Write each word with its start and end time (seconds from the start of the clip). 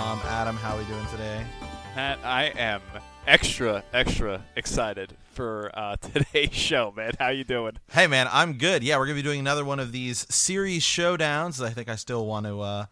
Bomb. 0.00 0.18
Adam, 0.20 0.56
how 0.56 0.76
are 0.76 0.78
we 0.78 0.84
doing 0.86 1.04
today? 1.08 1.44
Matt, 1.94 2.20
I 2.24 2.44
am 2.56 2.80
extra, 3.26 3.84
extra 3.92 4.42
excited 4.56 5.14
for 5.34 5.70
uh, 5.74 5.96
today's 6.00 6.54
show, 6.54 6.90
man. 6.96 7.12
How 7.18 7.28
you 7.28 7.44
doing? 7.44 7.76
Hey 7.92 8.06
man, 8.06 8.26
I'm 8.32 8.54
good. 8.54 8.82
Yeah, 8.82 8.96
we're 8.96 9.04
gonna 9.04 9.16
be 9.16 9.22
doing 9.22 9.40
another 9.40 9.62
one 9.62 9.78
of 9.78 9.92
these 9.92 10.26
series 10.34 10.84
showdowns. 10.84 11.62
I 11.62 11.68
think 11.68 11.90
I 11.90 11.96
still 11.96 12.24
want 12.24 12.46
to 12.46 12.62
uh, 12.62 12.86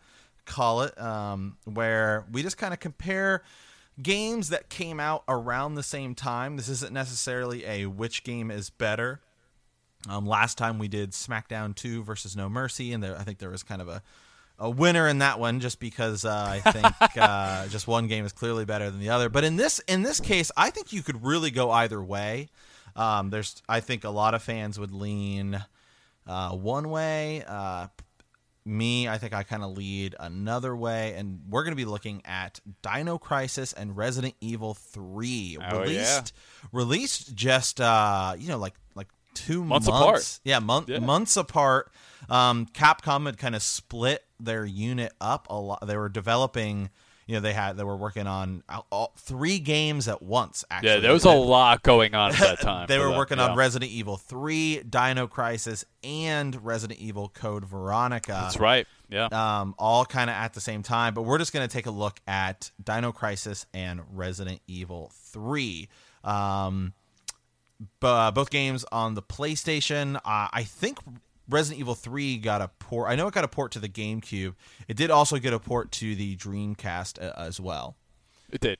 call 0.44 0.82
it, 0.82 1.00
um, 1.00 1.56
where 1.64 2.26
we 2.30 2.42
just 2.42 2.58
kind 2.58 2.74
of 2.74 2.78
compare 2.78 3.42
games 4.02 4.50
that 4.50 4.68
came 4.68 5.00
out 5.00 5.24
around 5.28 5.76
the 5.76 5.82
same 5.82 6.14
time. 6.14 6.58
This 6.58 6.68
isn't 6.68 6.92
necessarily 6.92 7.64
a 7.64 7.86
which 7.86 8.22
game 8.22 8.50
is 8.50 8.68
better. 8.68 9.22
Um, 10.10 10.26
last 10.26 10.58
time 10.58 10.78
we 10.78 10.88
did 10.88 11.12
SmackDown 11.12 11.74
2 11.74 12.02
versus 12.02 12.36
No 12.36 12.50
Mercy, 12.50 12.92
and 12.92 13.02
there, 13.02 13.16
I 13.18 13.22
think 13.22 13.38
there 13.38 13.48
was 13.48 13.62
kind 13.62 13.80
of 13.80 13.88
a, 13.88 14.02
a 14.58 14.68
winner 14.68 15.06
in 15.08 15.18
that 15.18 15.38
one, 15.38 15.60
just 15.60 15.80
because 15.80 16.24
uh, 16.24 16.60
I 16.64 16.70
think 16.70 17.16
uh, 17.16 17.66
just 17.68 17.86
one 17.86 18.06
game 18.06 18.24
is 18.24 18.32
clearly 18.32 18.64
better 18.64 18.90
than 18.90 19.00
the 19.00 19.10
other. 19.10 19.28
But 19.28 19.44
in 19.44 19.56
this 19.56 19.78
in 19.80 20.02
this 20.02 20.20
case, 20.20 20.50
I 20.56 20.70
think 20.70 20.92
you 20.92 21.02
could 21.02 21.24
really 21.24 21.50
go 21.50 21.70
either 21.70 22.02
way. 22.02 22.48
Um, 22.96 23.30
there's, 23.30 23.62
I 23.68 23.80
think, 23.80 24.04
a 24.04 24.10
lot 24.10 24.34
of 24.34 24.42
fans 24.42 24.78
would 24.78 24.90
lean 24.92 25.62
uh, 26.26 26.50
one 26.50 26.88
way. 26.90 27.44
Uh, 27.46 27.86
me, 28.64 29.08
I 29.08 29.18
think 29.18 29.32
I 29.32 29.44
kind 29.44 29.62
of 29.62 29.76
lead 29.76 30.14
another 30.20 30.76
way, 30.76 31.14
and 31.14 31.40
we're 31.48 31.62
going 31.62 31.72
to 31.72 31.76
be 31.76 31.84
looking 31.86 32.22
at 32.24 32.60
Dino 32.82 33.16
Crisis 33.16 33.72
and 33.72 33.96
Resident 33.96 34.34
Evil 34.40 34.74
3, 34.74 35.58
Oh, 35.70 35.80
released 35.80 36.32
released 36.72 37.34
just 37.34 37.80
uh, 37.80 38.34
you 38.36 38.48
know 38.48 38.58
like 38.58 38.74
like 38.94 39.08
two 39.34 39.64
Months 39.64 39.86
months, 39.88 40.02
apart. 40.02 40.40
Yeah, 40.44 40.58
month, 40.58 40.88
Yeah. 40.88 40.98
months 41.00 41.36
apart. 41.36 41.90
Um, 42.28 42.66
Capcom 42.66 43.26
had 43.26 43.38
kind 43.38 43.54
of 43.54 43.62
split 43.62 44.24
their 44.40 44.64
unit 44.64 45.12
up 45.20 45.46
a 45.50 45.56
lot. 45.56 45.86
They 45.86 45.96
were 45.96 46.08
developing. 46.08 46.90
You 47.26 47.34
know, 47.34 47.40
they 47.40 47.52
had 47.52 47.76
they 47.76 47.84
were 47.84 47.96
working 47.96 48.26
on 48.26 48.62
all, 48.70 48.86
all, 48.90 49.12
three 49.18 49.58
games 49.58 50.08
at 50.08 50.22
once. 50.22 50.64
Actually, 50.70 50.88
Yeah, 50.92 51.00
there 51.00 51.12
was 51.12 51.26
a 51.26 51.30
lot 51.30 51.82
going 51.82 52.14
on 52.14 52.30
at 52.32 52.38
that 52.38 52.60
time. 52.62 52.86
they 52.86 52.98
were 52.98 53.08
them, 53.08 53.18
working 53.18 53.36
yeah. 53.36 53.48
on 53.50 53.56
Resident 53.56 53.90
Evil 53.92 54.16
3, 54.16 54.84
Dino 54.88 55.26
Crisis, 55.26 55.84
and 56.02 56.64
Resident 56.64 56.98
Evil 56.98 57.28
Code 57.28 57.66
Veronica. 57.66 58.32
That's 58.32 58.58
right. 58.58 58.86
Yeah. 59.10 59.26
Um, 59.26 59.74
all 59.78 60.06
kind 60.06 60.30
of 60.30 60.36
at 60.36 60.54
the 60.54 60.62
same 60.62 60.82
time. 60.82 61.12
But 61.12 61.22
we're 61.22 61.36
just 61.36 61.52
going 61.52 61.68
to 61.68 61.70
take 61.72 61.84
a 61.84 61.90
look 61.90 62.18
at 62.26 62.70
Dino 62.82 63.12
Crisis 63.12 63.66
and 63.74 64.00
Resident 64.10 64.62
Evil 64.66 65.12
3. 65.14 65.86
Um, 66.24 66.94
uh, 68.02 68.30
both 68.30 68.50
games 68.50 68.84
on 68.90 69.14
the 69.14 69.22
PlayStation. 69.22 70.16
Uh, 70.16 70.48
I 70.52 70.64
think 70.64 70.98
Resident 71.48 71.80
Evil 71.80 71.94
3 71.94 72.38
got 72.38 72.60
a 72.60 72.68
port. 72.78 73.10
I 73.10 73.16
know 73.16 73.26
it 73.26 73.34
got 73.34 73.44
a 73.44 73.48
port 73.48 73.72
to 73.72 73.78
the 73.78 73.88
GameCube. 73.88 74.54
It 74.86 74.96
did 74.96 75.10
also 75.10 75.38
get 75.38 75.52
a 75.52 75.58
port 75.58 75.90
to 75.92 76.14
the 76.14 76.36
Dreamcast 76.36 77.22
uh, 77.22 77.32
as 77.36 77.60
well. 77.60 77.96
it 78.50 78.60
did. 78.60 78.78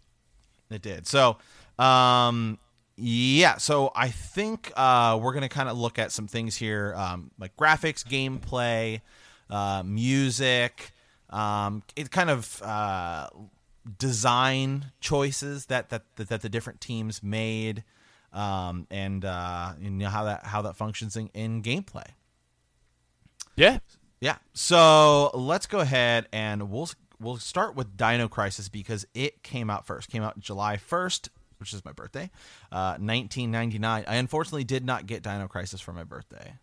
It 0.70 0.82
did. 0.82 1.06
So, 1.06 1.38
um, 1.78 2.58
yeah. 2.96 3.56
So 3.56 3.90
I 3.94 4.08
think 4.08 4.72
uh, 4.76 5.18
we're 5.22 5.32
gonna 5.32 5.48
kind 5.48 5.68
of 5.68 5.78
look 5.78 5.98
at 5.98 6.12
some 6.12 6.26
things 6.26 6.56
here, 6.56 6.94
um, 6.96 7.30
like 7.38 7.56
graphics, 7.56 8.04
gameplay, 8.04 9.00
uh, 9.48 9.82
music, 9.84 10.92
um, 11.30 11.82
it 11.94 12.10
kind 12.10 12.30
of 12.30 12.62
uh, 12.62 13.28
design 13.98 14.86
choices 15.00 15.66
that 15.66 15.90
that 15.90 16.04
that, 16.16 16.28
that 16.28 16.42
the 16.42 16.48
different 16.48 16.80
teams 16.80 17.22
made, 17.22 17.84
um, 18.32 18.86
and 18.90 19.24
uh, 19.24 19.72
you 19.80 19.90
know 19.90 20.08
how 20.08 20.24
that 20.24 20.44
how 20.44 20.62
that 20.62 20.76
functions 20.76 21.16
in, 21.16 21.28
in 21.34 21.62
gameplay. 21.62 22.06
Yeah. 23.56 23.78
Yeah. 24.20 24.36
So 24.52 25.30
let's 25.34 25.66
go 25.66 25.80
ahead 25.80 26.26
and 26.32 26.70
we'll 26.70 26.90
we'll 27.20 27.38
start 27.38 27.74
with 27.74 27.96
Dino 27.96 28.28
Crisis 28.28 28.68
because 28.68 29.06
it 29.14 29.42
came 29.42 29.70
out 29.70 29.86
first. 29.86 30.10
Came 30.10 30.22
out 30.22 30.38
July 30.38 30.76
first, 30.76 31.28
which 31.58 31.72
is 31.72 31.84
my 31.84 31.92
birthday, 31.92 32.30
uh, 32.72 32.98
1999. 32.98 34.04
I 34.06 34.16
unfortunately 34.16 34.64
did 34.64 34.84
not 34.84 35.06
get 35.06 35.22
Dino 35.22 35.48
Crisis 35.48 35.80
for 35.80 35.92
my 35.92 36.04
birthday. 36.04 36.54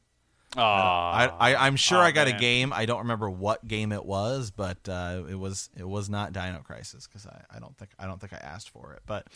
Oh, 0.57 0.61
I, 0.61 1.31
I 1.39 1.67
I'm 1.67 1.75
sure 1.75 1.97
Aw, 1.97 2.05
I 2.05 2.11
got 2.11 2.27
a 2.27 2.33
game. 2.33 2.71
I 2.73 2.85
don't 2.85 2.99
remember 2.99 3.29
what 3.29 3.67
game 3.67 3.91
it 3.91 4.05
was, 4.05 4.51
but 4.51 4.77
uh, 4.87 5.23
it 5.29 5.35
was 5.35 5.69
it 5.77 5.87
was 5.87 6.09
not 6.09 6.33
Dino 6.33 6.61
Crisis 6.63 7.07
because 7.07 7.25
I, 7.27 7.41
I 7.55 7.59
don't 7.59 7.77
think 7.77 7.91
I 7.99 8.07
don't 8.07 8.19
think 8.19 8.33
I 8.33 8.37
asked 8.37 8.69
for 8.69 8.93
it. 8.93 9.01
But 9.05 9.27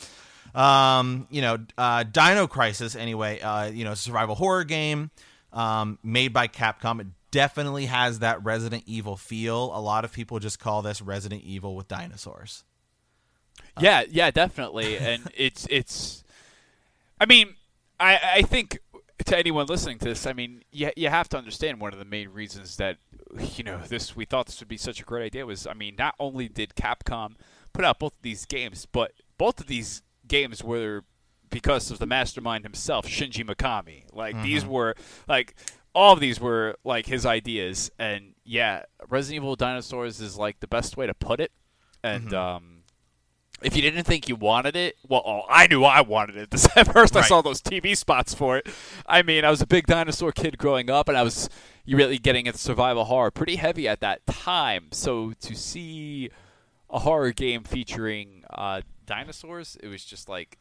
um, 0.60 1.28
you 1.30 1.42
know, 1.42 1.58
uh, 1.78 2.04
Dino 2.04 2.48
Crisis 2.48 2.96
anyway. 2.96 3.40
Uh, 3.40 3.66
you 3.66 3.84
know, 3.84 3.94
survival 3.94 4.36
horror 4.36 4.64
game 4.64 5.12
um, 5.54 6.00
made 6.04 6.34
by 6.34 6.48
Capcom. 6.48 7.02
It 7.02 7.08
definitely 7.32 7.86
has 7.86 8.20
that 8.20 8.44
Resident 8.44 8.84
Evil 8.86 9.16
feel. 9.16 9.76
A 9.76 9.82
lot 9.82 10.06
of 10.06 10.12
people 10.12 10.40
just 10.40 10.60
call 10.60 10.82
this 10.82 11.02
Resident 11.02 11.44
Evil 11.44 11.76
with 11.76 11.88
dinosaurs. 11.88 12.64
Yeah, 13.80 14.04
yeah, 14.10 14.32
definitely. 14.32 14.98
and 14.98 15.30
it's 15.38 15.68
it's 15.70 16.24
I 17.20 17.26
mean, 17.26 17.56
I 18.00 18.20
I 18.36 18.42
think 18.44 18.80
to 19.26 19.38
anyone 19.38 19.68
listening 19.68 20.00
to 20.00 20.06
this, 20.06 20.26
I 20.26 20.34
mean, 20.34 20.64
you 20.72 20.92
you 20.96 21.10
have 21.10 21.30
to 21.30 21.38
understand 21.38 21.80
one 21.80 21.94
of 21.94 22.00
the 22.00 22.06
main 22.06 22.30
reasons 22.30 22.78
that 22.78 22.98
you 23.56 23.64
know, 23.64 23.80
this 23.80 24.16
we 24.16 24.26
thought 24.26 24.48
this 24.48 24.60
would 24.60 24.68
be 24.70 24.78
such 24.78 25.00
a 25.00 25.04
great 25.04 25.26
idea 25.26 25.46
was 25.46 25.68
I 25.68 25.74
mean, 25.74 25.96
not 25.98 26.16
only 26.20 26.48
did 26.48 26.76
Capcom 26.76 27.36
put 27.74 27.86
out 27.86 28.00
both 28.00 28.14
of 28.14 28.22
these 28.22 28.46
games, 28.46 28.88
but 28.92 29.12
both 29.38 29.60
of 29.60 29.68
these 29.68 30.02
games 30.28 30.64
were 30.64 31.04
because 31.50 31.92
of 31.92 32.00
the 32.00 32.06
mastermind 32.06 32.64
himself, 32.64 33.08
Shinji 33.08 33.48
Mikami. 33.48 34.04
Like 34.14 34.36
these 34.44 34.66
were 34.66 34.96
like 35.28 35.56
all 35.94 36.14
of 36.14 36.20
these 36.20 36.40
were 36.40 36.76
like 36.84 37.08
his 37.08 37.26
ideas 37.26 37.92
and 38.00 38.36
yeah, 38.44 38.84
Resident 39.10 39.44
Evil 39.44 39.56
Dinosaurs 39.56 40.22
is 40.22 40.38
like 40.38 40.60
the 40.60 40.68
best 40.68 40.98
way 40.98 41.08
to 41.08 41.14
put 41.14 41.40
it. 41.40 41.52
And 42.04 42.34
um 42.34 42.79
if 43.62 43.76
you 43.76 43.82
didn't 43.82 44.04
think 44.06 44.28
you 44.30 44.36
wanted 44.36 44.76
it, 44.76 44.96
well, 45.08 45.22
oh, 45.26 45.42
I 45.50 45.68
knew 45.68 45.84
I 45.84 46.02
wanted 46.02 46.38
it. 46.38 46.50
This 46.52 46.68
at 46.76 46.92
first 46.92 47.16
I 47.16 47.22
saw 47.22 47.42
those 47.42 47.62
TV 47.62 47.96
spots 47.96 48.34
for 48.34 48.58
it. 48.58 48.68
I 49.06 49.22
mean, 49.22 49.46
I 49.46 49.50
was 49.50 49.62
a 49.62 49.68
big 49.68 49.86
dinosaur 49.88 50.32
kid 50.32 50.58
growing 50.58 50.90
up, 50.90 51.08
and 51.10 51.18
I 51.18 51.24
was 51.24 51.50
really 51.88 52.18
getting 52.18 52.46
into 52.46 52.60
survival 52.60 53.06
horror 53.06 53.32
pretty 53.32 53.56
heavy 53.58 53.88
at 53.88 54.00
that 54.02 54.26
time. 54.28 54.88
So 54.92 55.34
to 55.42 55.56
see 55.56 56.30
a 56.90 57.00
horror 57.00 57.32
game 57.32 57.64
featuring 57.64 58.44
uh, 58.50 58.82
dinosaurs, 59.06 59.78
it 59.82 59.88
was 59.88 60.04
just 60.06 60.30
like 60.30 60.58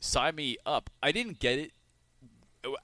sign 0.00 0.34
me 0.36 0.56
up. 0.66 0.90
I 1.02 1.12
didn't 1.12 1.38
get 1.40 1.58
it 1.58 1.72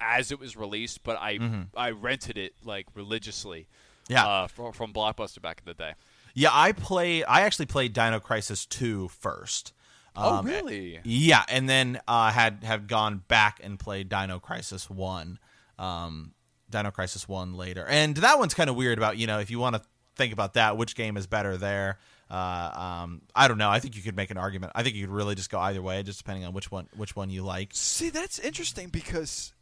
as 0.01 0.31
it 0.33 0.39
was 0.39 0.57
released, 0.57 1.03
but 1.03 1.17
I 1.21 1.39
I 1.77 1.91
rented 1.91 2.39
it 2.39 2.55
like 2.65 2.87
religiously. 2.95 3.67
Yeah. 4.09 4.27
uh, 4.27 4.47
from, 4.49 4.73
from 4.73 4.93
Blockbuster 4.93 5.41
back 5.41 5.63
in 5.65 5.71
the 5.71 5.75
day. 5.75 5.95
Yeah, 6.35 6.51
I 6.53 6.73
play. 6.73 7.23
I 7.25 7.43
actually 7.43 7.67
played 7.67 7.93
Dino 7.93 8.21
Crisis 8.21 8.67
2 8.67 9.09
first. 9.09 9.73
Oh, 10.17 10.39
Um, 10.39 10.47
really? 10.47 11.01
Yeah, 11.05 11.45
and 11.49 11.69
then 11.69 12.01
uh, 12.07 12.31
had 12.31 12.63
had 12.63 12.87
gone 12.89 13.23
back 13.27 13.61
and 13.63 13.79
played 13.79 14.09
Dino 14.09 14.39
Crisis 14.39 14.89
One, 14.89 15.39
um, 15.79 16.35
Dino 16.71 16.91
Crisis 16.93 17.29
One 17.29 17.55
later, 17.55 17.85
and 17.87 18.17
that 18.19 18.39
one's 18.39 18.55
kind 18.55 18.71
of 18.71 18.77
weird. 18.77 18.99
About 18.99 19.17
you 19.17 19.27
know, 19.27 19.41
if 19.41 19.51
you 19.51 19.59
want 19.59 19.75
to 19.77 19.83
think 20.17 20.33
about 20.33 20.55
that, 20.55 20.77
which 20.77 20.95
game 20.95 21.17
is 21.17 21.27
better 21.27 21.57
there? 21.57 21.99
Uh, 22.31 23.01
um, 23.05 23.23
I 23.35 23.49
don't 23.49 23.59
know. 23.59 23.69
I 23.71 23.81
think 23.81 23.97
you 23.97 24.03
could 24.03 24.17
make 24.17 24.31
an 24.31 24.39
argument. 24.39 24.73
I 24.77 24.83
think 24.85 24.95
you 24.95 25.07
could 25.07 25.15
really 25.15 25.35
just 25.35 25.51
go 25.51 25.59
either 25.59 25.83
way, 25.83 26.03
just 26.05 26.19
depending 26.19 26.45
on 26.45 26.53
which 26.53 26.71
one 26.71 26.89
which 26.97 27.17
one 27.17 27.29
you 27.31 27.43
like. 27.43 27.71
See, 27.75 28.11
that's 28.11 28.39
interesting 28.39 28.89
because, 28.91 29.53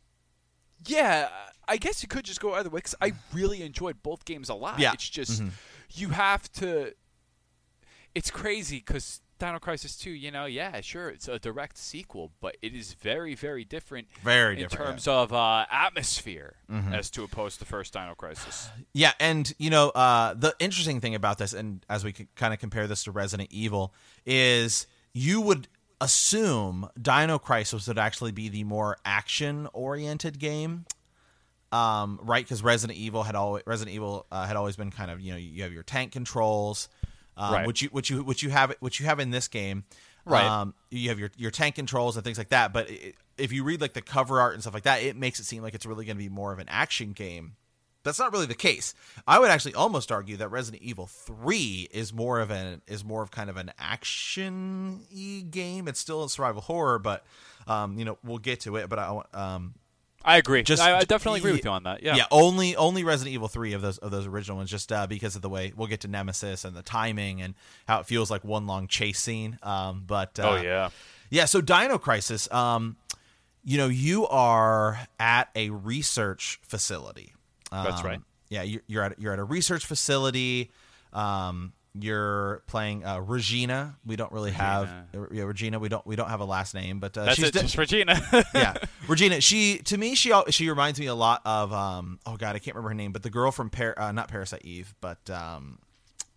yeah, 0.86 1.28
I 1.66 1.76
guess 1.76 2.02
you 2.02 2.08
could 2.08 2.24
just 2.24 2.40
go 2.40 2.54
either 2.54 2.68
way. 2.70 2.78
Because 2.78 2.94
I 3.00 3.12
really 3.32 3.62
enjoyed 3.62 4.02
both 4.02 4.24
games 4.24 4.48
a 4.48 4.54
lot. 4.54 4.78
Yeah. 4.78 4.92
It's 4.92 5.08
just 5.08 5.42
you 5.94 6.10
have 6.10 6.50
to. 6.54 6.92
It's 8.14 8.30
crazy 8.30 8.78
because 8.78 9.20
Dino 9.38 9.58
Crisis 9.58 9.96
2, 9.96 10.10
you 10.10 10.30
know, 10.30 10.44
yeah, 10.44 10.80
sure, 10.82 11.08
it's 11.08 11.26
a 11.28 11.38
direct 11.38 11.76
sequel, 11.78 12.30
but 12.40 12.56
it 12.62 12.74
is 12.74 12.92
very, 12.92 13.34
very 13.34 13.64
different. 13.64 14.06
Very 14.22 14.56
in 14.56 14.68
different, 14.68 14.88
terms 14.90 15.08
of 15.08 15.32
uh, 15.32 15.64
atmosphere, 15.70 16.56
Mm-hmm. 16.70 16.94
as 16.94 17.10
to 17.10 17.24
opposed 17.24 17.58
to 17.58 17.64
first 17.64 17.92
Dino 17.92 18.14
Crisis. 18.14 18.70
Yeah, 18.92 19.12
and 19.18 19.52
you 19.58 19.68
know, 19.70 19.90
uh, 19.90 20.34
the 20.34 20.54
interesting 20.58 21.00
thing 21.00 21.14
about 21.14 21.38
this, 21.38 21.52
and 21.52 21.84
as 21.90 22.04
we 22.04 22.12
kind 22.36 22.54
of 22.54 22.60
compare 22.60 22.86
this 22.86 23.04
to 23.04 23.10
Resident 23.10 23.50
Evil, 23.52 23.92
is 24.26 24.86
you 25.12 25.40
would 25.40 25.68
assume 26.00 26.88
Dino 27.00 27.38
Crisis 27.38 27.86
would 27.88 27.98
actually 27.98 28.32
be 28.32 28.48
the 28.48 28.64
more 28.64 28.96
action-oriented 29.04 30.38
game, 30.38 30.84
um, 31.72 32.20
right? 32.22 32.44
Because 32.44 32.62
Resident 32.62 32.98
Evil 32.98 33.22
had 33.22 33.34
always 33.34 33.62
Resident 33.66 33.94
Evil 33.94 34.26
uh, 34.30 34.46
had 34.46 34.56
always 34.56 34.76
been 34.76 34.90
kind 34.90 35.10
of 35.10 35.20
you 35.20 35.32
know 35.32 35.38
you 35.38 35.62
have 35.64 35.72
your 35.72 35.82
tank 35.82 36.12
controls, 36.12 36.88
um, 37.36 37.52
Right. 37.54 37.66
which 37.66 37.82
you 37.82 37.88
which 37.88 38.10
you 38.10 38.22
which 38.22 38.42
you 38.42 38.50
have 38.50 38.74
which 38.80 39.00
you 39.00 39.06
have 39.06 39.18
in 39.18 39.30
this 39.30 39.48
game, 39.48 39.84
Right. 40.24 40.44
Um, 40.44 40.74
you 40.90 41.08
have 41.08 41.18
your 41.18 41.30
your 41.36 41.50
tank 41.50 41.74
controls 41.74 42.16
and 42.16 42.24
things 42.24 42.38
like 42.38 42.50
that, 42.50 42.72
but 42.72 42.88
it, 42.90 43.16
if 43.38 43.50
you 43.52 43.64
read 43.64 43.80
like 43.80 43.94
the 43.94 44.02
cover 44.02 44.40
art 44.40 44.54
and 44.54 44.62
stuff 44.62 44.74
like 44.74 44.84
that, 44.84 45.02
it 45.02 45.16
makes 45.16 45.40
it 45.40 45.44
seem 45.44 45.62
like 45.62 45.74
it's 45.74 45.86
really 45.86 46.04
going 46.04 46.16
to 46.16 46.22
be 46.22 46.28
more 46.28 46.52
of 46.52 46.58
an 46.60 46.68
action 46.68 47.12
game. 47.12 47.56
That's 48.04 48.18
not 48.18 48.32
really 48.32 48.46
the 48.46 48.54
case. 48.54 48.94
I 49.28 49.38
would 49.38 49.50
actually 49.50 49.74
almost 49.74 50.10
argue 50.10 50.36
that 50.38 50.48
Resident 50.50 50.82
Evil 50.82 51.06
3 51.06 51.88
is 51.92 52.12
more 52.12 52.40
of 52.40 52.50
an 52.50 52.82
is 52.88 53.04
more 53.04 53.22
of 53.22 53.30
kind 53.30 53.48
of 53.48 53.56
an 53.56 53.72
action 53.78 55.00
game. 55.50 55.88
It's 55.88 56.00
still 56.00 56.24
a 56.24 56.28
survival 56.28 56.62
horror, 56.62 56.98
but 56.98 57.24
um, 57.66 57.98
you 57.98 58.04
know, 58.04 58.18
we'll 58.24 58.38
get 58.38 58.60
to 58.60 58.76
it, 58.76 58.88
but 58.88 58.98
I 58.98 59.10
want 59.12 59.34
um 59.34 59.74
I 60.24 60.36
agree. 60.36 60.62
Just- 60.62 60.82
I, 60.82 60.98
I 60.98 61.04
definitely 61.04 61.40
agree 61.40 61.52
with 61.52 61.64
you 61.64 61.70
on 61.70 61.82
that. 61.84 62.02
Yeah. 62.02 62.16
yeah, 62.16 62.24
only 62.30 62.76
only 62.76 63.04
Resident 63.04 63.34
Evil 63.34 63.48
3 63.48 63.72
of 63.72 63.82
those 63.82 63.98
of 63.98 64.10
those 64.10 64.26
original 64.26 64.56
ones 64.56 64.70
just 64.70 64.92
uh, 64.92 65.06
because 65.06 65.36
of 65.36 65.42
the 65.42 65.48
way 65.48 65.72
we'll 65.76 65.88
get 65.88 66.00
to 66.02 66.08
Nemesis 66.08 66.64
and 66.64 66.74
the 66.76 66.82
timing 66.82 67.42
and 67.42 67.54
how 67.88 68.00
it 68.00 68.06
feels 68.06 68.30
like 68.30 68.44
one 68.44 68.66
long 68.66 68.86
chase 68.88 69.18
scene. 69.20 69.58
Um 69.62 70.04
but 70.06 70.38
uh, 70.38 70.50
Oh 70.58 70.62
yeah. 70.62 70.90
yeah, 71.30 71.44
so 71.46 71.60
Dino 71.60 71.98
Crisis, 71.98 72.50
um, 72.52 72.96
you 73.64 73.78
know, 73.78 73.88
you 73.88 74.26
are 74.28 74.98
at 75.20 75.48
a 75.54 75.70
research 75.70 76.58
facility. 76.62 77.32
Um, 77.70 77.84
That's 77.84 78.02
right. 78.04 78.20
Yeah, 78.48 78.62
you're, 78.62 78.82
you're 78.86 79.02
at 79.04 79.18
you're 79.18 79.32
at 79.32 79.38
a 79.38 79.44
research 79.44 79.86
facility. 79.86 80.70
Um, 81.12 81.72
you're 81.94 82.62
playing 82.66 83.04
uh, 83.04 83.18
Regina. 83.20 83.96
We 84.06 84.16
don't 84.16 84.32
really 84.32 84.52
have 84.52 84.90
yeah, 85.30 85.42
Regina. 85.42 85.78
We 85.78 85.88
don't 85.88 86.06
we 86.06 86.16
don't 86.16 86.28
have 86.28 86.40
a 86.40 86.44
last 86.44 86.74
name, 86.74 87.00
but 87.00 87.16
uh, 87.18 87.24
That's 87.26 87.36
she's 87.36 87.48
it, 87.48 87.52
just 87.54 87.76
Regina. 87.76 88.20
yeah, 88.54 88.74
Regina. 89.08 89.40
She 89.40 89.78
to 89.78 89.98
me 89.98 90.14
she 90.14 90.32
she 90.50 90.68
reminds 90.70 90.98
me 90.98 91.06
a 91.06 91.14
lot 91.14 91.42
of 91.44 91.72
um 91.72 92.18
oh 92.24 92.36
god 92.36 92.56
I 92.56 92.60
can't 92.60 92.74
remember 92.74 92.90
her 92.90 92.94
name, 92.94 93.12
but 93.12 93.22
the 93.22 93.30
girl 93.30 93.50
from 93.50 93.68
Par- 93.70 93.98
uh, 93.98 94.12
not 94.12 94.28
Parasite 94.28 94.64
Eve, 94.64 94.94
but 95.00 95.28
um 95.30 95.78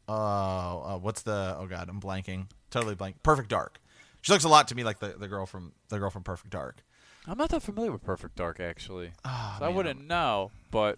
oh 0.07 0.13
uh, 0.13 0.97
what's 0.97 1.21
the 1.21 1.55
oh 1.57 1.67
god 1.67 1.89
I'm 1.89 2.01
blanking 2.01 2.47
totally 2.69 2.95
blank 2.95 3.23
Perfect 3.23 3.49
Dark. 3.49 3.79
She 4.21 4.31
looks 4.31 4.43
a 4.43 4.49
lot 4.49 4.67
to 4.69 4.75
me 4.75 4.83
like 4.83 4.99
the, 4.99 5.09
the 5.17 5.27
girl 5.27 5.45
from 5.45 5.71
the 5.89 5.99
girl 5.99 6.09
from 6.09 6.23
Perfect 6.23 6.49
Dark. 6.49 6.83
I'm 7.27 7.37
not 7.37 7.49
that 7.49 7.61
familiar 7.61 7.91
with 7.91 8.03
Perfect 8.03 8.35
Dark 8.35 8.59
actually, 8.59 9.11
Ah, 9.23 9.55
so 9.59 9.65
I 9.65 9.69
wouldn't 9.69 10.05
know. 10.05 10.51
But 10.69 10.97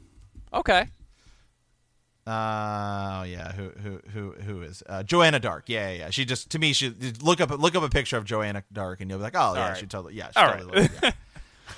okay. 0.53 0.87
Uh 2.27 3.23
yeah, 3.25 3.53
who 3.53 3.69
who 3.81 4.01
who 4.11 4.31
who 4.33 4.61
is 4.61 4.83
uh, 4.89 5.01
Joanna 5.03 5.39
Dark? 5.39 5.65
Yeah, 5.67 5.89
yeah, 5.91 5.97
yeah. 5.97 6.09
She 6.09 6.25
just 6.25 6.49
to 6.51 6.59
me 6.59 6.73
she 6.73 6.93
look 7.21 7.39
up 7.39 7.51
look 7.51 7.75
up 7.75 7.83
a 7.83 7.89
picture 7.89 8.17
of 8.17 8.25
Joanna 8.25 8.63
Dark 8.73 8.99
and 8.99 9.09
you'll 9.09 9.19
be 9.19 9.23
like, 9.23 9.35
oh 9.37 9.53
yeah, 9.55 9.69
right. 9.69 9.77
she 9.77 9.85
totally 9.85 10.15
yeah, 10.15 10.29
she 10.31 10.39
All 10.39 10.51
totally 10.51 10.81
right. 10.81 10.91
looks- 11.03 11.15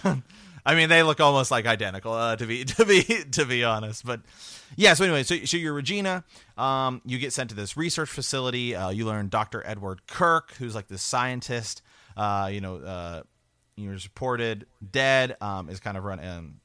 yeah. 0.04 0.16
I 0.66 0.75
mean, 0.75 0.90
they 0.90 1.04
look 1.04 1.19
almost 1.19 1.51
like 1.51 1.66
identical 1.66 2.13
uh, 2.13 2.36
to 2.36 2.46
be 2.46 2.66
to 2.66 2.86
be 2.86 3.04
to 3.04 3.46
be 3.46 3.63
honest. 3.63 4.06
But 4.06 4.22
yeah, 4.75 4.94
so 4.94 5.04
anyway, 5.04 5.24
so 5.24 5.38
so 5.46 5.57
you're 5.57 5.74
Regina. 5.74 6.24
Um, 6.57 7.02
you 7.06 7.18
get 7.18 7.34
sent 7.34 7.50
to 7.52 7.56
this 7.56 7.78
research 7.78 8.10
facility. 8.10 8.75
Uh, 8.75 8.90
you 8.90 9.06
learn 9.06 9.30
Dr. 9.30 9.63
Edward 9.66 10.06
Kirk, 10.07 10.54
who's 10.56 10.75
like 10.75 10.88
this 10.88 11.02
scientist. 11.02 11.81
Uh, 12.18 12.50
you 12.52 12.62
know, 12.62 12.78
uh, 12.78 13.22
was 13.78 14.06
reported 14.06 14.66
dead. 14.92 15.38
Um, 15.42 15.69
is 15.69 15.80
kind 15.80 15.98
of 15.98 16.04
run. 16.04 16.24
Um, 16.24 16.60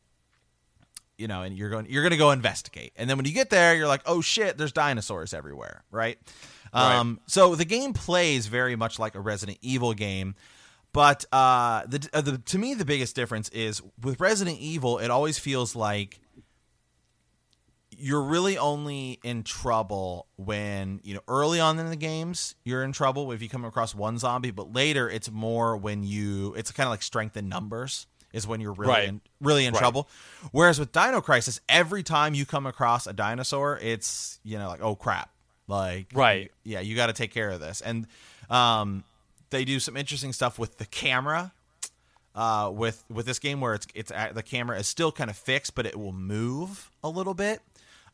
you 1.18 1.28
know, 1.28 1.42
and 1.42 1.56
you're 1.56 1.70
going 1.70 1.86
you're 1.88 2.02
going 2.02 2.12
to 2.12 2.16
go 2.16 2.30
investigate. 2.30 2.92
And 2.96 3.08
then 3.08 3.16
when 3.16 3.26
you 3.26 3.32
get 3.32 3.50
there, 3.50 3.74
you're 3.74 3.88
like, 3.88 4.02
"Oh 4.06 4.20
shit, 4.20 4.58
there's 4.58 4.72
dinosaurs 4.72 5.32
everywhere." 5.34 5.84
Right? 5.90 6.18
Um 6.72 7.20
so 7.26 7.54
the 7.54 7.64
game 7.64 7.92
plays 7.92 8.46
very 8.46 8.76
much 8.76 8.98
like 8.98 9.14
a 9.14 9.20
Resident 9.20 9.58
Evil 9.62 9.94
game. 9.94 10.34
But 10.92 11.24
uh 11.32 11.84
the, 11.86 12.08
uh, 12.12 12.20
the 12.20 12.38
to 12.38 12.58
me 12.58 12.74
the 12.74 12.84
biggest 12.84 13.14
difference 13.14 13.48
is 13.50 13.80
with 14.02 14.20
Resident 14.20 14.58
Evil, 14.58 14.98
it 14.98 15.10
always 15.10 15.38
feels 15.38 15.76
like 15.76 16.20
you're 17.98 18.22
really 18.22 18.58
only 18.58 19.20
in 19.22 19.42
trouble 19.42 20.26
when 20.36 21.00
you 21.04 21.14
know 21.14 21.20
early 21.28 21.60
on 21.60 21.78
in 21.78 21.88
the 21.90 21.96
games 21.96 22.54
you're 22.64 22.82
in 22.82 22.92
trouble 22.92 23.30
if 23.32 23.42
you 23.42 23.48
come 23.48 23.64
across 23.64 23.94
one 23.94 24.18
zombie 24.18 24.50
but 24.50 24.72
later 24.72 25.08
it's 25.08 25.30
more 25.30 25.76
when 25.76 26.02
you 26.02 26.54
it's 26.54 26.72
kind 26.72 26.86
of 26.86 26.90
like 26.90 27.02
strength 27.02 27.36
in 27.36 27.48
numbers 27.48 28.06
is 28.34 28.46
when 28.46 28.60
you're 28.60 28.72
really 28.74 28.92
Right. 28.92 29.08
in, 29.08 29.20
really 29.40 29.64
in 29.64 29.72
Right. 29.72 29.78
trouble 29.78 30.08
whereas 30.52 30.78
with 30.78 30.92
dino 30.92 31.20
crisis 31.22 31.60
every 31.68 32.02
time 32.02 32.34
you 32.34 32.44
come 32.44 32.66
across 32.66 33.06
a 33.06 33.12
dinosaur 33.14 33.78
it's 33.80 34.38
you 34.44 34.58
know 34.58 34.68
like 34.68 34.82
oh 34.82 34.94
crap 34.96 35.30
like 35.68 36.08
Right. 36.12 36.50
yeah 36.64 36.80
you 36.80 36.94
got 36.96 37.06
to 37.06 37.12
take 37.14 37.32
care 37.32 37.48
of 37.50 37.60
this 37.60 37.80
and 37.80 38.06
um 38.50 39.04
they 39.50 39.64
do 39.64 39.78
some 39.80 39.96
interesting 39.96 40.32
stuff 40.32 40.58
with 40.58 40.76
the 40.78 40.84
camera 40.86 41.52
uh, 42.34 42.68
with 42.74 43.04
with 43.08 43.26
this 43.26 43.38
game 43.38 43.60
where 43.60 43.74
it's 43.74 43.86
it's 43.94 44.10
at, 44.10 44.34
the 44.34 44.42
camera 44.42 44.76
is 44.76 44.88
still 44.88 45.12
kind 45.12 45.30
of 45.30 45.36
fixed, 45.36 45.76
but 45.76 45.86
it 45.86 45.96
will 45.96 46.10
move 46.12 46.90
a 47.04 47.08
little 47.08 47.32
bit, 47.34 47.60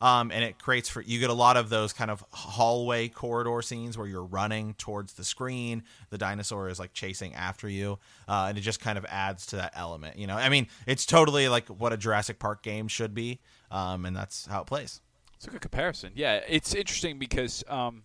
um, 0.01 0.31
and 0.31 0.43
it 0.43 0.57
creates 0.57 0.89
for 0.89 1.01
you 1.01 1.19
get 1.19 1.29
a 1.29 1.33
lot 1.33 1.57
of 1.57 1.69
those 1.69 1.93
kind 1.93 2.09
of 2.09 2.25
hallway 2.31 3.07
corridor 3.07 3.61
scenes 3.61 3.97
where 3.97 4.07
you're 4.07 4.23
running 4.23 4.73
towards 4.73 5.13
the 5.13 5.23
screen, 5.23 5.83
the 6.09 6.17
dinosaur 6.17 6.69
is 6.69 6.79
like 6.79 6.91
chasing 6.93 7.35
after 7.35 7.69
you, 7.69 7.99
uh, 8.27 8.47
and 8.49 8.57
it 8.57 8.61
just 8.61 8.79
kind 8.79 8.97
of 8.97 9.05
adds 9.05 9.45
to 9.47 9.57
that 9.57 9.73
element. 9.75 10.17
You 10.17 10.27
know, 10.27 10.35
I 10.35 10.49
mean, 10.49 10.67
it's 10.87 11.05
totally 11.05 11.47
like 11.47 11.67
what 11.67 11.93
a 11.93 11.97
Jurassic 11.97 12.39
Park 12.39 12.63
game 12.63 12.87
should 12.87 13.13
be, 13.13 13.39
um, 13.69 14.05
and 14.05 14.15
that's 14.15 14.47
how 14.47 14.61
it 14.61 14.67
plays. 14.67 15.01
It's 15.35 15.47
a 15.47 15.51
good 15.51 15.61
comparison. 15.61 16.11
Yeah, 16.15 16.41
it's 16.47 16.75
interesting 16.75 17.17
because, 17.17 17.63
um, 17.67 18.03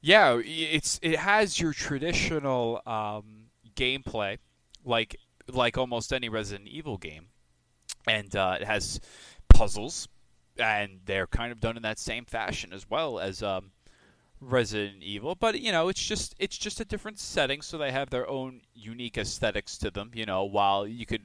yeah, 0.00 0.40
it's 0.44 0.98
it 1.02 1.18
has 1.18 1.60
your 1.60 1.72
traditional 1.72 2.80
um, 2.86 3.48
gameplay, 3.74 4.38
like 4.84 5.16
like 5.48 5.76
almost 5.76 6.12
any 6.12 6.28
Resident 6.28 6.68
Evil 6.68 6.96
game, 6.96 7.26
and 8.06 8.34
uh, 8.34 8.56
it 8.60 8.66
has 8.66 9.00
puzzles, 9.52 10.08
and 10.58 11.00
they're 11.04 11.26
kind 11.26 11.52
of 11.52 11.60
done 11.60 11.76
in 11.76 11.82
that 11.82 11.98
same 11.98 12.24
fashion 12.24 12.72
as 12.72 12.88
well 12.88 13.18
as 13.18 13.42
um, 13.42 13.70
Resident 14.40 15.02
Evil. 15.02 15.34
But 15.34 15.60
you 15.60 15.72
know, 15.72 15.88
it's 15.88 16.02
just 16.02 16.34
it's 16.38 16.58
just 16.58 16.80
a 16.80 16.84
different 16.84 17.18
setting, 17.18 17.62
so 17.62 17.78
they 17.78 17.92
have 17.92 18.10
their 18.10 18.28
own 18.28 18.62
unique 18.74 19.18
aesthetics 19.18 19.78
to 19.78 19.90
them. 19.90 20.10
You 20.14 20.26
know, 20.26 20.44
while 20.44 20.86
you 20.86 21.06
could 21.06 21.22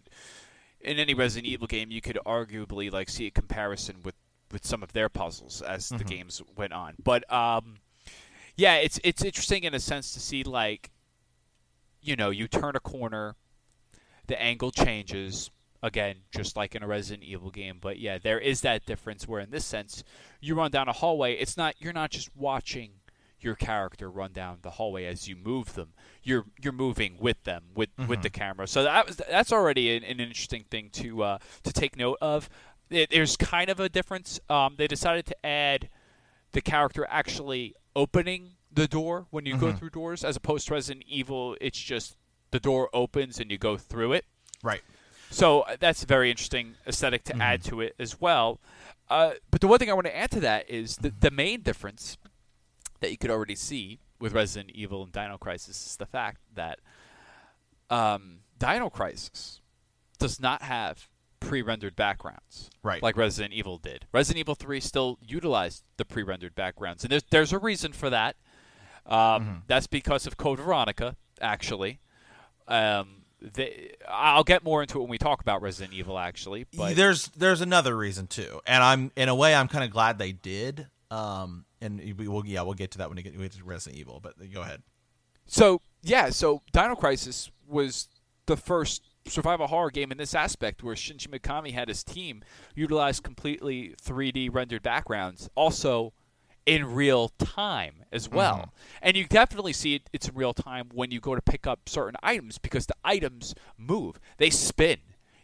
in 0.82 0.98
any 1.00 1.14
Resident 1.14 1.48
Evil 1.48 1.68
game, 1.68 1.92
you 1.92 2.02
could 2.02 2.20
arguably 2.26 2.92
like 2.92 3.10
see 3.10 3.28
a 3.28 3.32
comparison 3.32 3.98
with 4.04 4.16
with 4.52 4.66
some 4.66 4.82
of 4.84 4.94
their 4.94 5.10
puzzles 5.10 5.62
as 5.62 5.90
the 5.90 6.04
games 6.04 6.42
went 6.56 6.74
on. 6.74 6.94
But 7.04 7.32
um, 7.32 7.76
yeah, 8.56 8.76
it's 8.76 9.00
it's 9.04 9.24
interesting 9.24 9.64
in 9.64 9.74
a 9.74 9.80
sense 9.80 10.14
to 10.14 10.20
see 10.20 10.44
like 10.44 10.92
you 12.02 12.16
know 12.16 12.30
you 12.30 12.48
turn 12.48 12.76
a 12.76 12.80
corner, 12.80 13.36
the 14.28 14.42
angle 14.42 14.72
changes 14.72 15.50
again, 15.84 16.18
just 16.32 16.56
like 16.56 16.76
in 16.76 16.84
a 16.84 16.88
Resident 16.88 17.24
Evil 17.24 17.50
game. 17.50 17.78
But 17.82 18.00
yeah, 18.00 18.18
there 18.18 18.40
is 18.40 18.62
that 18.62 18.86
difference 18.86 19.28
where 19.28 19.42
in 19.42 19.52
this 19.52 19.66
sense, 19.66 20.04
you 20.42 20.56
run 20.56 20.72
down 20.72 20.88
a 20.88 20.94
hallway. 20.94 21.34
It's 21.36 21.58
not 21.58 21.76
you're 21.80 21.94
not 21.94 22.12
just 22.12 22.36
watching 22.36 22.92
your 23.40 23.56
character 23.56 24.10
run 24.10 24.34
down 24.34 24.58
the 24.64 24.72
hallway 24.72 25.06
as 25.06 25.28
you 25.28 25.36
move 25.36 25.76
them. 25.76 25.94
You're 26.24 26.46
you're 26.62 26.74
moving 26.74 27.18
with 27.20 27.44
them 27.44 27.66
with 27.76 27.90
with 28.08 28.22
the 28.22 28.30
camera. 28.30 28.68
So 28.68 28.84
that 28.84 29.08
was 29.08 29.18
that's 29.18 29.52
already 29.52 29.96
an, 29.96 30.04
an 30.04 30.20
interesting 30.20 30.66
thing 30.70 30.90
to 30.94 31.24
uh, 31.24 31.38
to 31.64 31.74
take 31.74 31.98
note 31.98 32.18
of. 32.22 32.50
It, 32.90 33.10
there's 33.10 33.36
kind 33.36 33.70
of 33.70 33.80
a 33.80 33.90
difference. 33.90 34.40
Um, 34.50 34.76
they 34.78 34.88
decided 34.88 35.26
to 35.28 35.46
add 35.46 35.90
the 36.54 36.62
character 36.62 37.06
actually 37.10 37.76
opening 37.96 38.52
the 38.72 38.88
door 38.88 39.28
when 39.30 39.46
you 39.46 39.58
go 39.58 39.74
through 39.74 39.90
doors, 39.90 40.24
as 40.24 40.36
opposed 40.36 40.68
to 40.68 40.74
Resident 40.74 41.06
Evil. 41.08 41.58
It's 41.60 41.80
just 41.80 42.16
the 42.52 42.60
door 42.60 42.90
opens 42.94 43.40
and 43.40 43.52
you 43.52 43.58
go 43.58 43.78
through 43.78 44.14
it. 44.14 44.26
Right. 44.64 44.82
So 45.30 45.62
uh, 45.62 45.78
that's 45.80 46.04
a 46.04 46.06
very 46.06 46.30
interesting 46.32 46.76
aesthetic 46.88 47.24
to 47.26 47.36
add 47.42 47.64
to 47.66 47.82
it 47.82 47.96
as 48.00 48.20
well. 48.20 48.60
Uh, 49.10 49.34
but 49.52 49.62
the 49.62 49.68
one 49.68 49.80
thing 49.80 49.90
I 49.90 49.94
want 49.94 50.08
to 50.08 50.16
add 50.16 50.32
to 50.32 50.40
that 50.42 50.70
is 50.70 50.98
the, 50.98 51.14
the 51.18 51.32
main 51.32 51.62
difference 51.62 52.18
that 53.00 53.12
you 53.12 53.18
could 53.18 53.30
already 53.32 53.56
see 53.56 54.00
with 54.20 54.34
Resident 54.34 54.72
Evil 54.72 55.04
and 55.04 55.12
Dino 55.12 55.38
Crisis 55.38 55.86
is 55.86 55.96
the 55.98 56.06
fact 56.06 56.40
that 56.56 56.80
um, 57.90 58.40
Dino 58.58 58.90
Crisis 58.90 59.62
does 60.20 60.40
not 60.40 60.62
have 60.64 61.08
pre-rendered 61.40 61.96
backgrounds, 61.96 62.70
Right. 62.82 63.04
Like 63.04 63.16
Resident 63.16 63.54
Evil 63.54 63.78
did. 63.78 64.08
Resident 64.12 64.40
Evil 64.40 64.56
Three 64.56 64.80
still 64.80 65.20
utilized 65.22 65.84
the 65.98 66.06
pre-rendered 66.06 66.56
backgrounds, 66.56 67.04
and 67.04 67.12
there's 67.12 67.24
there's 67.30 67.54
a 67.54 67.60
reason 67.60 67.94
for 67.94 68.10
that. 68.10 68.36
Um, 69.06 69.64
That's 69.68 69.88
because 69.88 70.26
of 70.28 70.36
Code 70.38 70.60
Veronica, 70.60 71.16
actually. 71.40 72.00
Um, 72.68 73.24
they, 73.42 73.94
I'll 74.08 74.44
get 74.44 74.64
more 74.64 74.82
into 74.82 74.98
it 74.98 75.02
when 75.02 75.10
we 75.10 75.18
talk 75.18 75.42
about 75.42 75.62
Resident 75.62 75.94
Evil, 75.94 76.18
actually. 76.18 76.66
But 76.76 76.96
there's 76.96 77.28
there's 77.30 77.62
another 77.62 77.96
reason 77.96 78.28
too, 78.28 78.62
and 78.66 78.84
I'm 78.84 79.12
in 79.16 79.30
a 79.30 79.36
way 79.36 79.54
I'm 79.56 79.68
kind 79.68 79.84
of 79.84 79.92
glad 79.92 80.18
they 80.18 80.32
did. 80.32 80.88
Um, 81.10 81.66
and 81.80 82.00
we 82.18 82.28
will 82.28 82.46
yeah 82.46 82.64
we'll 82.64 82.74
get 82.74 82.92
to 82.92 82.98
that 83.00 83.10
when 83.10 83.16
we 83.16 83.24
get, 83.24 83.38
we 83.38 83.44
get 83.44 83.54
to 83.54 83.64
Resident 83.64 84.00
Evil. 84.00 84.20
But 84.22 84.36
go 84.52 84.62
ahead. 84.62 84.82
So 85.46 85.82
yeah, 86.02 86.30
so 86.30 86.62
Dino 86.72 86.96
Crisis 86.96 87.52
was 87.68 88.08
the 88.46 88.58
first 88.58 89.04
survival 89.28 89.68
horror 89.68 89.92
game 89.92 90.12
in 90.12 90.18
this 90.18 90.34
aspect 90.34 90.84
where 90.84 90.96
Shinji 90.96 91.28
Mikami 91.28 91.74
had 91.74 91.90
his 91.90 92.04
team 92.04 92.44
utilize 92.76 93.20
completely 93.20 93.94
3D 94.02 94.54
rendered 94.54 94.84
backgrounds, 94.84 95.50
also 95.56 96.14
in 96.68 96.94
real 96.94 97.30
time 97.30 98.04
as 98.12 98.30
well. 98.30 98.58
Mm-hmm. 98.58 98.98
And 99.02 99.18
you 99.18 99.26
definitely 99.26 99.74
see 99.74 99.96
it, 99.96 100.10
it's 100.12 100.28
in 100.28 100.36
real 100.36 100.54
time 100.54 100.90
when 100.94 101.10
you 101.10 101.22
go 101.22 101.34
to 101.34 101.42
pick 101.42 101.66
up 101.66 101.88
certain 101.88 102.18
items 102.22 102.60
because 102.60 102.86
the 102.86 102.96
items 103.04 103.56
move, 103.78 104.20
they 104.38 104.52
spin. 104.52 104.98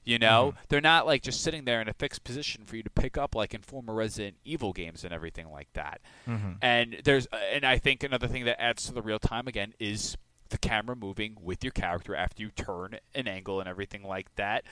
You 0.03 0.19
know, 0.19 0.49
mm-hmm. 0.49 0.59
they're 0.67 0.81
not 0.81 1.05
like 1.05 1.21
just 1.21 1.41
sitting 1.41 1.63
there 1.63 1.79
in 1.79 1.87
a 1.87 1.93
fixed 1.93 2.25
position 2.25 2.65
for 2.65 2.75
you 2.75 2.83
to 2.83 2.89
pick 2.89 3.17
up 3.17 3.35
like 3.35 3.53
in 3.53 3.61
former 3.61 3.93
Resident 3.93 4.35
Evil 4.43 4.73
games 4.73 5.05
and 5.05 5.13
everything 5.13 5.49
like 5.49 5.69
that. 5.75 6.01
Mm-hmm. 6.27 6.51
And 6.61 6.97
there's, 7.05 7.25
and 7.53 7.65
I 7.65 7.77
think 7.77 8.03
another 8.03 8.27
thing 8.27 8.43
that 8.43 8.61
adds 8.61 8.85
to 8.87 8.93
the 8.93 9.01
real 9.01 9.17
time 9.17 9.47
again 9.47 9.73
is 9.79 10.17
the 10.49 10.57
camera 10.57 10.97
moving 10.97 11.37
with 11.41 11.63
your 11.63 11.71
character 11.71 12.17
after 12.17 12.43
you 12.43 12.51
turn 12.51 12.97
an 13.15 13.29
angle 13.29 13.61
and 13.61 13.69
everything 13.69 14.03
like 14.03 14.27
that. 14.35 14.65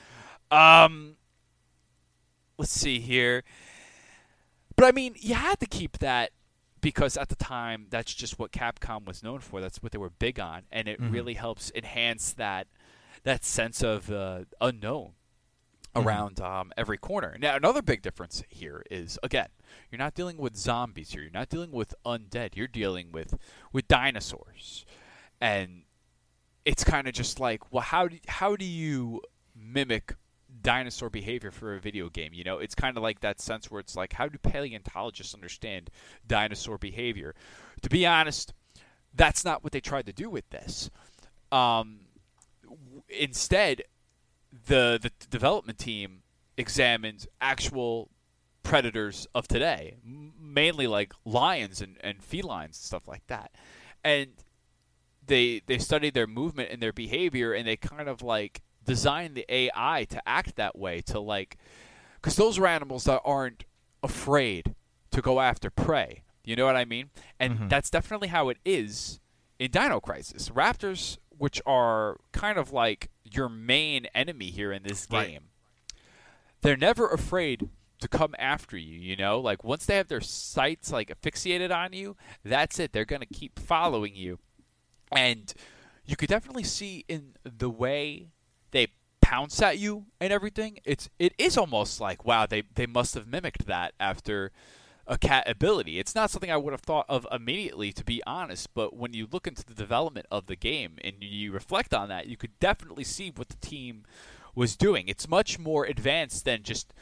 Um, 0.52 1.16
let's 2.58 2.74
see 2.74 3.00
here. 3.00 3.46
But 4.76 4.88
I 4.88 4.92
mean, 4.92 5.16
you 5.18 5.36
had 5.36 5.62
to 5.62 5.66
keep 5.66 6.00
that 6.00 6.32
because 6.82 7.16
at 7.16 7.30
the 7.30 7.36
time 7.36 7.86
that's 7.90 8.14
just 8.14 8.40
what 8.40 8.52
Capcom 8.52 9.06
was 9.06 9.24
known 9.24 9.40
for. 9.40 9.62
That's 9.62 9.82
what 9.82 9.92
they 9.92 9.98
were 9.98 10.10
big 10.10 10.40
on, 10.40 10.64
and 10.72 10.88
it 10.88 11.00
mm-hmm. 11.00 11.14
really 11.14 11.34
helps 11.36 11.72
enhance 11.76 12.34
that 12.34 12.68
that 13.24 13.46
sense 13.46 13.84
of 13.84 14.12
uh, 14.12 14.42
unknown 14.60 15.12
mm-hmm. 15.96 16.08
around 16.08 16.42
um, 16.42 16.72
every 16.76 16.98
corner. 16.98 17.38
Now, 17.40 17.56
another 17.56 17.82
big 17.82 18.02
difference 18.02 18.44
here 18.50 18.84
is 18.90 19.20
again, 19.24 19.48
you're 19.92 20.00
not 20.00 20.16
dealing 20.16 20.38
with 20.38 20.56
zombies 20.56 21.12
here. 21.12 21.22
You're 21.22 21.32
not 21.32 21.50
dealing 21.50 21.72
with 21.72 21.94
undead. 22.06 22.56
You're 22.56 22.68
dealing 22.68 23.12
with 23.12 23.38
with 23.72 23.88
dinosaurs, 23.88 24.86
and 25.40 25.84
it's 26.66 26.84
kind 26.84 27.08
of 27.08 27.14
just 27.14 27.40
like, 27.40 27.72
well, 27.72 27.84
how 27.84 28.08
do 28.08 28.18
how 28.28 28.56
do 28.56 28.66
you 28.66 29.22
mimic 29.56 30.16
dinosaur 30.62 31.10
behavior 31.10 31.52
for 31.52 31.76
a 31.76 31.80
video 31.80 32.10
game. 32.10 32.34
You 32.34 32.44
know, 32.44 32.58
it's 32.58 32.76
kind 32.76 32.98
of 32.98 33.04
like 33.04 33.22
that 33.22 33.40
sense 33.40 33.70
where 33.70 33.80
it's 33.80 33.96
like, 33.96 34.14
how 34.14 34.28
do 34.28 34.38
paleontologists 34.38 35.34
understand 35.34 35.90
dinosaur 36.26 36.78
behavior? 36.78 37.36
To 37.82 37.90
be 37.90 38.06
honest, 38.06 38.54
that's 39.14 39.44
not 39.44 39.64
what 39.64 39.74
they 39.74 39.82
tried 39.82 40.06
to 40.06 40.14
do 40.14 40.30
with 40.30 40.50
this. 40.50 40.90
Um, 41.52 42.02
instead, 43.10 43.84
the 44.68 45.00
the 45.02 45.12
development 45.30 45.80
team 45.80 46.24
examined 46.58 47.28
actual 47.40 48.10
predators 48.64 49.28
of 49.34 49.48
today, 49.48 49.96
mainly 50.04 50.88
like 50.88 51.14
lions 51.26 51.82
and, 51.82 51.98
and 52.02 52.24
felines 52.24 52.66
and 52.66 52.76
stuff 52.76 53.08
like 53.08 53.26
that, 53.28 53.52
and 54.04 54.32
they 55.26 55.62
they 55.66 55.78
studied 55.78 56.14
their 56.14 56.28
movement 56.28 56.70
and 56.72 56.82
their 56.82 56.94
behavior, 56.94 57.54
and 57.54 57.68
they 57.68 57.78
kind 57.78 58.08
of 58.08 58.22
like 58.22 58.62
design 58.86 59.34
the 59.34 59.46
AI 59.50 60.06
to 60.10 60.28
act 60.28 60.56
that 60.56 60.78
way 60.78 61.02
to 61.02 61.20
like 61.20 61.58
because 62.16 62.36
those 62.36 62.60
are 62.60 62.68
animals 62.68 63.06
that 63.06 63.22
aren't 63.26 63.64
afraid 64.04 64.76
to 65.12 65.22
go 65.22 65.40
after 65.40 65.70
prey. 65.70 66.24
You 66.44 66.56
know 66.56 66.66
what 66.66 66.76
I 66.76 66.86
mean? 66.86 67.10
And 67.40 67.54
mm-hmm. 67.54 67.68
that's 67.68 67.90
definitely 67.90 68.30
how 68.30 68.50
it 68.50 68.58
is 68.66 69.20
in 69.60 69.72
Dino 69.72 70.00
Crisis. 70.00 70.50
Raptors, 70.50 71.18
which 71.30 71.62
are 71.66 72.18
kind 72.32 72.58
of 72.58 72.72
like 72.72 73.10
your 73.24 73.50
main 73.50 74.08
enemy 74.16 74.50
here 74.50 74.72
in 74.72 74.84
this 74.84 75.06
game, 75.06 75.22
right. 75.22 76.02
they're 76.62 76.78
never 76.78 77.08
afraid 77.08 77.70
to 78.00 78.08
come 78.08 78.34
after 78.40 78.78
you, 78.78 78.98
you 78.98 79.16
know? 79.16 79.40
Like 79.40 79.64
once 79.64 79.86
they 79.86 79.98
have 79.98 80.08
their 80.08 80.22
sights 80.22 80.92
like 80.92 81.12
asphyxiated 81.12 81.72
on 81.72 81.94
you, 81.94 82.18
that's 82.44 82.80
it. 82.80 82.92
They're 82.92 83.06
going 83.06 83.22
to 83.22 83.26
keep 83.28 83.60
following 83.60 84.16
you. 84.16 84.40
And 85.12 85.54
you 86.06 86.16
could 86.16 86.30
definitely 86.30 86.64
see 86.64 87.06
in 87.08 87.36
the 87.44 87.70
way 87.70 88.30
pounce 89.22 89.62
at 89.62 89.78
you 89.78 90.06
and 90.20 90.34
everything. 90.34 90.80
It's 90.84 91.10
it 91.20 91.34
is 91.38 91.58
almost 91.58 92.02
like 92.02 92.26
wow, 92.26 92.46
they 92.46 92.64
they 92.76 92.86
must 92.86 93.14
have 93.16 93.28
mimicked 93.28 93.66
that 93.68 93.94
after 94.00 94.52
a 95.08 95.18
cat 95.18 95.50
ability. 95.50 96.00
It's 96.00 96.16
not 96.16 96.30
something 96.30 96.52
I 96.52 96.58
would 96.58 96.74
have 96.74 96.82
thought 96.82 97.06
of 97.10 97.28
immediately, 97.32 97.92
to 97.94 98.04
be 98.04 98.22
honest. 98.26 98.74
But 98.74 98.96
when 98.96 99.14
you 99.14 99.28
look 99.30 99.48
into 99.48 99.66
the 99.66 99.74
development 99.74 100.26
of 100.32 100.48
the 100.48 100.56
game 100.56 100.98
and 101.04 101.16
you 101.20 101.52
reflect 101.52 101.94
on 101.94 102.10
that, 102.10 102.28
you 102.28 102.38
could 102.38 102.58
definitely 102.60 103.04
see 103.04 103.32
what 103.36 103.50
the 103.50 103.58
team 103.58 104.06
was 104.56 104.76
doing. 104.76 105.08
It's 105.08 105.28
much 105.28 105.60
more 105.60 105.86
advanced 105.86 106.46
than 106.46 106.64
just 106.64 106.94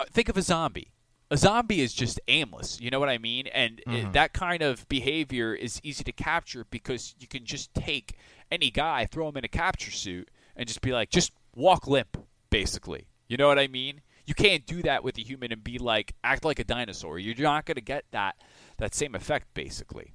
uh, 0.00 0.04
think 0.10 0.28
of 0.28 0.36
a 0.36 0.42
zombie. 0.42 0.90
A 1.30 1.36
zombie 1.36 1.80
is 1.80 1.94
just 1.94 2.20
aimless. 2.28 2.80
You 2.80 2.90
know 2.90 3.00
what 3.00 3.08
I 3.08 3.18
mean? 3.18 3.46
And 3.48 3.80
mm-hmm. 3.86 4.08
it, 4.08 4.12
that 4.12 4.32
kind 4.32 4.62
of 4.62 4.88
behavior 4.88 5.54
is 5.54 5.80
easy 5.82 6.04
to 6.04 6.12
capture 6.12 6.66
because 6.70 7.14
you 7.18 7.26
can 7.26 7.44
just 7.44 7.74
take 7.74 8.16
any 8.50 8.70
guy, 8.70 9.06
throw 9.06 9.28
him 9.28 9.36
in 9.36 9.44
a 9.44 9.48
capture 9.48 9.90
suit, 9.90 10.28
and 10.56 10.68
just 10.68 10.80
be 10.80 10.92
like, 10.92 11.10
just 11.10 11.32
walk 11.54 11.86
limp, 11.86 12.16
basically. 12.50 13.06
You 13.28 13.36
know 13.36 13.48
what 13.48 13.58
I 13.58 13.68
mean? 13.68 14.00
You 14.26 14.34
can't 14.34 14.66
do 14.66 14.82
that 14.82 15.04
with 15.04 15.18
a 15.18 15.20
human 15.20 15.52
and 15.52 15.62
be 15.62 15.78
like, 15.78 16.14
act 16.24 16.44
like 16.44 16.58
a 16.58 16.64
dinosaur. 16.64 17.18
You're 17.18 17.36
not 17.36 17.66
going 17.66 17.74
to 17.76 17.82
get 17.82 18.04
that 18.12 18.36
that 18.78 18.94
same 18.94 19.14
effect, 19.14 19.52
basically. 19.54 20.14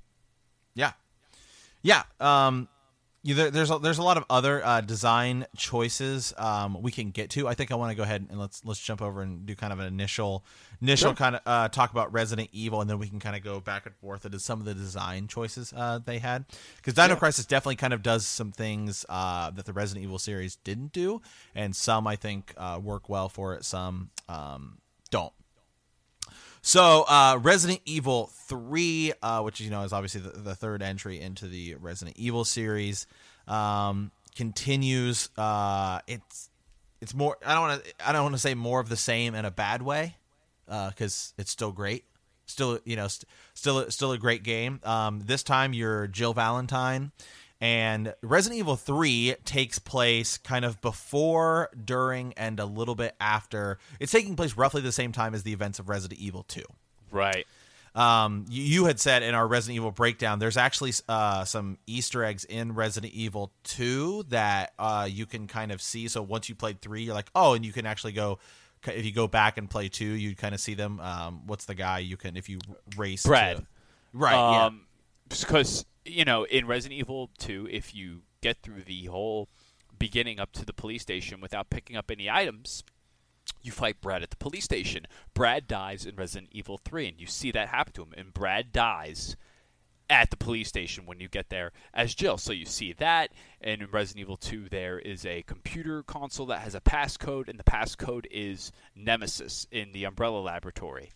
Yeah, 0.73 0.93
yeah. 1.81 2.03
Um, 2.19 2.67
you, 3.21 3.35
there, 3.35 3.51
there's 3.51 3.69
a, 3.69 3.79
there's 3.79 3.97
a 3.97 4.03
lot 4.03 4.17
of 4.17 4.23
other 4.29 4.65
uh, 4.65 4.81
design 4.81 5.45
choices 5.57 6.33
um, 6.37 6.81
we 6.81 6.91
can 6.91 7.11
get 7.11 7.29
to. 7.31 7.47
I 7.47 7.53
think 7.53 7.71
I 7.71 7.75
want 7.75 7.91
to 7.91 7.95
go 7.95 8.03
ahead 8.03 8.27
and 8.29 8.39
let's 8.39 8.63
let's 8.63 8.79
jump 8.79 9.01
over 9.01 9.21
and 9.21 9.45
do 9.45 9.55
kind 9.55 9.73
of 9.73 9.79
an 9.79 9.87
initial 9.87 10.45
initial 10.81 11.09
sure. 11.09 11.15
kind 11.15 11.35
of 11.35 11.41
uh, 11.45 11.67
talk 11.67 11.91
about 11.91 12.13
Resident 12.13 12.49
Evil, 12.53 12.79
and 12.79 12.89
then 12.89 12.97
we 12.97 13.09
can 13.09 13.19
kind 13.19 13.35
of 13.35 13.43
go 13.43 13.59
back 13.59 13.85
and 13.85 13.95
forth 13.95 14.25
into 14.25 14.39
some 14.39 14.59
of 14.59 14.65
the 14.65 14.73
design 14.73 15.27
choices 15.27 15.73
uh, 15.75 15.99
they 16.03 16.19
had. 16.19 16.45
Because 16.77 16.93
Dino 16.93 17.09
yeah. 17.09 17.15
Crisis 17.15 17.45
definitely 17.45 17.75
kind 17.75 17.93
of 17.93 18.01
does 18.01 18.25
some 18.25 18.51
things 18.51 19.05
uh, 19.09 19.49
that 19.51 19.65
the 19.65 19.73
Resident 19.73 20.05
Evil 20.05 20.19
series 20.19 20.55
didn't 20.55 20.93
do, 20.93 21.21
and 21.53 21.75
some 21.75 22.07
I 22.07 22.15
think 22.15 22.53
uh, 22.57 22.79
work 22.81 23.09
well 23.09 23.27
for 23.27 23.53
it, 23.53 23.65
some 23.65 24.11
um, 24.29 24.77
don't. 25.11 25.33
So, 26.61 27.05
uh, 27.07 27.39
Resident 27.41 27.81
Evil 27.85 28.31
3, 28.47 29.13
uh, 29.21 29.41
which 29.41 29.59
you 29.59 29.69
know 29.69 29.83
is 29.83 29.93
obviously 29.93 30.21
the, 30.21 30.29
the, 30.31 30.55
third 30.55 30.81
entry 30.81 31.19
into 31.19 31.47
the 31.47 31.75
Resident 31.75 32.17
Evil 32.17 32.43
series, 32.43 33.07
um, 33.47 34.11
continues. 34.35 35.29
Uh, 35.37 35.99
it's 36.07 36.49
it's 37.01 37.13
more. 37.13 37.37
I 37.45 37.53
don't 37.53 37.67
want 37.67 37.83
to. 37.83 37.93
I 38.05 38.11
don't 38.11 38.23
want 38.23 38.35
to 38.35 38.41
say 38.41 38.55
more 38.55 38.79
of 38.79 38.89
the 38.89 38.97
same 38.97 39.35
in 39.35 39.45
a 39.45 39.51
bad 39.51 39.81
way, 39.81 40.17
because 40.65 41.33
uh, 41.37 41.41
it's 41.41 41.51
still 41.51 41.71
great. 41.71 42.03
Still, 42.45 42.79
you 42.83 42.95
know, 42.95 43.07
st- 43.07 43.29
still 43.53 43.89
still 43.89 44.11
a 44.11 44.17
great 44.17 44.43
game. 44.43 44.81
Um, 44.83 45.21
this 45.21 45.43
time 45.43 45.73
you're 45.73 46.07
Jill 46.07 46.33
Valentine, 46.33 47.11
and 47.61 48.13
Resident 48.21 48.59
Evil 48.59 48.77
3 48.77 49.35
takes 49.43 49.79
place 49.79 50.37
kind 50.37 50.63
of 50.63 50.79
before, 50.81 51.69
during, 51.83 52.33
and 52.33 52.59
a 52.59 52.65
little 52.65 52.95
bit 52.95 53.15
after. 53.19 53.79
It's 53.99 54.11
taking 54.11 54.35
place 54.35 54.55
roughly 54.55 54.81
the 54.81 54.93
same 54.93 55.11
time 55.11 55.35
as 55.35 55.43
the 55.43 55.51
events 55.51 55.77
of 55.79 55.89
Resident 55.89 56.19
Evil 56.21 56.43
2. 56.43 56.61
Right. 57.11 57.45
Um, 57.95 58.45
you, 58.47 58.63
you, 58.63 58.85
had 58.85 58.99
said 58.99 59.23
in 59.23 59.35
our 59.35 59.45
Resident 59.45 59.75
Evil 59.75 59.91
breakdown, 59.91 60.39
there's 60.39 60.55
actually 60.55 60.93
uh, 61.09 61.43
some 61.43 61.77
Easter 61.85 62.23
eggs 62.23 62.45
in 62.45 62.75
Resident 62.75 63.13
Evil 63.13 63.51
2 63.63 64.25
that 64.29 64.73
uh, 64.79 65.07
you 65.09 65.25
can 65.25 65.47
kind 65.47 65.71
of 65.71 65.81
see. 65.81 66.07
So 66.07 66.21
once 66.21 66.47
you 66.47 66.55
played 66.55 66.81
3, 66.81 67.03
you're 67.03 67.13
like, 67.13 67.29
oh, 67.35 67.55
and 67.55 67.65
you 67.65 67.73
can 67.73 67.85
actually 67.85 68.13
go. 68.13 68.39
If 68.87 69.03
you 69.03 69.11
go 69.11 69.27
back 69.27 69.57
and 69.57 69.69
play 69.69 69.89
two, 69.89 70.05
you'd 70.05 70.37
kind 70.37 70.55
of 70.55 70.61
see 70.61 70.73
them. 70.73 71.01
Um, 71.01 71.41
what's 71.45 71.65
the 71.65 71.75
guy 71.75 71.99
you 71.99 72.15
can 72.15 72.37
if 72.37 72.47
you 72.47 72.59
race? 72.95 73.25
Brad. 73.25 73.57
To, 73.57 73.65
right. 74.13 74.33
Um, 74.33 74.85
yeah. 75.29 75.37
Because 75.41 75.85
you 76.09 76.25
know, 76.25 76.43
in 76.43 76.67
Resident 76.67 76.99
Evil 76.99 77.29
2, 77.37 77.67
if 77.71 77.95
you 77.95 78.21
get 78.41 78.57
through 78.61 78.83
the 78.83 79.05
whole 79.05 79.47
beginning 79.97 80.39
up 80.39 80.51
to 80.53 80.65
the 80.65 80.73
police 80.73 81.01
station 81.01 81.41
without 81.41 81.69
picking 81.69 81.95
up 81.95 82.09
any 82.09 82.29
items, 82.29 82.83
you 83.61 83.71
fight 83.71 84.01
Brad 84.01 84.23
at 84.23 84.29
the 84.29 84.37
police 84.37 84.63
station. 84.63 85.05
Brad 85.33 85.67
dies 85.67 86.05
in 86.05 86.15
Resident 86.15 86.49
Evil 86.51 86.77
3, 86.77 87.09
and 87.09 87.19
you 87.19 87.27
see 87.27 87.51
that 87.51 87.69
happen 87.69 87.93
to 87.93 88.03
him. 88.03 88.13
And 88.15 88.33
Brad 88.33 88.71
dies 88.71 89.35
at 90.09 90.31
the 90.31 90.37
police 90.37 90.67
station 90.67 91.05
when 91.05 91.19
you 91.19 91.27
get 91.27 91.49
there 91.49 91.71
as 91.93 92.15
Jill. 92.15 92.37
So 92.37 92.51
you 92.51 92.65
see 92.65 92.93
that. 92.93 93.31
And 93.61 93.81
in 93.81 93.91
Resident 93.91 94.21
Evil 94.21 94.37
2, 94.37 94.69
there 94.69 94.97
is 94.97 95.25
a 95.25 95.43
computer 95.43 96.01
console 96.03 96.47
that 96.47 96.61
has 96.61 96.73
a 96.73 96.81
passcode, 96.81 97.47
and 97.47 97.59
the 97.59 97.63
passcode 97.63 98.25
is 98.31 98.71
Nemesis 98.95 99.67
in 99.71 99.91
the 99.91 100.05
Umbrella 100.05 100.39
Laboratory. 100.39 101.11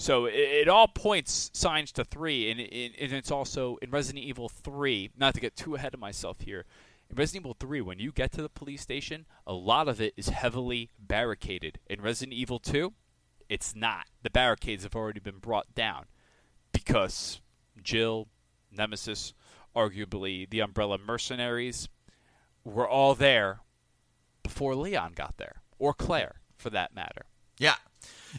So 0.00 0.24
it, 0.24 0.32
it 0.32 0.68
all 0.68 0.88
points 0.88 1.50
signs 1.52 1.92
to 1.92 2.06
3, 2.06 2.50
and, 2.50 2.58
it, 2.58 2.92
and 2.98 3.12
it's 3.12 3.30
also 3.30 3.76
in 3.82 3.90
Resident 3.90 4.24
Evil 4.24 4.48
3, 4.48 5.10
not 5.18 5.34
to 5.34 5.40
get 5.40 5.54
too 5.54 5.74
ahead 5.74 5.92
of 5.92 6.00
myself 6.00 6.40
here. 6.40 6.64
In 7.10 7.16
Resident 7.16 7.44
Evil 7.44 7.56
3, 7.60 7.82
when 7.82 7.98
you 7.98 8.10
get 8.10 8.32
to 8.32 8.40
the 8.40 8.48
police 8.48 8.80
station, 8.80 9.26
a 9.46 9.52
lot 9.52 9.88
of 9.88 10.00
it 10.00 10.14
is 10.16 10.30
heavily 10.30 10.88
barricaded. 10.98 11.80
In 11.86 12.00
Resident 12.00 12.32
Evil 12.32 12.58
2, 12.58 12.94
it's 13.50 13.76
not. 13.76 14.06
The 14.22 14.30
barricades 14.30 14.84
have 14.84 14.96
already 14.96 15.20
been 15.20 15.38
brought 15.38 15.74
down 15.74 16.06
because 16.72 17.42
Jill, 17.82 18.28
Nemesis, 18.72 19.34
arguably 19.76 20.48
the 20.48 20.60
Umbrella 20.60 20.96
mercenaries, 20.96 21.90
were 22.64 22.88
all 22.88 23.14
there 23.14 23.60
before 24.42 24.74
Leon 24.74 25.12
got 25.14 25.36
there, 25.36 25.60
or 25.78 25.92
Claire, 25.92 26.40
for 26.56 26.70
that 26.70 26.94
matter. 26.94 27.26
Yeah. 27.58 27.74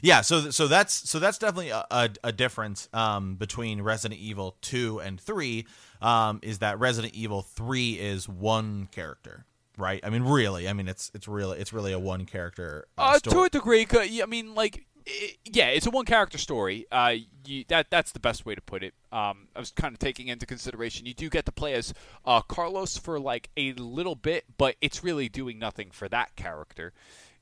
Yeah, 0.01 0.21
so 0.21 0.51
so 0.51 0.67
that's 0.67 1.09
so 1.09 1.19
that's 1.19 1.37
definitely 1.37 1.69
a, 1.69 1.85
a, 1.91 2.09
a 2.23 2.31
difference 2.31 2.87
um, 2.93 3.35
between 3.35 3.81
Resident 3.81 4.19
Evil 4.19 4.55
two 4.61 4.99
and 4.99 5.19
three. 5.19 5.67
Um, 6.01 6.39
is 6.41 6.59
that 6.59 6.79
Resident 6.79 7.13
Evil 7.13 7.41
three 7.41 7.93
is 7.93 8.27
one 8.27 8.87
character, 8.91 9.45
right? 9.77 9.99
I 10.03 10.09
mean, 10.09 10.23
really, 10.23 10.67
I 10.67 10.73
mean, 10.73 10.87
it's 10.87 11.11
it's 11.13 11.27
really 11.27 11.59
it's 11.59 11.73
really 11.73 11.91
a 11.91 11.99
one 11.99 12.25
character. 12.25 12.85
Uh, 12.97 13.13
Uh, 13.15 13.19
to 13.31 13.41
a 13.43 13.49
degree 13.49 13.85
I 13.91 14.25
mean, 14.25 14.55
like, 14.55 14.85
i 15.07 15.35
yeah, 15.45 15.67
it's 15.67 15.85
a 15.85 15.91
one 15.91 16.05
character 16.05 16.37
story. 16.37 16.85
Uh, 16.91 17.15
you, 17.45 17.65
that 17.67 17.87
that's 17.89 18.11
the 18.11 18.19
best 18.19 18.45
way 18.45 18.55
to 18.55 18.61
put 18.61 18.83
it. 18.83 18.93
Um, 19.11 19.47
I 19.55 19.59
was 19.59 19.71
kind 19.71 19.93
of 19.93 19.99
taking 19.99 20.27
into 20.27 20.45
consideration 20.45 21.05
you 21.05 21.13
do 21.13 21.29
get 21.29 21.45
to 21.45 21.51
play 21.51 21.73
as 21.73 21.93
uh, 22.25 22.41
Carlos 22.41 22.97
for 22.97 23.19
like 23.19 23.49
a 23.57 23.73
little 23.73 24.15
bit, 24.15 24.45
but 24.57 24.75
it's 24.81 25.03
really 25.03 25.27
doing 25.29 25.59
nothing 25.59 25.91
for 25.91 26.07
that 26.09 26.35
character. 26.35 26.93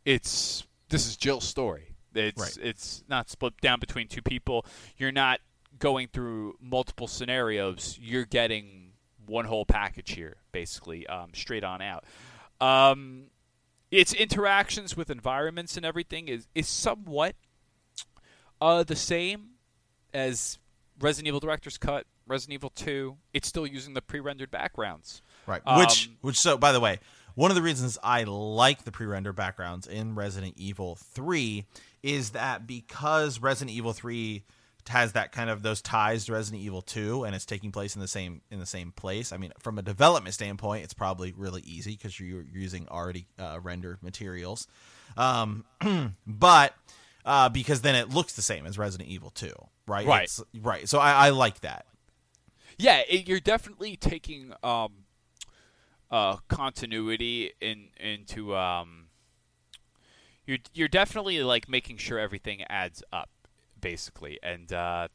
It's 0.05 0.65
this 0.89 1.05
is 1.05 1.15
Jill's 1.17 1.47
story. 1.47 1.88
It's 2.13 2.41
Right. 2.41 2.57
it's 2.65 3.03
not 3.07 3.29
split 3.29 3.59
down 3.61 3.79
between 3.79 4.07
two 4.07 4.21
people. 4.21 4.65
You're 4.97 5.11
not 5.11 5.39
going 5.77 6.07
through 6.07 6.57
multiple 6.59 7.07
scenarios. 7.07 7.97
You're 8.01 8.25
getting 8.25 8.93
one 9.25 9.45
whole 9.45 9.65
package 9.65 10.11
here, 10.11 10.37
basically, 10.51 11.05
um, 11.07 11.31
straight 11.33 11.63
on 11.63 11.81
out. 11.81 12.03
Um, 12.59 13.25
its 13.91 14.13
interactions 14.13 14.97
with 14.97 15.09
environments 15.09 15.77
and 15.77 15.85
everything 15.85 16.27
is, 16.27 16.47
is 16.55 16.67
somewhat 16.67 17.35
uh, 18.61 18.83
the 18.83 18.95
same 18.95 19.51
as 20.13 20.57
Resident 20.99 21.27
Evil 21.27 21.39
Director's 21.39 21.77
Cut, 21.77 22.05
Resident 22.27 22.55
Evil 22.55 22.71
2. 22.71 23.17
It's 23.33 23.47
still 23.47 23.65
using 23.65 23.93
the 23.93 24.01
pre-rendered 24.01 24.51
backgrounds. 24.51 25.21
Right. 25.47 25.61
Um, 25.65 25.79
which 25.79 26.09
which 26.21 26.37
so 26.37 26.57
by 26.57 26.71
the 26.71 26.79
way, 26.79 26.99
one 27.35 27.51
of 27.51 27.55
the 27.55 27.61
reasons 27.61 27.97
I 28.03 28.23
like 28.23 28.83
the 28.83 28.91
pre-render 28.91 29.31
backgrounds 29.33 29.87
in 29.87 30.13
Resident 30.15 30.55
Evil 30.57 30.95
3 30.95 31.65
is 32.03 32.31
that 32.31 32.65
because 32.67 33.39
Resident 33.39 33.75
Evil 33.75 33.93
3 33.93 34.43
has 34.87 35.11
that 35.11 35.31
kind 35.31 35.49
of 35.49 35.61
those 35.61 35.81
ties 35.81 36.25
to 36.25 36.33
Resident 36.33 36.63
Evil 36.63 36.81
2 36.81 37.23
and 37.23 37.35
it's 37.35 37.45
taking 37.45 37.71
place 37.71 37.95
in 37.95 38.01
the 38.01 38.07
same 38.07 38.41
in 38.49 38.59
the 38.59 38.65
same 38.65 38.91
place. 38.91 39.31
I 39.31 39.37
mean, 39.37 39.51
from 39.59 39.77
a 39.77 39.81
development 39.81 40.33
standpoint, 40.33 40.83
it's 40.83 40.93
probably 40.93 41.33
really 41.37 41.61
easy 41.61 41.91
because 41.91 42.19
you're, 42.19 42.41
you're 42.41 42.61
using 42.61 42.87
already 42.89 43.27
uh, 43.37 43.59
rendered 43.61 44.01
materials. 44.01 44.67
Um, 45.17 45.65
but 46.27 46.73
uh, 47.25 47.49
because 47.49 47.81
then 47.81 47.95
it 47.95 48.09
looks 48.09 48.33
the 48.33 48.41
same 48.41 48.65
as 48.65 48.77
Resident 48.77 49.09
Evil 49.09 49.29
2, 49.31 49.53
right? 49.87 50.07
Right. 50.07 50.23
It's- 50.23 50.41
right. 50.61 50.87
So 50.89 50.99
I, 50.99 51.27
I 51.27 51.29
like 51.29 51.59
that. 51.61 51.85
Yeah, 52.77 53.01
it, 53.09 53.27
you're 53.27 53.41
definitely 53.41 53.97
taking 53.97 54.53
um, 54.63 54.93
uh, 56.09 56.37
continuity 56.47 57.51
in 57.59 57.89
into 57.99 58.55
um, 58.55 59.08
you're 60.49 60.57
you're 60.73 60.87
definitely 60.87 61.43
like 61.43 61.69
making 61.69 61.97
sure 61.97 62.17
everything 62.19 62.63
adds 62.69 63.03
up, 63.13 63.29
basically. 63.79 64.39
And 64.41 64.73
uh, 64.73 65.07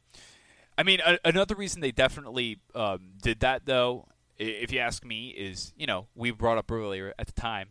I 0.77 0.83
mean, 0.83 0.99
a- 1.05 1.19
another 1.25 1.55
reason 1.55 1.81
they 1.81 1.91
definitely 1.91 2.59
um, 2.73 3.09
did 3.21 3.41
that, 3.41 3.65
though, 3.65 4.07
if 4.37 4.71
you 4.71 4.79
ask 4.79 5.03
me, 5.03 5.29
is 5.29 5.73
you 5.77 5.85
know 5.87 6.07
we 6.15 6.31
brought 6.31 6.57
up 6.57 6.71
earlier 6.71 7.13
at 7.19 7.27
the 7.27 7.33
time 7.33 7.69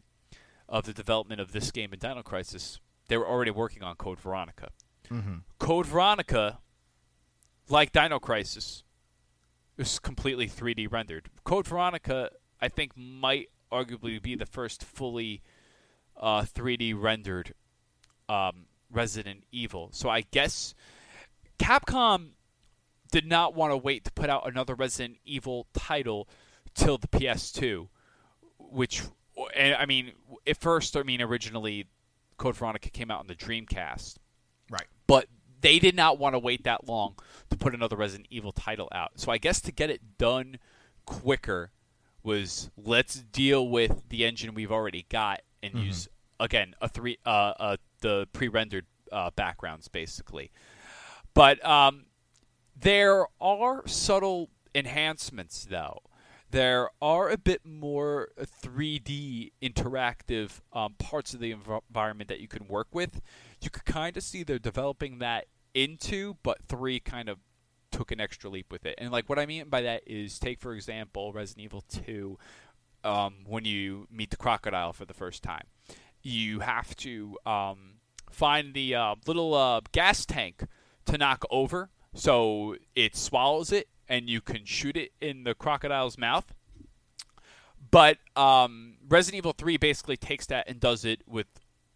of 0.68 0.84
the 0.84 0.92
development 0.92 1.40
of 1.40 1.52
this 1.52 1.70
game 1.70 1.92
in 1.92 1.98
Dino 1.98 2.22
Crisis, 2.22 2.80
they 3.08 3.16
were 3.16 3.26
already 3.28 3.50
working 3.50 3.82
on 3.82 3.96
Code 3.96 4.20
Veronica. 4.20 4.68
Code 5.58 5.86
Veronica, 5.86 6.58
like 7.68 7.92
Dino 7.92 8.18
Crisis, 8.18 8.82
is 9.78 9.98
completely 9.98 10.48
3D 10.48 10.90
rendered. 10.90 11.28
Code 11.44 11.66
Veronica, 11.66 12.30
I 12.60 12.68
think, 12.68 12.92
might 12.96 13.48
arguably 13.70 14.20
be 14.22 14.34
the 14.34 14.46
first 14.46 14.82
fully 14.84 15.42
uh, 16.20 16.42
3D 16.42 16.94
rendered 17.00 17.54
um, 18.28 18.66
Resident 18.90 19.44
Evil. 19.52 19.90
So 19.92 20.08
I 20.08 20.22
guess 20.22 20.74
Capcom 21.58 22.30
did 23.12 23.26
not 23.26 23.54
want 23.54 23.72
to 23.72 23.76
wait 23.76 24.04
to 24.04 24.12
put 24.12 24.28
out 24.30 24.48
another 24.48 24.74
Resident 24.74 25.18
Evil 25.24 25.66
title 25.72 26.28
till 26.74 26.98
the 26.98 27.06
PS2, 27.08 27.88
which, 28.58 29.02
and 29.54 29.74
I 29.74 29.86
mean, 29.86 30.12
at 30.46 30.56
first, 30.56 30.96
I 30.96 31.02
mean, 31.02 31.22
originally, 31.22 31.86
Code 32.36 32.56
Veronica 32.56 32.90
came 32.90 33.10
out 33.10 33.20
on 33.20 33.26
the 33.26 33.34
Dreamcast 33.34 34.16
Right. 34.70 34.86
but 35.06 35.28
they 35.60 35.78
did 35.78 35.94
not 35.94 36.18
want 36.18 36.34
to 36.34 36.38
wait 36.38 36.64
that 36.64 36.88
long 36.88 37.14
to 37.50 37.56
put 37.56 37.74
another 37.74 37.96
Resident 37.96 38.26
Evil 38.30 38.52
title 38.52 38.88
out. 38.92 39.12
So 39.16 39.30
I 39.30 39.38
guess 39.38 39.60
to 39.62 39.72
get 39.72 39.90
it 39.90 40.18
done 40.18 40.58
quicker 41.06 41.70
was 42.22 42.70
let's 42.76 43.14
deal 43.16 43.68
with 43.68 44.08
the 44.08 44.24
engine 44.24 44.54
we've 44.54 44.72
already 44.72 45.06
got 45.08 45.42
and 45.64 45.78
use 45.84 46.08
again 46.40 46.74
a 46.80 46.88
three 46.88 47.18
uh, 47.24 47.52
uh 47.58 47.76
the 48.00 48.28
pre-rendered 48.32 48.86
uh, 49.12 49.30
backgrounds 49.36 49.88
basically. 49.88 50.50
But 51.32 51.64
um, 51.64 52.06
there 52.76 53.26
are 53.40 53.86
subtle 53.86 54.50
enhancements 54.74 55.64
though. 55.64 56.00
There 56.50 56.90
are 57.02 57.30
a 57.30 57.36
bit 57.36 57.62
more 57.64 58.28
3D 58.38 59.50
interactive 59.60 60.60
um, 60.72 60.94
parts 60.98 61.34
of 61.34 61.40
the 61.40 61.52
env- 61.52 61.80
environment 61.88 62.28
that 62.28 62.38
you 62.38 62.46
can 62.46 62.68
work 62.68 62.88
with. 62.92 63.20
You 63.60 63.70
could 63.70 63.84
kind 63.84 64.16
of 64.16 64.22
see 64.22 64.44
they're 64.44 64.60
developing 64.60 65.18
that 65.18 65.46
into, 65.74 66.36
but 66.44 66.58
3 66.68 67.00
kind 67.00 67.28
of 67.28 67.38
took 67.90 68.12
an 68.12 68.20
extra 68.20 68.50
leap 68.50 68.70
with 68.70 68.86
it. 68.86 68.94
And 68.98 69.10
like 69.10 69.28
what 69.28 69.38
I 69.38 69.46
mean 69.46 69.68
by 69.68 69.82
that 69.82 70.02
is 70.06 70.38
take 70.38 70.60
for 70.60 70.74
example 70.74 71.32
Resident 71.32 71.64
Evil 71.64 71.84
2 71.88 72.38
um, 73.04 73.34
when 73.46 73.64
you 73.64 74.06
meet 74.10 74.30
the 74.30 74.36
crocodile 74.36 74.92
for 74.92 75.04
the 75.04 75.14
first 75.14 75.42
time. 75.42 75.66
You 76.22 76.60
have 76.60 76.96
to 76.96 77.38
um, 77.44 77.94
find 78.30 78.74
the 78.74 78.94
uh, 78.94 79.14
little 79.26 79.54
uh, 79.54 79.80
gas 79.92 80.24
tank 80.24 80.64
to 81.06 81.18
knock 81.18 81.44
over 81.50 81.90
so 82.14 82.76
it 82.94 83.16
swallows 83.16 83.72
it 83.72 83.88
and 84.08 84.28
you 84.28 84.40
can 84.40 84.64
shoot 84.64 84.96
it 84.96 85.12
in 85.20 85.44
the 85.44 85.54
crocodile's 85.54 86.16
mouth. 86.16 86.54
But 87.90 88.18
um, 88.36 88.96
Resident 89.08 89.38
Evil 89.38 89.54
3 89.56 89.76
basically 89.76 90.16
takes 90.16 90.46
that 90.46 90.68
and 90.68 90.80
does 90.80 91.04
it 91.04 91.22
with 91.26 91.46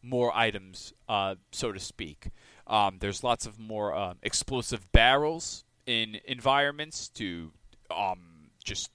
more 0.03 0.37
items, 0.37 0.93
uh, 1.09 1.37
so 1.53 1.73
to 1.73 1.81
speak. 1.81 2.31
Um, 2.67 2.99
there's 3.01 3.25
lots 3.25 3.47
of 3.47 3.59
more 3.59 3.95
um, 3.95 4.19
explosive 4.23 4.91
barrels 4.93 5.65
in 5.87 6.19
environments 6.27 7.09
to 7.11 7.53
um, 7.91 8.51
just 8.63 8.91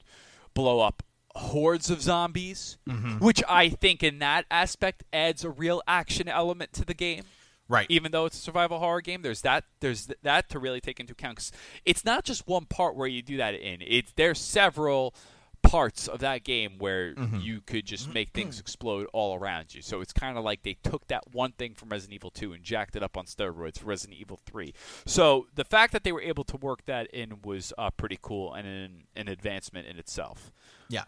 blow 0.54 0.80
up 0.80 1.04
hordes 1.36 1.90
of 1.90 2.02
zombies, 2.02 2.78
mm-hmm. 2.88 3.18
which 3.18 3.44
I 3.50 3.70
think 3.70 4.04
in 4.04 4.20
that 4.20 4.46
aspect 4.52 5.04
adds 5.12 5.44
a 5.44 5.50
real 5.50 5.82
action 5.88 6.28
element 6.28 6.74
to 6.74 6.86
the 6.86 6.94
game. 6.94 7.24
Right. 7.70 7.88
even 7.90 8.12
though 8.12 8.26
it's 8.26 8.38
a 8.38 8.42
survival 8.42 8.78
horror 8.80 9.00
game 9.00 9.22
there's 9.22 9.42
that 9.42 9.64
there's 9.80 10.08
th- 10.08 10.20
that 10.22 10.50
to 10.50 10.60
really 10.60 10.82
take 10.82 11.00
into 11.00 11.14
account 11.14 11.38
'Cause 11.38 11.52
it's 11.86 12.04
not 12.04 12.26
just 12.26 12.46
one 12.46 12.66
part 12.66 12.94
where 12.96 13.08
you 13.08 13.22
do 13.22 13.38
that 13.38 13.56
in. 13.56 13.82
It's 13.82 14.12
there's 14.18 14.40
several 14.40 15.16
parts 15.64 16.08
of 16.08 16.20
that 16.20 16.44
game 16.44 16.78
where 16.78 17.14
you 17.40 17.62
could 17.62 17.86
just 17.86 18.14
make 18.14 18.30
things 18.34 18.60
explode 18.60 19.08
all 19.14 19.36
around 19.36 19.74
you. 19.74 19.82
So 19.82 20.02
it's 20.02 20.14
kind 20.14 20.38
of 20.38 20.44
like 20.44 20.64
they 20.64 20.78
took 20.84 21.08
that 21.08 21.24
one 21.32 21.54
thing 21.54 21.74
from 21.74 21.90
Resident 21.90 22.14
Evil 22.16 22.30
2 22.30 22.54
and 22.54 22.64
jacked 22.64 22.96
it 22.96 23.04
up 23.04 23.18
on 23.18 23.26
steroids 23.26 23.80
for 23.80 23.88
Resident 23.88 24.20
Evil 24.20 24.40
3 24.46 24.74
so 25.06 25.48
the 25.56 25.64
fact 25.64 25.94
that 25.94 26.04
they 26.04 26.12
were 26.12 26.22
able 26.22 26.44
to 26.46 26.58
work 26.58 26.86
that 26.86 27.08
in 27.08 27.42
was 27.44 27.74
uh, 27.78 27.90
pretty 27.92 28.18
cool 28.22 28.54
and 28.54 28.68
an, 28.68 29.04
an 29.16 29.28
advancement 29.28 29.88
in 29.88 29.98
itself. 29.98 30.52
Yeah. 30.90 31.04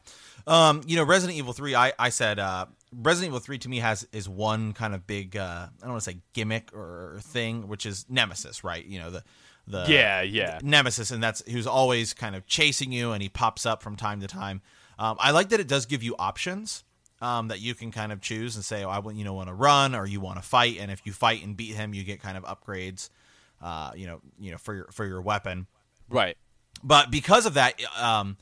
Um, 0.47 0.81
you 0.85 0.95
know, 0.95 1.03
Resident 1.03 1.37
Evil 1.37 1.53
3, 1.53 1.75
I, 1.75 1.93
I 1.99 2.09
said 2.09 2.39
uh, 2.39 2.65
Resident 3.01 3.31
Evil 3.31 3.39
3 3.39 3.57
to 3.59 3.69
me 3.69 3.79
has 3.79 4.07
is 4.11 4.27
one 4.29 4.73
kind 4.73 4.93
of 4.95 5.05
big 5.05 5.35
uh, 5.37 5.67
I 5.67 5.81
don't 5.81 5.91
want 5.91 6.03
to 6.03 6.11
say 6.11 6.17
gimmick 6.33 6.73
or 6.73 7.17
thing, 7.21 7.67
which 7.67 7.85
is 7.85 8.05
Nemesis, 8.09 8.63
right? 8.63 8.85
You 8.85 8.99
know, 8.99 9.11
the 9.11 9.23
the 9.67 9.85
Yeah, 9.87 10.21
yeah. 10.21 10.59
Nemesis 10.63 11.11
and 11.11 11.23
that's 11.23 11.43
who's 11.49 11.67
always 11.67 12.13
kind 12.13 12.35
of 12.35 12.45
chasing 12.45 12.91
you 12.91 13.11
and 13.11 13.21
he 13.21 13.29
pops 13.29 13.65
up 13.65 13.81
from 13.81 13.95
time 13.95 14.21
to 14.21 14.27
time. 14.27 14.61
Um, 14.97 15.17
I 15.19 15.31
like 15.31 15.49
that 15.49 15.59
it 15.59 15.67
does 15.67 15.85
give 15.85 16.03
you 16.03 16.15
options. 16.17 16.83
Um, 17.21 17.47
that 17.47 17.61
you 17.61 17.73
can 17.75 17.91
kind 17.91 18.11
of 18.11 18.19
choose 18.19 18.57
and 18.57 18.65
say, 18.65 18.83
oh, 18.83 18.89
I 18.89 18.99
want 18.99 19.15
you 19.15 19.23
know 19.23 19.33
want 19.33 19.47
to 19.47 19.53
run 19.53 19.95
or 19.95 20.05
you 20.05 20.19
want 20.19 20.37
to 20.37 20.43
fight, 20.43 20.77
and 20.79 20.91
if 20.91 21.05
you 21.05 21.13
fight 21.13 21.43
and 21.45 21.55
beat 21.55 21.73
him, 21.73 21.93
you 21.93 22.03
get 22.03 22.21
kind 22.21 22.37
of 22.37 22.43
upgrades, 22.43 23.09
uh, 23.61 23.91
you 23.95 24.05
know, 24.05 24.19
you 24.37 24.51
know 24.51 24.57
for 24.57 24.75
your 24.75 24.87
for 24.91 25.05
your 25.05 25.21
weapon 25.21 25.65
right 26.09 26.37
but 26.83 27.09
because 27.11 27.45
of 27.45 27.55
that 27.55 27.79
um 27.99 28.37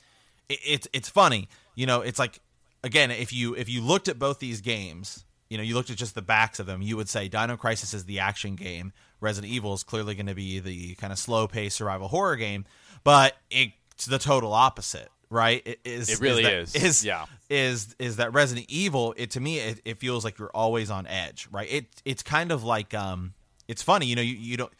it, 0.49 0.59
it's 0.65 0.87
it's 0.93 1.09
funny 1.09 1.47
you 1.75 1.85
know 1.85 2.01
it's 2.01 2.19
like 2.19 2.39
again 2.83 3.11
if 3.11 3.31
you 3.33 3.55
if 3.55 3.69
you 3.69 3.81
looked 3.81 4.07
at 4.07 4.19
both 4.19 4.39
these 4.39 4.61
games 4.61 5.25
you 5.49 5.57
know 5.57 5.63
you 5.63 5.75
looked 5.75 5.89
at 5.89 5.97
just 5.97 6.15
the 6.15 6.21
backs 6.21 6.59
of 6.59 6.65
them 6.65 6.81
you 6.81 6.95
would 6.97 7.09
say 7.09 7.27
dino 7.27 7.55
crisis 7.57 7.93
is 7.93 8.05
the 8.05 8.19
action 8.19 8.55
game. 8.55 8.91
Resident 9.19 9.53
evil 9.53 9.73
is 9.73 9.83
clearly 9.83 10.15
going 10.15 10.25
to 10.27 10.35
be 10.35 10.59
the 10.59 10.95
kind 10.95 11.13
of 11.13 11.19
slow 11.19 11.47
paced 11.47 11.77
survival 11.77 12.07
horror 12.09 12.35
game 12.35 12.65
but 13.03 13.35
it's 13.49 14.05
the 14.05 14.17
total 14.19 14.53
opposite 14.53 15.09
right? 15.29 15.63
It 15.65 15.79
is 15.83 16.09
It 16.09 16.19
really 16.19 16.43
is, 16.43 16.73
that- 16.73 16.77
is, 16.79 16.83
is 16.99 17.05
yeah. 17.05 17.25
is 17.49 17.95
is 17.99 18.17
that 18.17 18.33
resident 18.33 18.67
evil 18.69 19.13
it 19.17 19.31
to 19.31 19.39
me 19.39 19.59
it, 19.59 19.81
it 19.85 19.99
feels 19.99 20.23
like 20.23 20.37
you're 20.37 20.51
always 20.53 20.89
on 20.91 21.07
edge 21.07 21.47
right? 21.51 21.71
It 21.71 21.85
it's 22.05 22.21
kind 22.23 22.51
of 22.51 22.63
like 22.63 22.93
um 22.93 23.33
it's 23.67 23.81
funny 23.81 24.05
you 24.07 24.15
know 24.15 24.21
you, 24.21 24.35
you 24.35 24.57
don't 24.57 24.71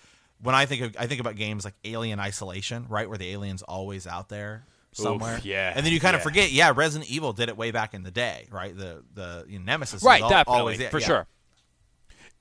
when 0.41 0.53
I 0.55 0.65
think 0.65 0.81
of 0.81 0.95
I 0.99 1.07
think 1.07 1.21
about 1.21 1.35
games 1.37 1.63
like 1.63 1.73
Alien 1.85 2.19
Isolation, 2.19 2.85
right, 2.89 3.07
where 3.07 3.17
the 3.17 3.31
alien's 3.31 3.61
always 3.61 4.05
out 4.05 4.27
there 4.27 4.65
somewhere. 4.93 5.39
yeah, 5.43 5.73
and 5.75 5.85
then 5.85 5.91
you 5.93 5.99
kind 5.99 6.15
of 6.15 6.21
forget, 6.23 6.51
yeah, 6.51 6.71
Resident 6.75 7.09
Evil 7.09 7.33
did 7.33 7.49
it 7.49 7.57
way 7.57 7.71
back 7.71 7.93
in 7.93 8.03
the 8.03 8.11
day, 8.11 8.47
right? 8.51 8.75
The 8.75 9.03
the 9.13 9.45
you 9.47 9.59
know, 9.59 9.65
Nemesis, 9.65 10.03
right 10.03 10.19
is 10.19 10.23
al- 10.23 10.29
definitely 10.29 10.59
always 10.59 10.77
there, 10.79 10.89
for 10.89 10.99
yeah. 10.99 11.05
sure 11.07 11.27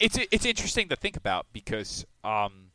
it's 0.01 0.19
it's 0.31 0.45
interesting 0.45 0.88
to 0.88 0.97
think 0.97 1.17
about 1.17 1.47
because 1.53 2.05
um, 2.25 2.71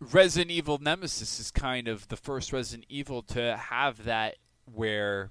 Resident 0.00 0.50
Evil 0.50 0.78
Nemesis 0.78 1.38
is 1.38 1.50
kind 1.50 1.86
of 1.88 2.08
the 2.08 2.16
first 2.16 2.52
Resident 2.52 2.86
Evil 2.88 3.22
to 3.24 3.56
have 3.56 4.04
that 4.04 4.36
where 4.64 5.30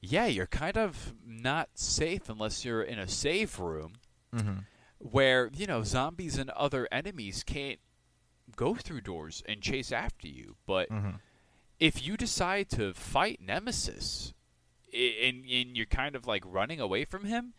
yeah, 0.00 0.26
you're 0.26 0.46
kind 0.46 0.76
of 0.76 1.14
not 1.26 1.68
safe 1.74 2.28
unless 2.28 2.64
you're 2.64 2.82
in 2.82 2.98
a 2.98 3.08
safe 3.08 3.58
room 3.58 3.94
Mm-hmm. 4.34 4.60
where, 4.98 5.50
you 5.54 5.66
know, 5.66 5.82
zombies 5.82 6.38
and 6.38 6.48
other 6.50 6.88
enemies 6.90 7.44
can't 7.44 7.78
go 8.56 8.74
through 8.74 9.02
doors 9.02 9.42
and 9.46 9.60
chase 9.60 9.92
after 9.92 10.26
you. 10.26 10.56
But 10.66 10.88
Mhm. 10.88 11.20
If 11.82 12.06
you 12.06 12.16
decide 12.16 12.70
to 12.70 12.94
fight 12.94 13.40
Nemesis 13.44 14.32
and, 14.94 15.38
and 15.38 15.76
you're 15.76 15.84
kind 15.84 16.14
of 16.14 16.28
like 16.28 16.44
running 16.46 16.78
away 16.80 17.04
from 17.04 17.24
him, 17.24 17.54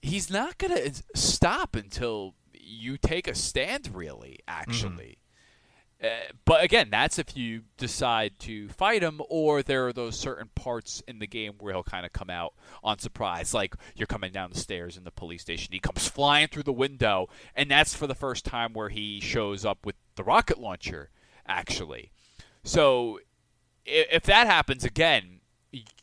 he's 0.00 0.30
not 0.30 0.56
going 0.56 0.74
to 0.74 1.02
stop 1.14 1.76
until 1.76 2.34
you 2.54 2.96
take 2.96 3.28
a 3.28 3.34
stand, 3.34 3.90
really, 3.92 4.38
actually. 4.48 5.18
Uh, 6.02 6.08
but 6.46 6.64
again, 6.64 6.88
that's 6.90 7.18
if 7.18 7.36
you 7.36 7.64
decide 7.76 8.38
to 8.38 8.70
fight 8.70 9.02
him, 9.02 9.20
or 9.28 9.62
there 9.62 9.86
are 9.86 9.92
those 9.92 10.18
certain 10.18 10.48
parts 10.54 11.02
in 11.06 11.18
the 11.18 11.26
game 11.26 11.56
where 11.58 11.74
he'll 11.74 11.82
kind 11.82 12.06
of 12.06 12.14
come 12.14 12.30
out 12.30 12.54
on 12.82 12.98
surprise. 12.98 13.52
Like 13.52 13.74
you're 13.94 14.06
coming 14.06 14.32
down 14.32 14.50
the 14.50 14.58
stairs 14.58 14.96
in 14.96 15.04
the 15.04 15.10
police 15.10 15.42
station, 15.42 15.74
he 15.74 15.78
comes 15.78 16.08
flying 16.08 16.48
through 16.48 16.62
the 16.62 16.72
window, 16.72 17.28
and 17.54 17.70
that's 17.70 17.94
for 17.94 18.06
the 18.06 18.14
first 18.14 18.46
time 18.46 18.72
where 18.72 18.88
he 18.88 19.20
shows 19.20 19.66
up 19.66 19.84
with 19.84 19.96
the 20.14 20.24
rocket 20.24 20.58
launcher, 20.58 21.10
actually. 21.46 22.12
So 22.64 23.20
if 23.86 24.24
that 24.24 24.46
happens 24.46 24.84
again, 24.84 25.40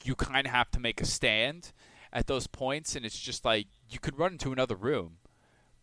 you 0.04 0.16
kind 0.16 0.48
of 0.48 0.54
have 0.54 0.72
to 0.72 0.80
make 0.80 1.02
a 1.02 1.06
stand 1.06 1.72
at 2.12 2.28
those 2.28 2.48
points, 2.48 2.96
and 2.96 3.06
it's 3.06 3.20
just 3.20 3.44
like 3.44 3.68
you 3.90 4.00
could 4.00 4.18
run 4.18 4.34
into 4.34 4.52
another 4.52 4.76
room, 4.76 5.18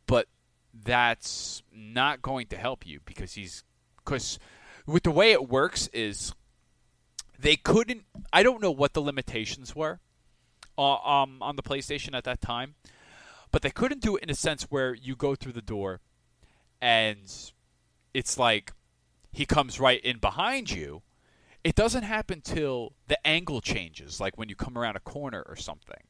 but 0.06 0.26
that's 0.72 1.62
not 1.72 2.22
going 2.22 2.46
to 2.46 2.56
help 2.56 2.86
you 2.86 3.00
because 3.04 3.34
he's 3.34 3.64
because 4.04 4.38
with 4.86 5.02
the 5.02 5.10
way 5.10 5.32
it 5.32 5.48
works 5.48 5.88
is 5.88 6.32
they 7.38 7.56
couldn't. 7.56 8.04
I 8.32 8.42
don't 8.42 8.62
know 8.62 8.70
what 8.70 8.94
the 8.94 9.02
limitations 9.02 9.74
were 9.74 10.00
uh, 10.78 10.94
um, 10.96 11.38
on 11.42 11.56
the 11.56 11.62
PlayStation 11.62 12.14
at 12.14 12.24
that 12.24 12.40
time, 12.40 12.74
but 13.50 13.62
they 13.62 13.70
couldn't 13.70 14.00
do 14.00 14.16
it 14.16 14.22
in 14.22 14.30
a 14.30 14.34
sense 14.34 14.64
where 14.64 14.94
you 14.94 15.16
go 15.16 15.34
through 15.34 15.52
the 15.52 15.62
door 15.62 16.00
and 16.80 17.52
it's 18.14 18.38
like 18.38 18.72
he 19.32 19.46
comes 19.46 19.78
right 19.78 20.00
in 20.02 20.18
behind 20.18 20.70
you. 20.70 21.02
It 21.62 21.74
doesn't 21.74 22.04
happen 22.04 22.40
till 22.40 22.94
the 23.08 23.24
angle 23.26 23.60
changes, 23.60 24.20
like 24.20 24.38
when 24.38 24.48
you 24.48 24.56
come 24.56 24.78
around 24.78 24.96
a 24.96 25.00
corner 25.00 25.44
or 25.46 25.56
something. 25.56 26.04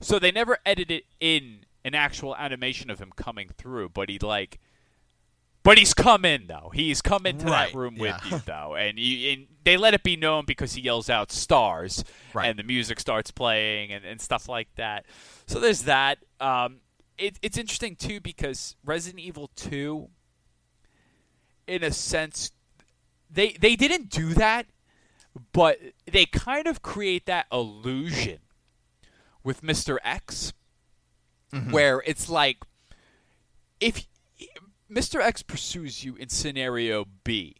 So 0.00 0.18
they 0.18 0.32
never 0.32 0.58
edited 0.66 1.02
in 1.20 1.60
an 1.84 1.94
actual 1.94 2.36
animation 2.36 2.90
of 2.90 2.98
him 2.98 3.12
coming 3.14 3.48
through, 3.56 3.90
but 3.90 4.08
he 4.08 4.18
like 4.18 4.58
but 5.62 5.76
he's 5.76 5.92
come 5.92 6.24
in 6.24 6.46
though. 6.46 6.70
He's 6.72 7.02
come 7.02 7.26
into 7.26 7.44
Right, 7.46 7.70
that 7.70 7.76
room 7.76 7.96
with 7.98 8.16
you 8.30 8.40
though, 8.46 8.74
and, 8.74 8.98
you, 8.98 9.32
and 9.32 9.46
they 9.64 9.76
let 9.76 9.92
it 9.92 10.02
be 10.02 10.16
known 10.16 10.44
because 10.46 10.72
he 10.72 10.80
yells 10.80 11.10
out 11.10 11.30
"S.T.A.R.S." 11.30 12.04
Right. 12.32 12.48
and 12.48 12.58
the 12.58 12.62
music 12.62 12.98
starts 13.00 13.30
playing 13.30 13.92
and, 13.92 14.04
and 14.04 14.20
stuff 14.20 14.48
like 14.48 14.68
that. 14.76 15.04
So 15.46 15.60
there's 15.60 15.82
that. 15.82 16.18
Um, 16.40 16.80
it, 17.18 17.38
it's 17.42 17.58
interesting 17.58 17.96
too 17.96 18.20
because 18.20 18.76
Resident 18.84 19.20
Evil 19.20 19.50
Two, 19.56 20.08
in 21.66 21.82
a 21.82 21.90
sense, 21.90 22.52
they 23.30 23.52
they 23.60 23.76
didn't 23.76 24.08
do 24.08 24.32
that, 24.34 24.66
but 25.52 25.78
they 26.10 26.26
kind 26.26 26.66
of 26.66 26.82
create 26.82 27.26
that 27.26 27.46
illusion 27.52 28.38
with 29.42 29.62
Mister 29.62 30.00
X, 30.04 30.52
where 31.70 32.02
it's 32.06 32.28
like 32.28 32.58
if 33.80 34.06
Mr. 34.90 35.20
X 35.20 35.42
pursues 35.42 36.04
you 36.04 36.16
in 36.16 36.28
scenario 36.28 37.06
B, 37.24 37.56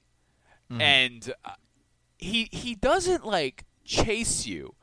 and 0.71 1.33
uh, 1.45 1.53
he 2.19 2.49
he 2.53 2.75
doesn't 2.75 3.25
like 3.25 3.65
chase 3.85 4.47
you, 4.47 4.75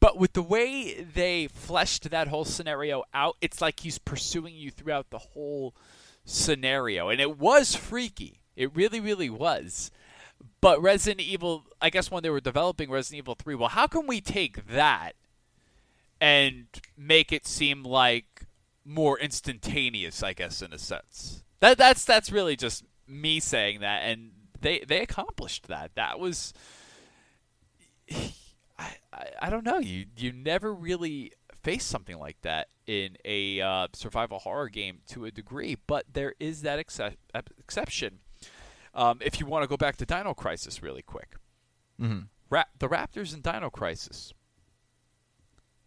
but 0.00 0.18
with 0.18 0.32
the 0.34 0.42
way 0.42 1.02
they 1.02 1.46
fleshed 1.48 2.10
that 2.10 2.28
whole 2.28 2.44
scenario 2.44 3.04
out, 3.14 3.36
it's 3.40 3.60
like 3.60 3.80
he's 3.80 3.98
pursuing 3.98 4.54
you 4.54 4.70
throughout 4.70 5.10
the 5.10 5.18
whole 5.18 5.74
scenario, 6.24 7.08
and 7.08 7.20
it 7.20 7.38
was 7.38 7.74
freaky. 7.74 8.40
It 8.56 8.74
really, 8.76 9.00
really 9.00 9.30
was. 9.30 9.90
But 10.60 10.82
Resident 10.82 11.20
Evil, 11.20 11.64
I 11.80 11.90
guess 11.90 12.10
when 12.10 12.22
they 12.22 12.30
were 12.30 12.40
developing 12.40 12.90
Resident 12.90 13.18
Evil 13.18 13.34
3, 13.34 13.54
well, 13.54 13.70
how 13.70 13.86
can 13.86 14.06
we 14.06 14.20
take 14.20 14.66
that 14.66 15.14
and 16.20 16.66
make 16.96 17.32
it 17.32 17.46
seem 17.46 17.82
like 17.82 18.46
more 18.84 19.18
instantaneous, 19.18 20.22
I 20.22 20.32
guess, 20.32 20.62
in 20.62 20.72
a 20.72 20.78
sense. 20.78 21.44
That 21.60 21.78
that's 21.78 22.04
that's 22.04 22.30
really 22.32 22.56
just 22.56 22.84
me 23.06 23.40
saying 23.40 23.80
that, 23.80 24.02
and 24.02 24.32
they 24.60 24.80
they 24.80 25.00
accomplished 25.00 25.68
that. 25.68 25.92
That 25.94 26.18
was, 26.18 26.52
I, 28.10 28.96
I, 29.12 29.26
I 29.42 29.50
don't 29.50 29.64
know. 29.64 29.78
You 29.78 30.06
you 30.16 30.32
never 30.32 30.74
really 30.74 31.32
face 31.62 31.84
something 31.84 32.18
like 32.18 32.40
that 32.42 32.68
in 32.86 33.16
a 33.24 33.60
uh, 33.60 33.88
survival 33.92 34.38
horror 34.38 34.68
game 34.68 35.00
to 35.08 35.26
a 35.26 35.30
degree, 35.30 35.76
but 35.86 36.06
there 36.12 36.34
is 36.40 36.62
that 36.62 36.78
excep- 36.78 37.16
exception. 37.58 38.20
Um, 38.94 39.18
if 39.22 39.38
you 39.40 39.46
want 39.46 39.62
to 39.62 39.68
go 39.68 39.76
back 39.76 39.96
to 39.98 40.06
Dino 40.06 40.34
Crisis 40.34 40.82
really 40.82 41.02
quick, 41.02 41.36
Mhm. 42.00 42.28
Ra- 42.48 42.64
the 42.78 42.88
Raptors 42.88 43.32
in 43.34 43.40
Dino 43.40 43.70
Crisis. 43.70 44.32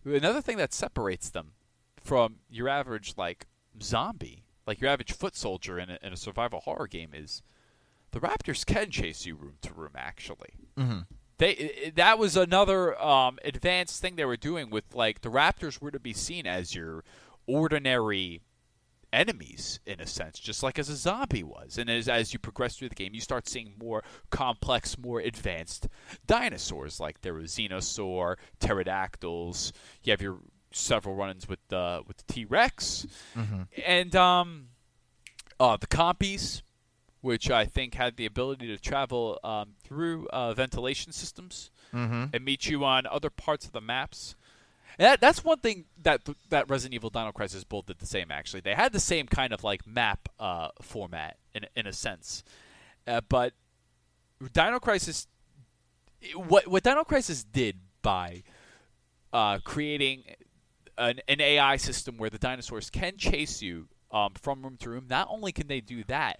Another 0.05 0.41
thing 0.41 0.57
that 0.57 0.73
separates 0.73 1.29
them 1.29 1.53
from 2.01 2.39
your 2.49 2.67
average 2.67 3.13
like 3.17 3.47
zombie, 3.81 4.43
like 4.67 4.81
your 4.81 4.89
average 4.89 5.13
foot 5.13 5.35
soldier 5.35 5.79
in 5.79 5.89
a, 5.89 5.97
in 6.01 6.13
a 6.13 6.17
survival 6.17 6.61
horror 6.61 6.87
game, 6.87 7.11
is 7.13 7.41
the 8.11 8.19
Raptors 8.19 8.65
can 8.65 8.91
chase 8.91 9.25
you 9.25 9.35
room 9.35 9.57
to 9.61 9.73
room. 9.73 9.93
Actually, 9.95 10.53
Mhm. 10.77 11.07
they 11.37 11.91
that 11.95 12.19
was 12.19 12.35
another 12.37 13.01
um, 13.01 13.39
advanced 13.43 14.01
thing 14.01 14.15
they 14.15 14.25
were 14.25 14.37
doing 14.37 14.69
with 14.69 14.93
like 14.93 15.21
the 15.21 15.29
Raptors 15.31 15.81
were 15.81 15.91
to 15.91 15.99
be 15.99 16.13
seen 16.13 16.45
as 16.45 16.75
your 16.75 17.03
ordinary 17.47 18.41
enemies 19.13 19.79
in 19.85 19.99
a 20.01 20.07
sense, 20.07 20.39
just 20.39 20.63
like 20.63 20.77
as 20.79 20.89
a 20.89 20.95
zombie 20.95 21.43
was. 21.43 21.77
And 21.77 21.89
as 21.89 22.09
as 22.09 22.33
you 22.33 22.39
progress 22.39 22.75
through 22.77 22.89
the 22.89 22.95
game, 22.95 23.13
you 23.13 23.21
start 23.21 23.47
seeing 23.47 23.73
more 23.79 24.03
complex, 24.31 24.97
more 24.97 25.19
advanced 25.19 25.87
dinosaurs. 26.27 26.99
Like 26.99 27.21
there 27.21 27.33
was 27.35 27.53
Xenosaur, 27.53 28.35
pterodactyls. 28.59 29.73
You 30.03 30.11
have 30.11 30.21
your 30.21 30.39
several 30.71 31.15
run-ins 31.15 31.47
with 31.47 31.59
the 31.69 32.01
with 32.07 32.17
the 32.17 32.33
T 32.33 32.45
Rex, 32.45 33.05
and 33.85 34.15
um, 34.15 34.67
uh, 35.59 35.77
the 35.77 35.87
compies, 35.87 36.61
which 37.21 37.49
I 37.51 37.65
think 37.65 37.93
had 37.95 38.17
the 38.17 38.25
ability 38.25 38.67
to 38.67 38.77
travel 38.77 39.39
um, 39.43 39.73
through 39.83 40.27
uh, 40.29 40.53
ventilation 40.53 41.11
systems 41.11 41.69
Mm-hmm. 41.93 42.23
and 42.33 42.43
meet 42.43 42.65
you 42.67 42.83
on 42.83 43.05
other 43.05 43.29
parts 43.29 43.67
of 43.67 43.71
the 43.71 43.79
maps. 43.79 44.35
That, 44.97 45.21
that's 45.21 45.43
one 45.43 45.59
thing 45.59 45.85
that 46.01 46.21
that 46.49 46.69
Resident 46.69 46.93
Evil 46.95 47.09
Dino 47.09 47.31
Crisis 47.31 47.63
both 47.63 47.87
did 47.87 47.99
the 47.99 48.05
same. 48.05 48.31
Actually, 48.31 48.61
they 48.61 48.75
had 48.75 48.93
the 48.93 48.99
same 48.99 49.27
kind 49.27 49.53
of 49.53 49.63
like 49.63 49.87
map 49.87 50.29
uh, 50.39 50.69
format 50.81 51.37
in 51.53 51.65
in 51.75 51.87
a 51.87 51.93
sense, 51.93 52.43
uh, 53.07 53.21
but 53.27 53.53
Dino 54.53 54.79
Crisis, 54.79 55.27
what 56.35 56.67
what 56.67 56.83
Dino 56.83 57.03
Crisis 57.03 57.43
did 57.43 57.77
by 58.01 58.43
uh, 59.31 59.59
creating 59.63 60.23
an, 60.97 61.19
an 61.27 61.41
AI 61.41 61.77
system 61.77 62.17
where 62.17 62.29
the 62.29 62.37
dinosaurs 62.37 62.89
can 62.89 63.17
chase 63.17 63.61
you 63.61 63.87
um, 64.11 64.33
from 64.39 64.61
room 64.61 64.77
to 64.77 64.89
room. 64.89 65.07
Not 65.09 65.27
only 65.29 65.51
can 65.51 65.67
they 65.67 65.81
do 65.81 66.03
that, 66.05 66.39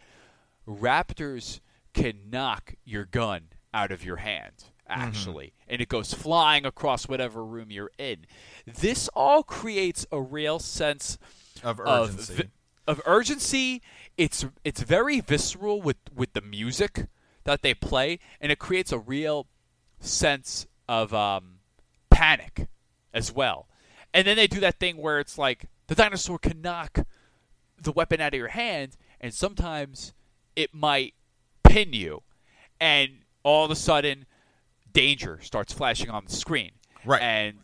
raptors 0.68 1.60
can 1.94 2.30
knock 2.30 2.76
your 2.86 3.06
gun 3.06 3.50
out 3.74 3.92
of 3.92 4.06
your 4.06 4.18
hand 4.18 4.66
actually 4.88 5.54
and 5.68 5.82
it 5.82 5.88
goes 5.90 6.14
flying 6.14 6.66
across 6.66 7.08
whatever 7.08 7.44
room 7.44 7.72
you're 7.72 7.92
in. 7.98 8.26
This 8.66 9.08
all 9.16 9.42
creates 9.44 10.06
a 10.12 10.22
real 10.22 10.60
sense 10.60 11.18
Of 11.64 11.80
of, 11.80 12.10
urgency. 12.10 12.34
vi- 12.36 12.50
of 12.88 13.02
urgency. 13.06 13.82
It's 14.18 14.46
it's 14.64 14.82
very 14.82 15.20
visceral 15.22 15.82
with 15.82 15.98
with 16.16 16.34
the 16.34 16.42
music 16.42 17.08
that 17.46 17.62
they 17.62 17.74
play 17.74 18.20
and 18.42 18.52
it 18.52 18.60
creates 18.60 18.92
a 18.92 19.00
real 19.00 19.48
sense 20.00 20.68
of 20.88 21.14
um, 21.14 21.60
panic 22.10 22.68
as 23.14 23.32
well. 23.32 23.68
And 24.14 24.28
then 24.28 24.36
they 24.36 24.48
do 24.48 24.60
that 24.60 24.80
thing 24.80 24.98
where 24.98 25.20
it's 25.20 25.38
like 25.38 25.66
the 25.88 25.96
dinosaur 25.96 26.38
can 26.40 26.62
knock 26.62 27.00
the 27.82 27.92
weapon 27.92 28.22
out 28.22 28.34
of 28.34 28.38
your 28.38 28.50
hand, 28.50 28.96
and 29.20 29.34
sometimes 29.34 30.14
it 30.56 30.74
might 30.74 31.14
pin 31.64 31.92
you, 31.94 32.22
and 32.80 33.12
all 33.44 33.66
of 33.66 33.72
a 33.72 33.76
sudden, 33.76 34.26
danger 34.94 35.40
starts 35.42 35.74
flashing 35.74 36.10
on 36.10 36.26
the 36.26 36.32
screen. 36.32 36.72
Right. 37.06 37.22
And 37.22 37.58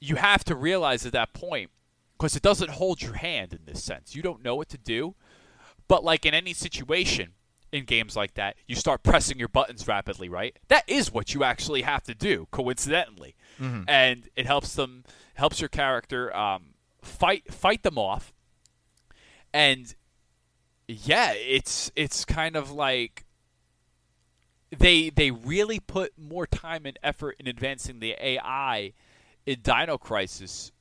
you 0.00 0.16
have 0.16 0.44
to 0.44 0.54
realize 0.54 1.04
at 1.06 1.12
that 1.12 1.32
point, 1.32 1.70
because 2.16 2.36
it 2.36 2.42
doesn't 2.42 2.70
hold 2.70 3.02
your 3.02 3.14
hand 3.14 3.52
in 3.52 3.60
this 3.64 3.82
sense. 3.82 4.14
You 4.14 4.22
don't 4.22 4.42
know 4.42 4.54
what 4.54 4.68
to 4.70 4.78
do, 4.78 5.14
but 5.88 6.04
like 6.04 6.24
in 6.24 6.34
any 6.34 6.52
situation 6.52 7.32
in 7.72 7.84
games 7.84 8.16
like 8.16 8.34
that, 8.34 8.56
you 8.66 8.76
start 8.76 9.02
pressing 9.02 9.38
your 9.38 9.48
buttons 9.48 9.88
rapidly, 9.88 10.28
right? 10.28 10.56
That 10.68 10.84
is 10.86 11.12
what 11.12 11.34
you 11.34 11.42
actually 11.42 11.82
have 11.82 12.02
to 12.04 12.14
do, 12.14 12.46
coincidentally, 12.50 13.34
and 13.88 14.28
it 14.36 14.46
helps 14.46 14.74
them 14.74 15.04
helps 15.34 15.60
your 15.60 15.68
character 15.68 16.34
um, 16.36 16.74
fight 17.00 17.52
fight 17.52 17.82
them 17.82 17.98
off 17.98 18.32
and 19.52 19.94
yeah, 20.88 21.32
it's 21.32 21.90
it's 21.96 22.24
kind 22.24 22.56
of 22.56 22.70
like 22.70 23.24
they 24.76 25.10
they 25.10 25.30
really 25.30 25.80
put 25.80 26.12
more 26.18 26.46
time 26.46 26.86
and 26.86 26.98
effort 27.02 27.36
in 27.38 27.46
advancing 27.46 28.00
the 28.00 28.16
AI 28.20 28.92
in 29.46 29.60
Dino 29.62 29.98
Crisis, 29.98 30.72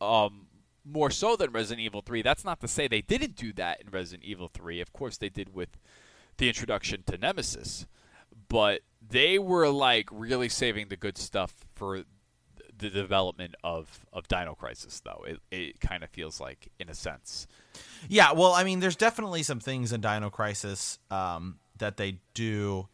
um, 0.00 0.46
more 0.84 1.10
so 1.10 1.36
than 1.36 1.52
Resident 1.52 1.84
Evil 1.84 2.02
3. 2.02 2.22
That's 2.22 2.44
not 2.44 2.60
to 2.60 2.68
say 2.68 2.88
they 2.88 3.00
didn't 3.00 3.36
do 3.36 3.52
that 3.54 3.80
in 3.80 3.90
Resident 3.90 4.24
Evil 4.24 4.48
3. 4.48 4.80
Of 4.80 4.92
course, 4.92 5.16
they 5.16 5.28
did 5.28 5.54
with 5.54 5.78
the 6.36 6.48
introduction 6.48 7.02
to 7.06 7.18
Nemesis, 7.18 7.86
but 8.48 8.80
they 9.06 9.38
were 9.38 9.68
like 9.68 10.08
really 10.10 10.48
saving 10.48 10.88
the 10.88 10.96
good 10.96 11.16
stuff 11.16 11.54
for 11.74 12.04
the 12.78 12.90
development 12.90 13.54
of, 13.64 14.06
of 14.12 14.28
Dino 14.28 14.54
Crisis, 14.54 15.00
though. 15.00 15.24
It, 15.26 15.40
it 15.50 15.80
kind 15.80 16.02
of 16.02 16.10
feels 16.10 16.40
like, 16.40 16.68
in 16.78 16.88
a 16.88 16.94
sense. 16.94 17.46
Yeah, 18.08 18.32
well, 18.32 18.52
I 18.52 18.64
mean, 18.64 18.80
there's 18.80 18.96
definitely 18.96 19.42
some 19.42 19.60
things 19.60 19.92
in 19.92 20.00
Dino 20.00 20.30
Crisis 20.30 20.98
um, 21.10 21.58
that 21.78 21.96
they 21.96 22.18
do, 22.34 22.88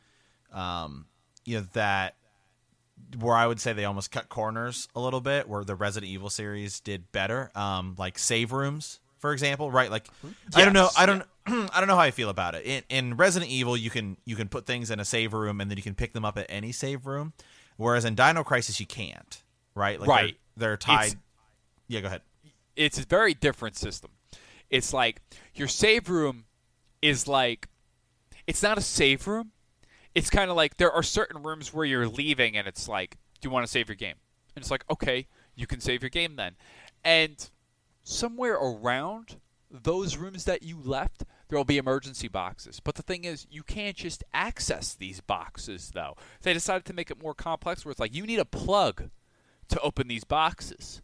um, 0.54 1.06
you 1.44 1.58
know, 1.58 1.66
that 1.74 2.14
where 3.18 3.34
I 3.34 3.46
would 3.46 3.60
say 3.60 3.72
they 3.72 3.84
almost 3.84 4.10
cut 4.10 4.28
corners 4.28 4.88
a 4.94 5.00
little 5.00 5.20
bit, 5.20 5.48
where 5.48 5.64
the 5.64 5.74
Resident 5.74 6.10
Evil 6.10 6.30
series 6.30 6.80
did 6.80 7.12
better, 7.12 7.50
um, 7.54 7.94
like 7.98 8.18
save 8.18 8.52
rooms, 8.52 9.00
for 9.18 9.32
example, 9.32 9.70
right? 9.70 9.90
Like, 9.90 10.06
yes, 10.22 10.32
I 10.54 10.64
don't 10.64 10.72
know, 10.72 10.88
I 10.96 11.06
don't, 11.06 11.22
yeah. 11.46 11.68
I 11.72 11.80
don't 11.80 11.88
know 11.88 11.96
how 11.96 12.02
I 12.02 12.12
feel 12.12 12.30
about 12.30 12.54
it. 12.54 12.64
In, 12.64 12.82
in 12.88 13.16
Resident 13.16 13.50
Evil, 13.50 13.76
you 13.76 13.90
can 13.90 14.16
you 14.24 14.36
can 14.36 14.48
put 14.48 14.64
things 14.64 14.90
in 14.90 15.00
a 15.00 15.04
save 15.04 15.32
room 15.34 15.60
and 15.60 15.70
then 15.70 15.76
you 15.76 15.82
can 15.82 15.94
pick 15.94 16.12
them 16.12 16.24
up 16.24 16.38
at 16.38 16.46
any 16.48 16.72
save 16.72 17.06
room, 17.06 17.34
whereas 17.76 18.04
in 18.04 18.14
Dino 18.14 18.42
Crisis 18.44 18.80
you 18.80 18.86
can't, 18.86 19.42
right? 19.74 20.00
Like 20.00 20.08
right, 20.08 20.36
they're, 20.56 20.68
they're 20.70 20.76
tied. 20.76 21.04
It's, 21.06 21.16
yeah, 21.88 22.00
go 22.00 22.06
ahead. 22.06 22.22
It's 22.76 22.98
a 22.98 23.04
very 23.04 23.34
different 23.34 23.76
system. 23.76 24.10
It's 24.70 24.92
like 24.92 25.20
your 25.54 25.68
save 25.68 26.08
room 26.08 26.46
is 27.02 27.28
like, 27.28 27.68
it's 28.46 28.62
not 28.62 28.78
a 28.78 28.80
save 28.80 29.26
room 29.28 29.52
it's 30.14 30.30
kind 30.30 30.50
of 30.50 30.56
like 30.56 30.76
there 30.76 30.92
are 30.92 31.02
certain 31.02 31.42
rooms 31.42 31.72
where 31.72 31.84
you're 31.84 32.08
leaving 32.08 32.56
and 32.56 32.68
it's 32.68 32.88
like, 32.88 33.18
do 33.40 33.48
you 33.48 33.50
want 33.50 33.66
to 33.66 33.70
save 33.70 33.88
your 33.88 33.96
game? 33.96 34.16
And 34.54 34.62
it's 34.62 34.70
like, 34.70 34.84
okay, 34.90 35.26
you 35.54 35.66
can 35.66 35.80
save 35.80 36.02
your 36.02 36.10
game 36.10 36.36
then. 36.36 36.54
And 37.04 37.50
somewhere 38.02 38.54
around 38.54 39.36
those 39.70 40.16
rooms 40.16 40.44
that 40.44 40.62
you 40.62 40.78
left, 40.82 41.24
there 41.48 41.58
will 41.58 41.64
be 41.64 41.78
emergency 41.78 42.28
boxes. 42.28 42.80
But 42.80 42.94
the 42.94 43.02
thing 43.02 43.24
is, 43.24 43.46
you 43.50 43.62
can't 43.62 43.96
just 43.96 44.22
access 44.32 44.94
these 44.94 45.20
boxes, 45.20 45.90
though. 45.94 46.16
They 46.42 46.52
decided 46.52 46.84
to 46.86 46.94
make 46.94 47.10
it 47.10 47.22
more 47.22 47.34
complex, 47.34 47.84
where 47.84 47.90
it's 47.90 48.00
like 48.00 48.14
you 48.14 48.24
need 48.24 48.38
a 48.38 48.44
plug 48.44 49.10
to 49.68 49.80
open 49.80 50.08
these 50.08 50.24
boxes, 50.24 51.02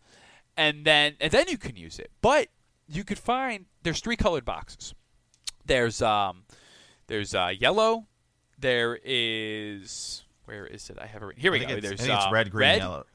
and 0.56 0.84
then 0.84 1.16
and 1.20 1.32
then 1.32 1.48
you 1.48 1.58
can 1.58 1.76
use 1.76 1.98
it. 1.98 2.10
But 2.20 2.48
you 2.88 3.04
could 3.04 3.18
find 3.18 3.66
there's 3.82 4.00
three 4.00 4.16
colored 4.16 4.44
boxes. 4.44 4.94
There's 5.64 6.00
um, 6.00 6.44
there's 7.06 7.34
uh, 7.34 7.52
yellow, 7.58 8.06
there 8.60 8.98
is 9.04 10.24
where 10.44 10.66
is 10.66 10.90
it? 10.90 10.98
I 11.00 11.06
have 11.06 11.22
it. 11.22 11.38
Here 11.38 11.52
we 11.52 11.60
go. 11.60 11.80
There's 11.80 12.08
uh, 12.08 12.28
red, 12.32 12.50
green, 12.50 12.68
red, 12.68 12.78
yellow. 12.78 13.06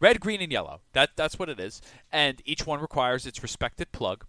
Red, 0.00 0.20
green, 0.20 0.42
and 0.42 0.52
yellow. 0.52 0.80
That 0.92 1.10
that's 1.16 1.38
what 1.38 1.48
it 1.48 1.58
is. 1.58 1.80
And 2.10 2.42
each 2.44 2.66
one 2.66 2.80
requires 2.80 3.26
its 3.26 3.42
respected 3.42 3.92
plug. 3.92 4.24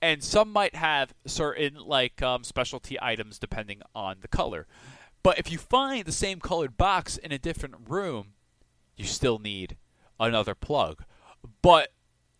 And 0.00 0.22
some 0.22 0.52
might 0.52 0.74
have 0.74 1.14
certain 1.26 1.74
like 1.74 2.22
um, 2.22 2.44
specialty 2.44 2.98
items 3.00 3.38
depending 3.38 3.82
on 3.94 4.18
the 4.20 4.28
color. 4.28 4.66
But 5.22 5.38
if 5.38 5.50
you 5.50 5.58
find 5.58 6.04
the 6.04 6.12
same 6.12 6.40
colored 6.40 6.76
box 6.76 7.16
in 7.16 7.32
a 7.32 7.38
different 7.38 7.76
room, 7.88 8.34
you 8.96 9.06
still 9.06 9.38
need 9.38 9.76
another 10.20 10.54
plug. 10.54 11.04
But 11.62 11.88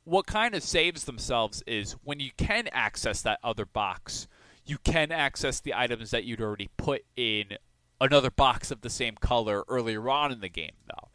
what 0.04 0.26
kind 0.26 0.54
of 0.54 0.62
saves 0.62 1.04
themselves 1.04 1.62
is 1.66 1.92
when 2.04 2.20
you 2.20 2.30
can 2.36 2.68
access 2.68 3.22
that 3.22 3.40
other 3.42 3.64
box, 3.64 4.28
you 4.66 4.78
can 4.78 5.10
access 5.10 5.60
the 5.60 5.74
items 5.74 6.10
that 6.10 6.24
you'd 6.24 6.40
already 6.40 6.68
put 6.76 7.04
in 7.16 7.56
another 8.00 8.30
box 8.30 8.70
of 8.70 8.80
the 8.80 8.90
same 8.90 9.14
color 9.16 9.64
earlier 9.68 10.08
on 10.08 10.32
in 10.32 10.40
the 10.40 10.48
game, 10.48 10.72
though. 10.86 11.08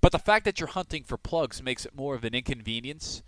But 0.00 0.12
the 0.12 0.18
fact 0.18 0.44
that 0.44 0.60
you're 0.60 0.68
hunting 0.68 1.02
for 1.02 1.16
plugs 1.16 1.62
makes 1.62 1.84
it 1.84 1.94
more 1.94 2.14
of 2.14 2.24
an 2.24 2.34
inconvenience, 2.34 3.22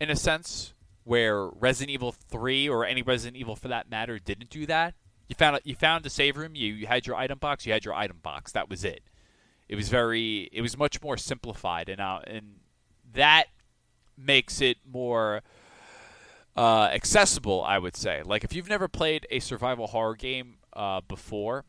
in 0.00 0.10
a 0.10 0.16
sense, 0.16 0.74
where 1.04 1.46
Resident 1.46 1.90
Evil 1.90 2.12
3 2.12 2.68
or 2.68 2.84
any 2.84 3.02
Resident 3.02 3.36
Evil 3.36 3.56
for 3.56 3.68
that 3.68 3.88
matter 3.90 4.18
didn't 4.18 4.50
do 4.50 4.66
that. 4.66 4.94
You 5.28 5.34
found 5.34 5.60
you 5.64 5.74
found 5.74 6.06
a 6.06 6.10
save 6.10 6.36
room, 6.36 6.54
you, 6.54 6.72
you 6.72 6.86
had 6.86 7.06
your 7.06 7.16
item 7.16 7.38
box, 7.38 7.66
you 7.66 7.72
had 7.72 7.84
your 7.84 7.94
item 7.94 8.18
box. 8.22 8.52
That 8.52 8.68
was 8.68 8.84
it. 8.84 9.02
It 9.68 9.76
was 9.76 9.90
very, 9.90 10.48
it 10.52 10.62
was 10.62 10.78
much 10.78 11.02
more 11.02 11.18
simplified, 11.18 11.88
and 11.90 12.00
uh, 12.00 12.20
and 12.26 12.56
that 13.12 13.46
makes 14.16 14.60
it 14.60 14.78
more 14.90 15.42
uh, 16.56 16.90
accessible, 16.92 17.62
I 17.62 17.78
would 17.78 17.96
say. 17.96 18.22
Like 18.24 18.42
if 18.44 18.54
you've 18.54 18.68
never 18.68 18.88
played 18.88 19.26
a 19.30 19.38
survival 19.40 19.86
horror 19.86 20.16
game 20.16 20.56
uh, 20.72 21.02
before, 21.06 21.64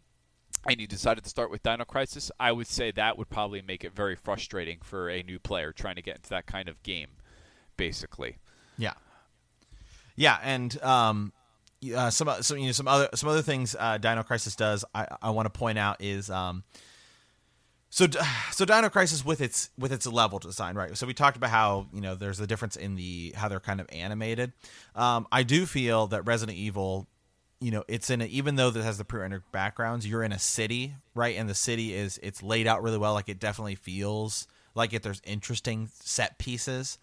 and 0.67 0.79
you 0.79 0.87
decided 0.87 1.23
to 1.23 1.29
start 1.29 1.51
with 1.51 1.63
Dino 1.63 1.85
Crisis, 1.85 2.31
I 2.39 2.51
would 2.51 2.67
say 2.67 2.91
that 2.91 3.17
would 3.17 3.29
probably 3.29 3.61
make 3.61 3.83
it 3.83 3.93
very 3.93 4.15
frustrating 4.15 4.79
for 4.81 5.09
a 5.09 5.23
new 5.23 5.39
player 5.39 5.71
trying 5.71 5.95
to 5.95 6.01
get 6.01 6.17
into 6.17 6.29
that 6.29 6.45
kind 6.45 6.67
of 6.67 6.81
game, 6.83 7.09
basically. 7.77 8.37
Yeah. 8.77 8.93
Yeah, 10.15 10.37
and 10.43 10.81
um, 10.83 11.31
uh, 11.95 12.09
some 12.09 12.29
some 12.41 12.57
you 12.57 12.65
know 12.67 12.71
some 12.73 12.87
other 12.87 13.09
some 13.15 13.29
other 13.29 13.41
things 13.41 13.75
uh, 13.79 13.97
Dino 13.97 14.21
Crisis 14.23 14.55
does 14.55 14.83
I, 14.93 15.07
I 15.21 15.29
want 15.29 15.45
to 15.45 15.57
point 15.57 15.77
out 15.77 16.01
is 16.01 16.29
um, 16.29 16.63
so 17.89 18.05
so 18.51 18.65
Dino 18.65 18.89
Crisis 18.89 19.23
with 19.23 19.41
its 19.41 19.69
with 19.77 19.91
its 19.91 20.05
level 20.05 20.39
design 20.39 20.75
right. 20.75 20.97
So 20.97 21.07
we 21.07 21.13
talked 21.13 21.37
about 21.37 21.51
how 21.51 21.87
you 21.93 22.01
know 22.01 22.15
there's 22.15 22.39
a 22.39 22.47
difference 22.47 22.75
in 22.75 22.95
the 22.95 23.33
how 23.35 23.47
they're 23.47 23.59
kind 23.59 23.79
of 23.79 23.87
animated. 23.91 24.51
Um, 24.95 25.27
I 25.31 25.43
do 25.43 25.65
feel 25.65 26.07
that 26.07 26.23
Resident 26.23 26.57
Evil 26.57 27.07
you 27.61 27.71
know 27.71 27.83
it's 27.87 28.09
in 28.09 28.21
a, 28.21 28.25
even 28.25 28.55
though 28.55 28.69
this 28.69 28.83
has 28.83 28.97
the 28.97 29.05
pre-rendered 29.05 29.43
backgrounds 29.51 30.07
you're 30.07 30.23
in 30.23 30.31
a 30.31 30.39
city 30.39 30.93
right 31.15 31.37
and 31.37 31.49
the 31.49 31.55
city 31.55 31.93
is 31.93 32.19
it's 32.23 32.41
laid 32.41 32.67
out 32.67 32.81
really 32.81 32.97
well 32.97 33.13
like 33.13 33.29
it 33.29 33.39
definitely 33.39 33.75
feels 33.75 34.47
like 34.75 34.93
it 34.93 35.03
there's 35.03 35.21
interesting 35.25 35.89
set 35.93 36.37
pieces 36.37 36.97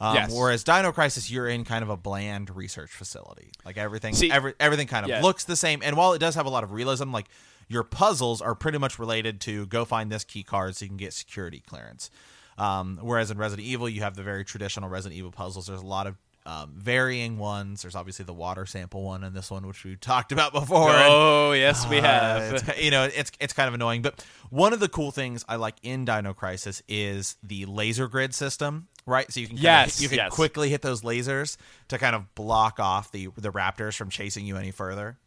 um, 0.00 0.14
yes. 0.14 0.32
whereas 0.32 0.62
Dino 0.62 0.92
Crisis, 0.92 1.30
you're 1.30 1.48
in 1.48 1.64
kind 1.64 1.82
of 1.82 1.90
a 1.90 1.96
bland 1.96 2.54
research 2.54 2.90
facility. 2.90 3.50
Like 3.64 3.76
everything, 3.76 4.14
See, 4.14 4.30
every, 4.30 4.54
everything 4.60 4.86
kind 4.86 5.04
of 5.04 5.10
yeah. 5.10 5.22
looks 5.22 5.44
the 5.44 5.56
same. 5.56 5.80
And 5.82 5.96
while 5.96 6.12
it 6.12 6.20
does 6.20 6.36
have 6.36 6.46
a 6.46 6.50
lot 6.50 6.62
of 6.62 6.70
realism, 6.70 7.10
like 7.10 7.26
your 7.66 7.82
puzzles 7.82 8.40
are 8.40 8.54
pretty 8.54 8.78
much 8.78 8.98
related 8.98 9.40
to 9.42 9.66
go 9.66 9.84
find 9.84 10.10
this 10.10 10.24
key 10.24 10.44
card 10.44 10.76
so 10.76 10.84
you 10.84 10.88
can 10.88 10.98
get 10.98 11.12
security 11.12 11.62
clearance. 11.66 12.10
Um, 12.56 12.98
whereas 13.02 13.30
in 13.30 13.38
Resident 13.38 13.66
Evil, 13.66 13.88
you 13.88 14.02
have 14.02 14.14
the 14.14 14.22
very 14.22 14.44
traditional 14.44 14.88
Resident 14.88 15.18
Evil 15.18 15.32
puzzles. 15.32 15.66
There's 15.66 15.80
a 15.80 15.86
lot 15.86 16.06
of 16.06 16.16
um, 16.48 16.72
varying 16.74 17.36
ones. 17.36 17.82
There's 17.82 17.94
obviously 17.94 18.24
the 18.24 18.32
water 18.32 18.64
sample 18.64 19.02
one 19.02 19.22
and 19.22 19.36
this 19.36 19.50
one, 19.50 19.66
which 19.66 19.84
we 19.84 19.96
talked 19.96 20.32
about 20.32 20.54
before. 20.54 20.90
Oh, 20.90 21.52
and, 21.52 21.60
yes, 21.60 21.86
we 21.86 21.98
uh, 21.98 22.02
have. 22.02 22.78
you 22.78 22.90
know, 22.90 23.04
it's 23.04 23.30
it's 23.38 23.52
kind 23.52 23.68
of 23.68 23.74
annoying, 23.74 24.00
but 24.00 24.24
one 24.48 24.72
of 24.72 24.80
the 24.80 24.88
cool 24.88 25.10
things 25.10 25.44
I 25.46 25.56
like 25.56 25.74
in 25.82 26.06
Dino 26.06 26.32
Crisis 26.32 26.82
is 26.88 27.36
the 27.42 27.66
laser 27.66 28.08
grid 28.08 28.34
system. 28.34 28.88
Right, 29.04 29.30
so 29.30 29.40
you 29.40 29.48
can 29.48 29.58
yes, 29.58 29.96
of, 29.96 30.02
you 30.02 30.08
can 30.08 30.16
yes. 30.18 30.32
quickly 30.32 30.70
hit 30.70 30.82
those 30.82 31.02
lasers 31.02 31.56
to 31.88 31.98
kind 31.98 32.16
of 32.16 32.34
block 32.34 32.80
off 32.80 33.12
the 33.12 33.28
the 33.36 33.50
raptors 33.50 33.94
from 33.94 34.08
chasing 34.08 34.46
you 34.46 34.56
any 34.56 34.70
further. 34.70 35.18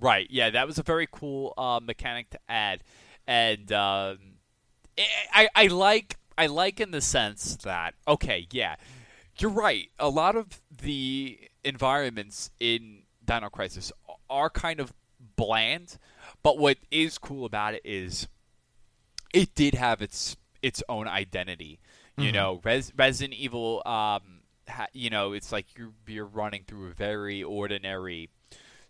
Right. 0.00 0.28
Yeah, 0.30 0.50
that 0.50 0.66
was 0.66 0.78
a 0.78 0.82
very 0.82 1.08
cool 1.10 1.52
uh, 1.58 1.80
mechanic 1.82 2.30
to 2.30 2.38
add, 2.48 2.82
and 3.26 3.72
um, 3.72 4.18
I 5.32 5.48
I 5.54 5.66
like 5.66 6.16
I 6.38 6.46
like 6.46 6.78
in 6.78 6.92
the 6.92 7.00
sense 7.00 7.56
that 7.64 7.94
okay, 8.06 8.46
yeah 8.52 8.76
you're 9.40 9.50
right. 9.50 9.90
A 9.98 10.08
lot 10.08 10.36
of 10.36 10.60
the 10.70 11.38
environments 11.64 12.50
in 12.60 13.02
Dino 13.24 13.48
Crisis 13.48 13.92
are 14.28 14.50
kind 14.50 14.80
of 14.80 14.92
bland, 15.36 15.98
but 16.42 16.58
what 16.58 16.78
is 16.90 17.18
cool 17.18 17.44
about 17.44 17.74
it 17.74 17.82
is 17.84 18.28
it 19.32 19.54
did 19.54 19.74
have 19.74 20.02
its 20.02 20.36
its 20.62 20.82
own 20.88 21.08
identity. 21.08 21.80
You 22.16 22.24
mm-hmm. 22.24 22.34
know, 22.34 22.60
Res- 22.64 22.92
Resident 22.96 23.38
Evil. 23.38 23.82
Um, 23.86 24.42
ha- 24.68 24.88
you 24.92 25.10
know, 25.10 25.32
it's 25.32 25.52
like 25.52 25.66
you're 25.76 25.92
you're 26.06 26.26
running 26.26 26.64
through 26.66 26.88
a 26.88 26.94
very 26.94 27.42
ordinary 27.42 28.28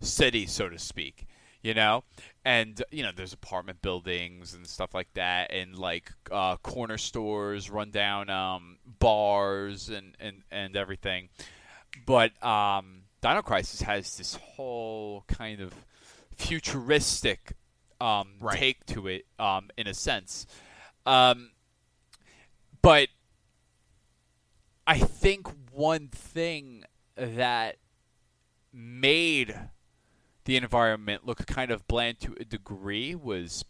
city, 0.00 0.46
so 0.46 0.68
to 0.68 0.78
speak 0.78 1.26
you 1.62 1.74
know? 1.74 2.04
And 2.44 2.82
you 2.90 3.02
know 3.02 3.10
there's 3.14 3.32
apartment 3.32 3.82
buildings 3.82 4.54
and 4.54 4.66
stuff 4.66 4.94
like 4.94 5.12
that 5.14 5.52
and 5.52 5.76
like 5.76 6.12
uh, 6.30 6.56
corner 6.56 6.98
stores 6.98 7.70
run 7.70 7.90
down 7.90 8.30
um, 8.30 8.78
bars 8.98 9.88
and, 9.88 10.16
and 10.20 10.42
and 10.50 10.76
everything. 10.76 11.28
But 12.06 12.42
um, 12.44 13.02
dino 13.20 13.42
crisis 13.42 13.82
has 13.82 14.16
this 14.16 14.34
whole 14.36 15.24
kind 15.28 15.60
of 15.60 15.74
futuristic 16.36 17.52
um, 18.00 18.28
right. 18.40 18.56
take 18.58 18.86
to 18.86 19.08
it 19.08 19.26
um, 19.38 19.68
in 19.76 19.86
a 19.86 19.94
sense. 19.94 20.46
Um, 21.04 21.50
but 22.82 23.08
i 24.86 24.98
think 24.98 25.46
one 25.72 26.08
thing 26.08 26.84
that 27.16 27.76
made 28.72 29.54
the 30.50 30.56
environment 30.56 31.24
looked 31.24 31.46
kind 31.46 31.70
of 31.70 31.86
bland 31.86 32.18
to 32.18 32.34
a 32.40 32.44
degree 32.44 33.14
was 33.14 33.64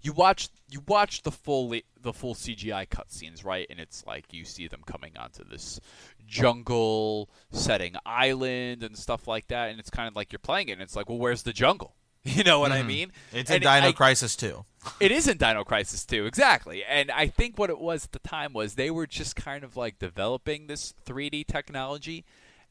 you 0.00 0.14
watch 0.14 0.48
you 0.70 0.82
watch 0.88 1.24
the 1.24 1.30
full 1.30 1.68
the 1.68 2.12
full 2.14 2.34
CGI 2.34 2.88
cutscenes, 2.88 3.44
right? 3.44 3.66
And 3.68 3.78
it's 3.78 4.02
like 4.06 4.32
you 4.32 4.46
see 4.46 4.66
them 4.66 4.80
coming 4.86 5.18
onto 5.18 5.44
this 5.44 5.78
jungle 6.26 7.28
setting 7.52 7.96
island 8.06 8.82
and 8.82 8.96
stuff 8.96 9.28
like 9.28 9.48
that, 9.48 9.68
and 9.68 9.78
it's 9.78 9.90
kind 9.90 10.08
of 10.08 10.16
like 10.16 10.32
you're 10.32 10.38
playing 10.38 10.70
it, 10.70 10.72
and 10.72 10.80
it's 10.80 10.96
like, 10.96 11.10
well, 11.10 11.18
where's 11.18 11.42
the 11.42 11.52
jungle? 11.52 11.94
You 12.24 12.44
know 12.44 12.60
what 12.60 12.72
mm-hmm. 12.72 12.84
I 12.84 12.86
mean? 12.86 13.12
It's 13.32 13.50
and 13.50 13.62
in 13.62 13.70
Dino 13.70 13.88
I, 13.88 13.92
Crisis 13.92 14.36
too. 14.36 14.64
it 15.00 15.12
is 15.12 15.28
in 15.28 15.36
Dino 15.36 15.64
Crisis 15.64 16.04
too, 16.06 16.24
exactly. 16.24 16.82
And 16.82 17.10
I 17.10 17.26
think 17.26 17.58
what 17.58 17.68
it 17.68 17.78
was 17.78 18.06
at 18.06 18.12
the 18.12 18.18
time 18.20 18.54
was 18.54 18.74
they 18.74 18.90
were 18.90 19.06
just 19.06 19.36
kind 19.36 19.64
of 19.64 19.76
like 19.76 19.98
developing 19.98 20.66
this 20.66 20.94
3D 21.06 21.46
technology 21.46 22.24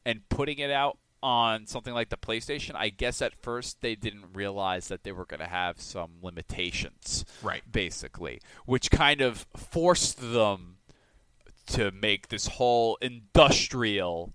and 0.04 0.28
putting 0.28 0.58
it 0.58 0.70
out 0.70 0.98
on 1.22 1.66
something 1.66 1.94
like 1.94 2.08
the 2.10 2.16
PlayStation, 2.16 2.74
I 2.74 2.90
guess 2.90 3.20
at 3.20 3.34
first 3.42 3.80
they 3.80 3.94
didn't 3.94 4.26
realize 4.32 4.88
that 4.88 5.04
they 5.04 5.12
were 5.12 5.24
going 5.24 5.40
to 5.40 5.46
have 5.46 5.80
some 5.80 6.12
limitations. 6.22 7.24
Right. 7.42 7.62
Basically, 7.70 8.40
which 8.66 8.90
kind 8.90 9.20
of 9.20 9.46
forced 9.56 10.20
them 10.32 10.76
to 11.68 11.90
make 11.90 12.28
this 12.28 12.46
whole 12.46 12.96
industrial 13.00 14.32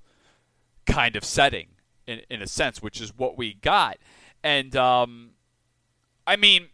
kind 0.85 1.15
of 1.15 1.23
setting 1.23 1.69
in, 2.05 2.21
in 2.29 2.41
a 2.41 2.47
sense, 2.47 2.81
which 2.81 3.01
is 3.01 3.13
what 3.15 3.37
we 3.37 3.53
got. 3.53 3.97
And, 4.43 4.75
um, 4.75 5.31
I 6.27 6.35
mean, 6.35 6.67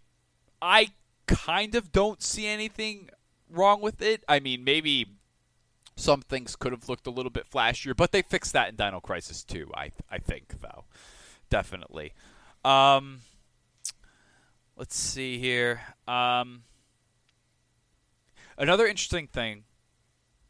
I 0.61 0.89
kind 1.27 1.75
of 1.75 1.91
don't 1.91 2.21
see 2.21 2.47
anything 2.47 3.09
wrong 3.49 3.81
with 3.81 4.01
it. 4.01 4.23
I 4.27 4.39
mean, 4.39 4.63
maybe 4.63 5.18
some 5.99 6.21
things 6.21 6.55
could 6.55 6.71
have 6.71 6.87
looked 6.87 7.07
a 7.07 7.11
little 7.11 7.29
bit 7.29 7.49
flashier, 7.49 7.95
but 7.95 8.11
they 8.11 8.21
fixed 8.21 8.53
that 8.53 8.69
in 8.69 8.75
Dino 8.75 8.99
Crisis 8.99 9.43
2, 9.43 9.71
I 9.75 9.91
I 10.09 10.17
think 10.17 10.61
though. 10.61 10.85
Definitely. 11.49 12.13
Um, 12.63 13.19
let's 14.75 14.95
see 14.95 15.39
here. 15.39 15.81
Um, 16.07 16.63
another 18.57 18.87
interesting 18.87 19.27
thing 19.27 19.63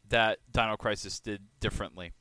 that 0.08 0.38
Dino 0.50 0.76
Crisis 0.76 1.20
did 1.20 1.42
differently, 1.58 2.12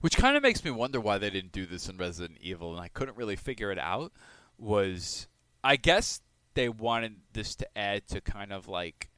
which 0.00 0.16
kind 0.16 0.36
of 0.36 0.42
makes 0.42 0.64
me 0.64 0.70
wonder 0.70 1.00
why 1.00 1.18
they 1.18 1.30
didn't 1.30 1.52
do 1.52 1.66
this 1.66 1.88
in 1.88 1.96
Resident 1.96 2.38
Evil, 2.40 2.72
and 2.72 2.80
I 2.80 2.88
couldn't 2.88 3.16
really 3.16 3.36
figure 3.36 3.70
it 3.70 3.78
out, 3.78 4.12
was 4.58 5.28
I 5.62 5.76
guess 5.76 6.20
they 6.54 6.68
wanted 6.68 7.16
this 7.32 7.54
to 7.56 7.78
add 7.78 8.06
to 8.08 8.20
kind 8.20 8.52
of 8.52 8.68
like 8.68 9.08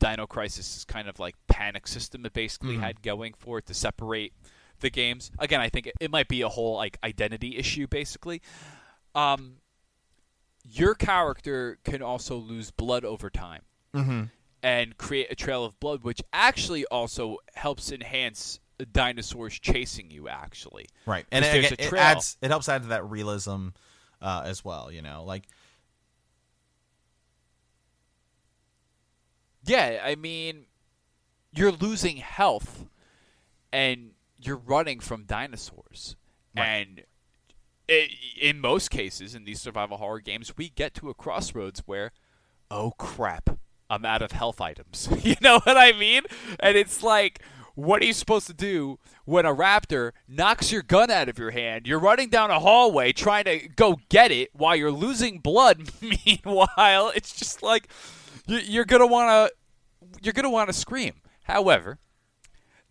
Dino 0.00 0.26
Crisis 0.26 0.78
is 0.78 0.84
kind 0.84 1.08
of 1.08 1.20
like 1.20 1.36
panic 1.46 1.86
system 1.86 2.26
it 2.26 2.32
basically 2.32 2.72
mm-hmm. 2.74 2.82
had 2.82 3.02
going 3.02 3.34
for 3.38 3.58
it 3.58 3.66
to 3.66 3.74
separate 3.74 4.32
the 4.80 4.90
games. 4.90 5.30
Again, 5.38 5.60
I 5.60 5.68
think 5.68 5.86
it, 5.86 5.94
it 6.00 6.10
might 6.10 6.26
be 6.26 6.42
a 6.42 6.48
whole 6.48 6.76
like 6.76 6.98
identity 7.04 7.56
issue 7.56 7.86
basically. 7.86 8.42
Um, 9.14 9.56
your 10.64 10.94
character 10.94 11.78
can 11.84 12.02
also 12.02 12.36
lose 12.36 12.70
blood 12.70 13.04
over 13.04 13.30
time 13.30 13.62
mm-hmm. 13.94 14.24
and 14.62 14.96
create 14.96 15.28
a 15.30 15.34
trail 15.34 15.64
of 15.64 15.78
blood, 15.80 16.02
which 16.02 16.22
actually 16.32 16.84
also 16.86 17.38
helps 17.54 17.92
enhance 17.92 18.60
dinosaurs 18.92 19.58
chasing 19.58 20.10
you. 20.10 20.28
Actually, 20.28 20.86
right, 21.06 21.26
and 21.30 21.44
it, 21.44 21.72
it, 21.72 21.92
adds 21.92 22.36
it 22.40 22.50
helps 22.50 22.68
add 22.68 22.82
to 22.82 22.88
that 22.88 23.08
realism 23.08 23.68
uh, 24.20 24.42
as 24.44 24.64
well. 24.64 24.90
You 24.90 25.02
know, 25.02 25.24
like 25.24 25.44
Yeah, 29.64 30.00
I 30.04 30.14
mean, 30.14 30.66
you're 31.52 31.72
losing 31.72 32.18
health 32.18 32.86
and 33.72 34.12
you're 34.38 34.56
running 34.56 35.00
from 35.00 35.24
dinosaurs. 35.24 36.16
Right. 36.56 36.64
And 36.64 37.02
it, 37.88 38.10
in 38.40 38.60
most 38.60 38.90
cases, 38.90 39.34
in 39.34 39.44
these 39.44 39.60
survival 39.60 39.98
horror 39.98 40.20
games, 40.20 40.56
we 40.56 40.70
get 40.70 40.94
to 40.94 41.10
a 41.10 41.14
crossroads 41.14 41.82
where, 41.86 42.12
oh 42.70 42.92
crap, 42.92 43.58
I'm 43.88 44.04
out 44.04 44.22
of 44.22 44.32
health 44.32 44.60
items. 44.60 45.08
you 45.22 45.36
know 45.40 45.60
what 45.60 45.76
I 45.76 45.92
mean? 45.92 46.22
And 46.60 46.76
it's 46.76 47.02
like, 47.02 47.42
what 47.74 48.02
are 48.02 48.06
you 48.06 48.12
supposed 48.12 48.46
to 48.46 48.54
do 48.54 48.98
when 49.24 49.46
a 49.46 49.54
raptor 49.54 50.12
knocks 50.28 50.70
your 50.70 50.82
gun 50.82 51.10
out 51.10 51.28
of 51.28 51.38
your 51.38 51.50
hand? 51.50 51.86
You're 51.86 51.98
running 51.98 52.28
down 52.28 52.50
a 52.50 52.60
hallway 52.60 53.12
trying 53.12 53.44
to 53.44 53.68
go 53.68 53.98
get 54.08 54.30
it 54.30 54.50
while 54.52 54.76
you're 54.76 54.92
losing 54.92 55.38
blood. 55.38 55.90
Meanwhile, 56.26 57.12
it's 57.14 57.32
just 57.32 57.62
like 57.62 57.88
you're 58.58 58.84
gonna 58.84 59.06
want 59.06 59.50
to 59.50 60.20
you're 60.22 60.32
gonna 60.32 60.50
want 60.50 60.68
to 60.68 60.72
scream. 60.72 61.14
However, 61.44 61.98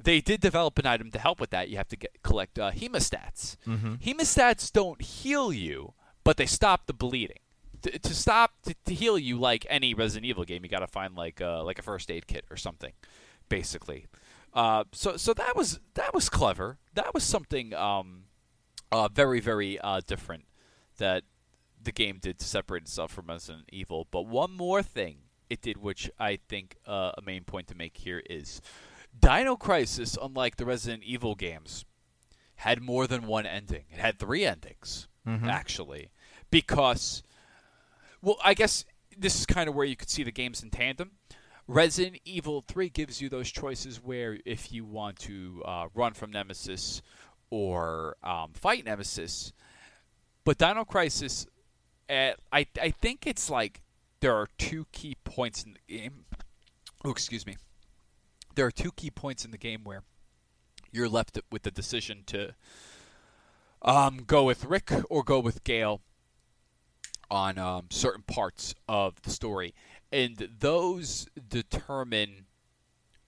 they 0.02 0.22
did 0.22 0.40
develop 0.42 0.80
an 0.80 0.86
item 0.86 1.12
to 1.12 1.20
help 1.20 1.40
with 1.40 1.50
that. 1.52 1.70
You 1.70 1.78
have 1.78 1.88
to 1.90 1.98
get 1.98 2.22
collect 2.24 2.58
uh, 2.58 2.72
hemostats. 2.72 3.58
Mm-hmm. 3.68 3.96
Hemostats 3.96 4.72
don't 4.72 5.02
heal 5.02 5.52
you, 5.52 5.94
but 6.24 6.38
they 6.38 6.46
stop 6.46 6.88
the 6.88 6.94
bleeding. 6.94 7.40
To, 7.84 7.98
to 7.98 8.14
stop 8.14 8.52
to, 8.64 8.76
to, 8.86 8.94
heal 8.94 9.18
you, 9.18 9.38
like 9.38 9.66
any 9.70 9.94
Resident 9.94 10.26
Evil 10.26 10.44
game, 10.44 10.64
you 10.64 10.70
got 10.70 10.80
to 10.80 10.88
find 10.88 11.16
like 11.16 11.42
uh, 11.42 11.64
like 11.64 11.80
a 11.80 11.82
first 11.82 12.12
aid 12.12 12.28
kit 12.28 12.46
or 12.50 12.58
something, 12.58 12.94
basically. 13.48 14.08
Uh, 14.54 14.84
so 14.92 15.16
so 15.16 15.34
that 15.34 15.56
was 15.56 15.80
that 15.94 16.14
was 16.14 16.30
clever. 16.30 16.78
That 16.94 17.14
was 17.14 17.24
something 17.24 17.74
um, 17.74 18.24
uh, 18.92 19.08
very 19.08 19.40
very 19.40 19.80
uh, 19.80 20.02
different 20.06 20.46
that 20.98 21.24
the 21.82 21.92
game 21.92 22.20
did 22.22 22.40
to 22.40 22.46
separate 22.46 22.84
itself 22.84 23.12
from 23.12 23.28
Resident 23.28 23.70
Evil. 23.72 24.08
But 24.12 24.26
one 24.26 24.52
more 24.52 24.84
thing 24.84 25.20
it 25.50 25.62
did, 25.62 25.78
which 25.78 26.10
I 26.20 26.40
think 26.48 26.78
uh, 26.86 27.12
a 27.18 27.22
main 27.22 27.44
point 27.44 27.68
to 27.68 27.76
make 27.76 27.98
here 27.98 28.22
is 28.30 28.62
Dino 29.18 29.56
Crisis, 29.56 30.18
unlike 30.22 30.58
the 30.58 30.66
Resident 30.66 31.04
Evil 31.04 31.36
games, 31.36 31.86
had 32.56 32.82
more 32.82 33.08
than 33.08 33.26
one 33.26 33.46
ending. 33.46 33.86
It 33.90 34.00
had 34.00 34.20
three 34.20 34.46
endings, 34.46 35.08
mm-hmm. 35.28 35.50
actually, 35.50 36.10
because, 36.52 37.24
well, 38.22 38.38
I 38.44 38.54
guess 38.54 38.86
this 39.18 39.40
is 39.40 39.46
kind 39.46 39.68
of 39.68 39.76
where 39.76 39.86
you 39.86 39.96
could 39.96 40.10
see 40.10 40.24
the 40.24 40.32
games 40.32 40.62
in 40.62 40.70
tandem. 40.70 41.12
Resident 41.68 42.20
Evil 42.26 42.64
3 42.68 42.90
gives 42.90 43.22
you 43.22 43.30
those 43.30 43.52
choices 43.52 44.04
where 44.04 44.40
if 44.44 44.72
you 44.72 44.86
want 44.86 45.20
to 45.20 45.62
uh, 45.66 45.88
run 45.94 46.14
from 46.14 46.32
Nemesis 46.32 47.04
or 47.52 48.18
um, 48.24 48.54
fight 48.54 48.86
Nemesis, 48.86 49.54
but 50.44 50.58
Dino 50.58 50.84
Crisis, 50.84 51.46
uh, 52.10 52.32
I 52.52 52.66
I 52.82 52.90
think 52.90 53.28
it's 53.28 53.52
like 53.52 53.82
there 54.22 54.36
are 54.36 54.48
two 54.58 54.86
key 54.92 55.16
points 55.24 55.64
in 55.64 55.74
the 55.74 55.98
game. 55.98 56.26
Oh, 57.04 57.12
excuse 57.12 57.46
me. 57.46 57.58
There 58.56 58.66
are 58.66 58.72
two 58.72 58.92
key 58.92 59.10
points 59.10 59.46
in 59.46 59.52
the 59.52 59.58
game 59.58 59.82
where 59.84 60.04
you're 60.92 61.10
left 61.10 61.40
with 61.52 61.64
the 61.64 61.72
decision 61.72 62.24
to 62.28 62.56
um, 63.82 64.24
go 64.26 64.44
with 64.44 64.66
Rick 64.66 64.92
or 65.10 65.24
go 65.24 65.40
with 65.40 65.64
Gail 65.64 66.02
on 67.32 67.58
um, 67.58 67.86
certain 67.90 68.24
parts 68.24 68.74
of 68.88 69.22
the 69.22 69.30
story, 69.30 69.74
and 70.12 70.50
those 70.60 71.28
determine 71.48 72.48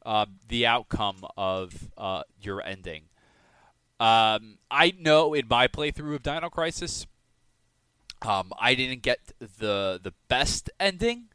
uh, 0.05 0.25
the 0.47 0.65
outcome 0.65 1.23
of 1.37 1.91
uh, 1.97 2.23
your 2.41 2.61
ending. 2.61 3.03
Um, 3.99 4.57
I 4.71 4.93
know 4.99 5.35
in 5.35 5.47
my 5.47 5.67
playthrough 5.67 6.15
of 6.15 6.23
Dino 6.23 6.49
Crisis, 6.49 7.05
um, 8.25 8.51
I 8.59 8.75
didn't 8.75 9.01
get 9.01 9.19
the 9.39 9.99
the 10.01 10.13
best 10.27 10.69
ending. 10.79 11.25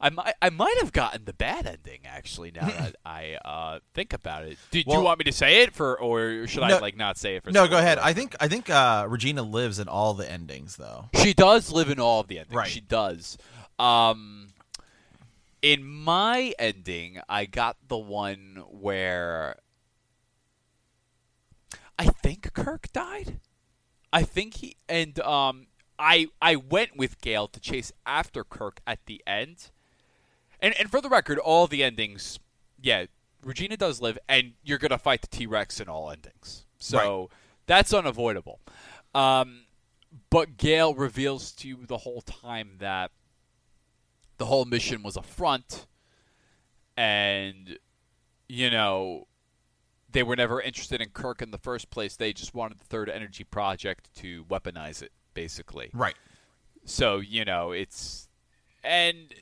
I 0.00 0.10
might 0.10 0.34
I 0.42 0.50
might 0.50 0.76
have 0.80 0.92
gotten 0.92 1.24
the 1.24 1.32
bad 1.32 1.66
ending 1.66 2.00
actually. 2.04 2.50
Now 2.50 2.66
that 2.68 2.96
I 3.06 3.38
uh, 3.44 3.78
think 3.94 4.12
about 4.12 4.44
it, 4.44 4.58
do, 4.70 4.82
well, 4.86 4.98
you 4.98 5.04
want 5.04 5.18
me 5.18 5.24
to 5.24 5.32
say 5.32 5.62
it 5.62 5.74
for, 5.74 5.98
or 5.98 6.46
should 6.46 6.60
no, 6.60 6.76
I 6.76 6.78
like 6.78 6.96
not 6.96 7.16
say 7.16 7.36
it 7.36 7.44
for? 7.44 7.50
No, 7.50 7.66
go 7.66 7.78
ahead. 7.78 7.98
I 7.98 8.12
think 8.12 8.36
I 8.40 8.48
think 8.48 8.68
uh, 8.70 9.06
Regina 9.08 9.42
lives 9.42 9.78
in 9.78 9.88
all 9.88 10.14
the 10.14 10.30
endings 10.30 10.76
though. 10.76 11.08
She 11.14 11.32
does 11.32 11.72
live 11.72 11.90
in 11.90 11.98
all 11.98 12.20
of 12.20 12.28
the 12.28 12.38
endings. 12.38 12.54
Right. 12.54 12.68
She 12.68 12.80
does. 12.80 13.38
Um, 13.78 14.48
in 15.62 15.84
my 15.84 16.52
ending, 16.58 17.20
I 17.28 17.46
got 17.46 17.76
the 17.88 17.96
one 17.96 18.62
where 18.68 19.56
I 21.98 22.06
think 22.06 22.52
Kirk 22.52 22.92
died. 22.92 23.40
I 24.12 24.22
think 24.22 24.54
he 24.58 24.76
and 24.88 25.18
um 25.20 25.66
I 25.98 26.28
I 26.40 26.56
went 26.56 26.96
with 26.96 27.20
Gail 27.20 27.48
to 27.48 27.60
chase 27.60 27.92
after 28.06 28.44
Kirk 28.44 28.80
at 28.86 29.06
the 29.06 29.22
end. 29.26 29.70
And 30.60 30.74
and 30.78 30.90
for 30.90 31.00
the 31.00 31.08
record, 31.08 31.38
all 31.38 31.66
the 31.66 31.84
endings, 31.84 32.38
yeah, 32.80 33.06
Regina 33.42 33.76
does 33.76 34.00
live, 34.00 34.18
and 34.28 34.52
you're 34.62 34.78
gonna 34.78 34.98
fight 34.98 35.22
the 35.22 35.28
T 35.28 35.46
Rex 35.46 35.80
in 35.80 35.88
all 35.88 36.10
endings. 36.10 36.66
So 36.78 36.98
right. 36.98 37.28
that's 37.66 37.92
unavoidable. 37.92 38.60
Um, 39.14 39.64
but 40.30 40.56
Gail 40.56 40.94
reveals 40.94 41.52
to 41.52 41.68
you 41.68 41.86
the 41.86 41.98
whole 41.98 42.22
time 42.22 42.76
that 42.78 43.10
the 44.38 44.46
whole 44.46 44.64
mission 44.64 45.02
was 45.02 45.16
a 45.16 45.22
front, 45.22 45.86
and 46.96 47.78
you 48.48 48.70
know 48.70 49.26
they 50.10 50.22
were 50.22 50.36
never 50.36 50.60
interested 50.60 51.00
in 51.00 51.10
Kirk 51.10 51.42
in 51.42 51.50
the 51.50 51.58
first 51.58 51.90
place. 51.90 52.16
They 52.16 52.32
just 52.32 52.54
wanted 52.54 52.78
the 52.78 52.84
Third 52.84 53.08
Energy 53.08 53.44
Project 53.44 54.14
to 54.16 54.44
weaponize 54.44 55.02
it 55.02 55.12
basically. 55.34 55.90
Right. 55.92 56.14
So 56.84 57.18
you 57.18 57.44
know 57.44 57.72
it's, 57.72 58.28
and 58.82 59.34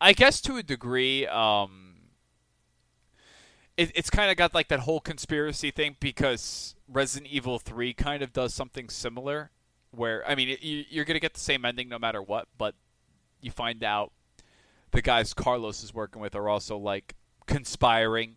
I 0.00 0.12
guess 0.12 0.40
to 0.42 0.56
a 0.56 0.62
degree, 0.62 1.26
um, 1.26 1.94
it, 3.76 3.92
it's 3.94 4.10
kind 4.10 4.30
of 4.30 4.36
got 4.36 4.54
like 4.54 4.68
that 4.68 4.80
whole 4.80 5.00
conspiracy 5.00 5.70
thing 5.70 5.96
because 6.00 6.74
Resident 6.88 7.30
Evil 7.30 7.58
Three 7.58 7.92
kind 7.92 8.22
of 8.22 8.32
does 8.32 8.54
something 8.54 8.88
similar, 8.88 9.50
where 9.90 10.22
I 10.28 10.34
mean 10.34 10.48
it, 10.50 10.62
you, 10.62 10.84
you're 10.88 11.04
gonna 11.04 11.20
get 11.20 11.34
the 11.34 11.40
same 11.40 11.64
ending 11.64 11.88
no 11.88 11.98
matter 11.98 12.22
what, 12.22 12.48
but 12.58 12.74
you 13.40 13.50
find 13.50 13.84
out 13.84 14.12
the 14.92 15.02
guys 15.02 15.34
Carlos 15.34 15.82
is 15.82 15.92
working 15.92 16.20
with 16.22 16.34
are 16.34 16.48
also 16.48 16.76
like 16.76 17.14
conspiring, 17.46 18.36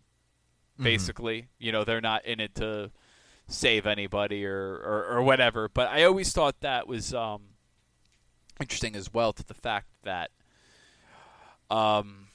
Mm-hmm. 0.74 0.84
basically. 0.84 1.48
You 1.58 1.72
know, 1.72 1.84
they're 1.84 2.00
not 2.00 2.24
in 2.24 2.40
it 2.40 2.54
to 2.54 2.90
save 3.50 3.86
anybody 3.86 4.46
or, 4.46 4.76
or, 4.76 5.06
or 5.10 5.22
whatever. 5.22 5.68
But 5.68 5.88
I 5.88 6.04
always 6.04 6.32
thought 6.32 6.60
that 6.60 6.86
was 6.86 7.12
um, 7.12 7.42
interesting 8.60 8.96
as 8.96 9.12
well 9.12 9.32
to 9.32 9.44
the 9.44 9.54
fact 9.54 9.88
that, 10.04 10.30
um, 11.70 12.28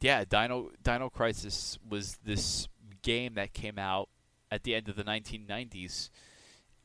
yeah, 0.00 0.24
Dino 0.24 0.70
Dino 0.82 1.10
Crisis 1.10 1.78
was 1.86 2.18
this 2.24 2.68
game 3.02 3.34
that 3.34 3.52
came 3.52 3.78
out 3.78 4.08
at 4.50 4.64
the 4.64 4.74
end 4.74 4.88
of 4.88 4.96
the 4.96 5.04
1990s. 5.04 6.10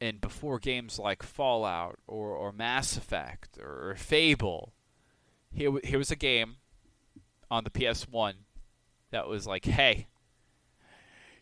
And 0.02 0.20
before 0.20 0.60
games 0.60 1.00
like 1.00 1.24
Fallout 1.24 1.98
or, 2.06 2.32
or 2.32 2.52
Mass 2.52 2.98
Effect 2.98 3.58
or, 3.58 3.92
or 3.92 3.96
Fable, 3.96 4.74
here, 5.54 5.72
here 5.84 5.98
was 5.98 6.12
a 6.12 6.18
game 6.18 6.58
on 7.50 7.64
the 7.64 7.70
PS1 7.70 8.34
that 9.12 9.28
was 9.30 9.48
like, 9.48 9.64
hey, 9.64 10.08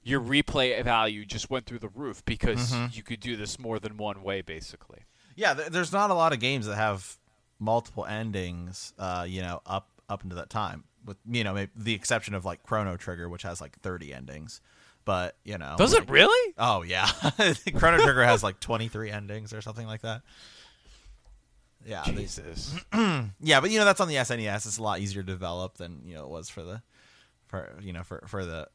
your 0.04 0.20
replay 0.22 0.84
value 0.84 1.26
just 1.26 1.50
went 1.50 1.66
through 1.66 1.80
the 1.80 1.90
roof 1.90 2.24
because 2.26 2.72
Mhm. 2.72 2.96
you 2.96 3.04
could 3.04 3.20
do 3.20 3.36
this 3.36 3.58
more 3.58 3.80
than 3.80 3.98
one 3.98 4.22
way, 4.24 4.42
basically. 4.42 5.06
Yeah, 5.36 5.54
there's 5.54 5.92
not 5.92 6.10
a 6.12 6.14
lot 6.14 6.34
of 6.34 6.40
games 6.40 6.66
that 6.68 6.76
have 6.76 7.18
multiple 7.60 8.06
endings. 8.06 8.94
Uh, 9.00 9.26
you 9.28 9.42
know, 9.42 9.62
up 9.66 9.90
up 10.10 10.24
into 10.24 10.36
that 10.36 10.50
time, 10.50 10.84
with 11.06 11.18
you 11.26 11.44
know 11.44 11.54
maybe 11.54 11.72
the 11.76 11.94
exception 11.94 12.34
of 12.36 12.46
like 12.46 12.62
Chrono 12.64 12.98
Trigger, 12.98 13.28
which 13.30 13.44
has 13.44 13.60
like 13.62 13.80
30 13.80 14.14
endings. 14.14 14.62
But 15.06 15.36
you 15.44 15.58
know, 15.58 15.76
Does 15.78 15.94
like- 15.94 16.04
it 16.04 16.10
really? 16.10 16.54
Oh 16.58 16.82
yeah, 16.82 17.08
Chrono 17.76 17.98
Trigger 18.04 18.24
has 18.24 18.44
like 18.44 18.60
23 18.60 19.10
endings 19.12 19.54
or 19.54 19.62
something 19.62 19.88
like 19.88 20.02
that. 20.02 20.22
Yeah, 21.86 22.04
they- 22.06 22.14
Jesus. 22.14 22.74
yeah, 22.94 23.60
but 23.60 23.70
you 23.72 23.80
know 23.80 23.86
that's 23.86 24.00
on 24.00 24.08
the 24.08 24.16
SNES. 24.16 24.66
It's 24.66 24.78
a 24.78 24.84
lot 24.84 25.00
easier 25.00 25.22
to 25.24 25.26
develop 25.32 25.78
than 25.78 26.02
you 26.06 26.14
know 26.16 26.24
it 26.24 26.30
was 26.30 26.50
for 26.50 26.64
the 26.64 26.82
for 27.48 27.78
you 27.82 27.92
know 27.92 28.04
for 28.04 28.24
for 28.28 28.46
the 28.46 28.68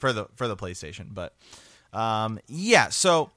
for 0.00 0.12
the 0.12 0.26
for 0.34 0.48
the 0.48 0.56
PlayStation. 0.56 1.08
But 1.12 1.34
um, 1.92 2.40
yeah, 2.48 2.88
so 2.88 3.30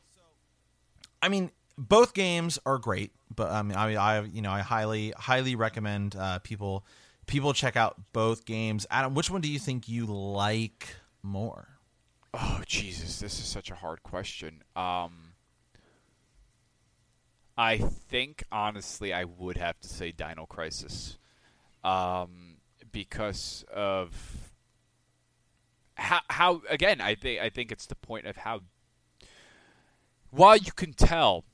I 1.22 1.30
mean 1.30 1.52
both 1.78 2.14
games 2.14 2.60
are 2.66 2.78
great, 2.78 3.12
but 3.36 3.52
I 3.52 3.62
mean 3.62 3.78
I 3.78 3.96
I 3.96 4.22
you 4.22 4.42
know 4.42 4.52
I 4.52 4.62
highly 4.62 5.14
highly 5.18 5.56
recommend 5.56 6.16
uh, 6.16 6.40
people 6.40 6.86
people 7.28 7.54
check 7.54 7.76
out 7.76 8.00
both 8.14 8.46
games. 8.46 8.86
Adam, 8.90 9.14
which 9.14 9.30
one 9.30 9.42
do 9.42 9.50
you 9.50 9.60
think 9.60 9.88
you 9.88 10.06
like 10.06 10.96
more? 11.22 11.68
Oh 12.34 12.62
Jesus, 12.66 13.20
this 13.20 13.40
is 13.40 13.46
such 13.46 13.70
a 13.70 13.76
hard 13.76 14.02
question. 14.04 14.64
Um, 14.76 15.34
I 17.58 17.78
think 17.78 18.44
honestly, 18.52 19.14
I 19.14 19.26
would 19.26 19.58
have 19.58 19.80
to 19.82 19.88
say 19.88 20.12
Dino 20.12 20.46
Crisis, 20.48 21.18
um, 21.84 22.58
because 22.92 23.64
of 23.72 24.43
how 25.96 26.20
how 26.30 26.62
again. 26.70 27.02
I 27.02 27.16
think 27.16 27.42
I 27.42 27.50
think 27.50 27.72
it's 27.72 27.86
the 27.86 27.96
point 27.96 28.26
of 28.26 28.38
how 28.38 28.62
while 30.32 30.58
you 30.58 30.72
can 30.72 30.94
tell 30.94 31.46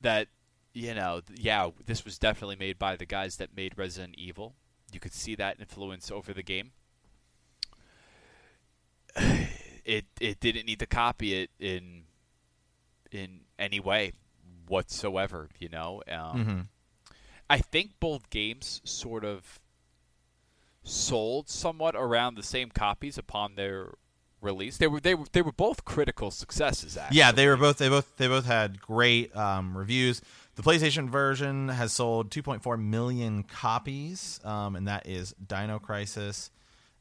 that 0.00 0.28
you 0.72 0.94
know 0.94 1.20
yeah 1.34 1.70
this 1.86 2.04
was 2.04 2.18
definitely 2.18 2.56
made 2.56 2.78
by 2.78 2.96
the 2.96 3.06
guys 3.06 3.36
that 3.36 3.56
made 3.56 3.76
Resident 3.78 4.14
Evil. 4.18 4.54
You 4.92 5.00
could 5.00 5.14
see 5.14 5.34
that 5.36 5.58
influence 5.58 6.10
over 6.10 6.32
the 6.32 6.42
game 6.42 6.70
it 9.84 10.06
it 10.20 10.40
didn't 10.40 10.66
need 10.66 10.78
to 10.80 10.86
copy 10.86 11.34
it 11.34 11.50
in 11.58 12.04
in 13.10 13.40
any 13.58 13.80
way 13.80 14.12
whatsoever. 14.66 15.48
You 15.58 15.68
know, 15.68 16.02
um, 16.08 16.18
Mm-hmm. 16.38 16.60
I 17.48 17.58
think 17.58 17.92
both 18.00 18.30
games 18.30 18.80
sort 18.84 19.24
of 19.24 19.60
sold 20.84 21.48
somewhat 21.48 21.96
around 21.96 22.36
the 22.36 22.42
same 22.42 22.70
copies 22.70 23.18
upon 23.18 23.56
their 23.56 23.94
release. 24.40 24.76
They 24.76 24.86
were 24.86 25.00
they 25.00 25.14
were 25.14 25.26
they 25.32 25.42
were 25.42 25.52
both 25.52 25.84
critical 25.84 26.30
successes. 26.30 26.96
Actually, 26.96 27.18
Yeah, 27.18 27.32
they 27.32 27.48
were 27.48 27.56
both 27.56 27.78
they 27.78 27.88
both 27.88 28.16
they 28.16 28.28
both 28.28 28.46
had 28.46 28.80
great 28.80 29.34
um, 29.36 29.76
reviews. 29.76 30.20
The 30.54 30.62
PlayStation 30.62 31.08
version 31.08 31.68
has 31.68 31.92
sold 31.92 32.30
2.4 32.30 32.80
million 32.80 33.42
copies, 33.42 34.38
um, 34.44 34.76
and 34.76 34.86
that 34.86 35.08
is 35.08 35.34
Dino 35.44 35.80
Crisis. 35.80 36.50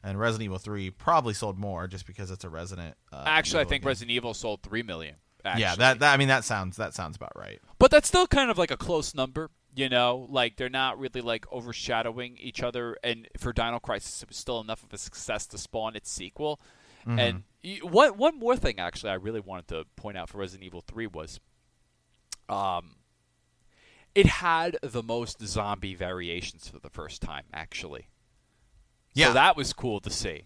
And 0.06 0.20
Resident 0.20 0.46
Evil 0.46 0.58
3 0.58 0.90
probably 0.90 1.34
sold 1.34 1.58
more 1.58 1.88
just 1.88 2.06
because 2.06 2.30
it's 2.30 2.44
a 2.44 2.50
Resident. 2.50 2.96
Uh, 3.12 3.24
Actually, 3.26 3.62
I 3.62 3.66
think 3.66 3.84
game. 3.84 3.88
Resident 3.88 4.12
Evil 4.12 4.34
sold 4.34 4.62
three 4.64 4.84
million. 4.84 5.16
Actually. 5.46 5.62
Yeah, 5.62 5.76
that, 5.76 6.00
that 6.00 6.14
I 6.14 6.18
mean 6.18 6.30
that 6.30 6.44
sounds 6.44 6.78
that 6.78 6.94
sounds 6.94 7.16
about 7.16 7.34
right. 7.36 7.60
But 7.80 7.92
that's 7.92 8.08
still 8.08 8.28
kind 8.28 8.50
of 8.50 8.58
like 8.58 8.72
a 8.72 8.78
close 8.78 9.14
number, 9.14 9.50
you 9.76 9.90
know. 9.90 10.28
Like 10.30 10.58
they're 10.58 10.70
not 10.70 11.00
really 11.00 11.22
like 11.22 11.46
overshadowing 11.52 12.38
each 12.40 12.62
other. 12.64 12.98
And 13.04 13.28
for 13.38 13.54
Dino 13.54 13.80
Crisis, 13.80 14.22
it 14.24 14.30
was 14.30 14.38
still 14.38 14.60
enough 14.62 14.84
of 14.84 14.94
a 14.94 14.98
success 14.98 15.46
to 15.48 15.58
spawn 15.58 15.96
its 15.96 16.10
sequel. 16.12 16.60
And 17.06 17.44
y- 17.64 17.80
one 17.84 18.18
one 18.18 18.40
more 18.40 18.56
thing, 18.56 18.80
actually, 18.80 19.10
I 19.10 19.16
really 19.16 19.42
wanted 19.42 19.68
to 19.70 19.86
point 19.98 20.18
out 20.18 20.30
for 20.30 20.38
Resident 20.38 20.66
Evil 20.66 20.80
Three 20.82 21.06
was, 21.08 21.40
um, 22.48 22.96
it 24.16 24.26
had 24.26 24.78
the 24.82 25.04
most 25.04 25.42
zombie 25.46 25.96
variations 25.96 26.70
for 26.70 26.80
the 26.80 26.90
first 26.90 27.22
time. 27.22 27.44
Actually, 27.54 28.08
Yeah, 29.14 29.28
so 29.28 29.34
that 29.34 29.58
was 29.58 29.74
cool 29.74 30.00
to 30.00 30.10
see. 30.10 30.44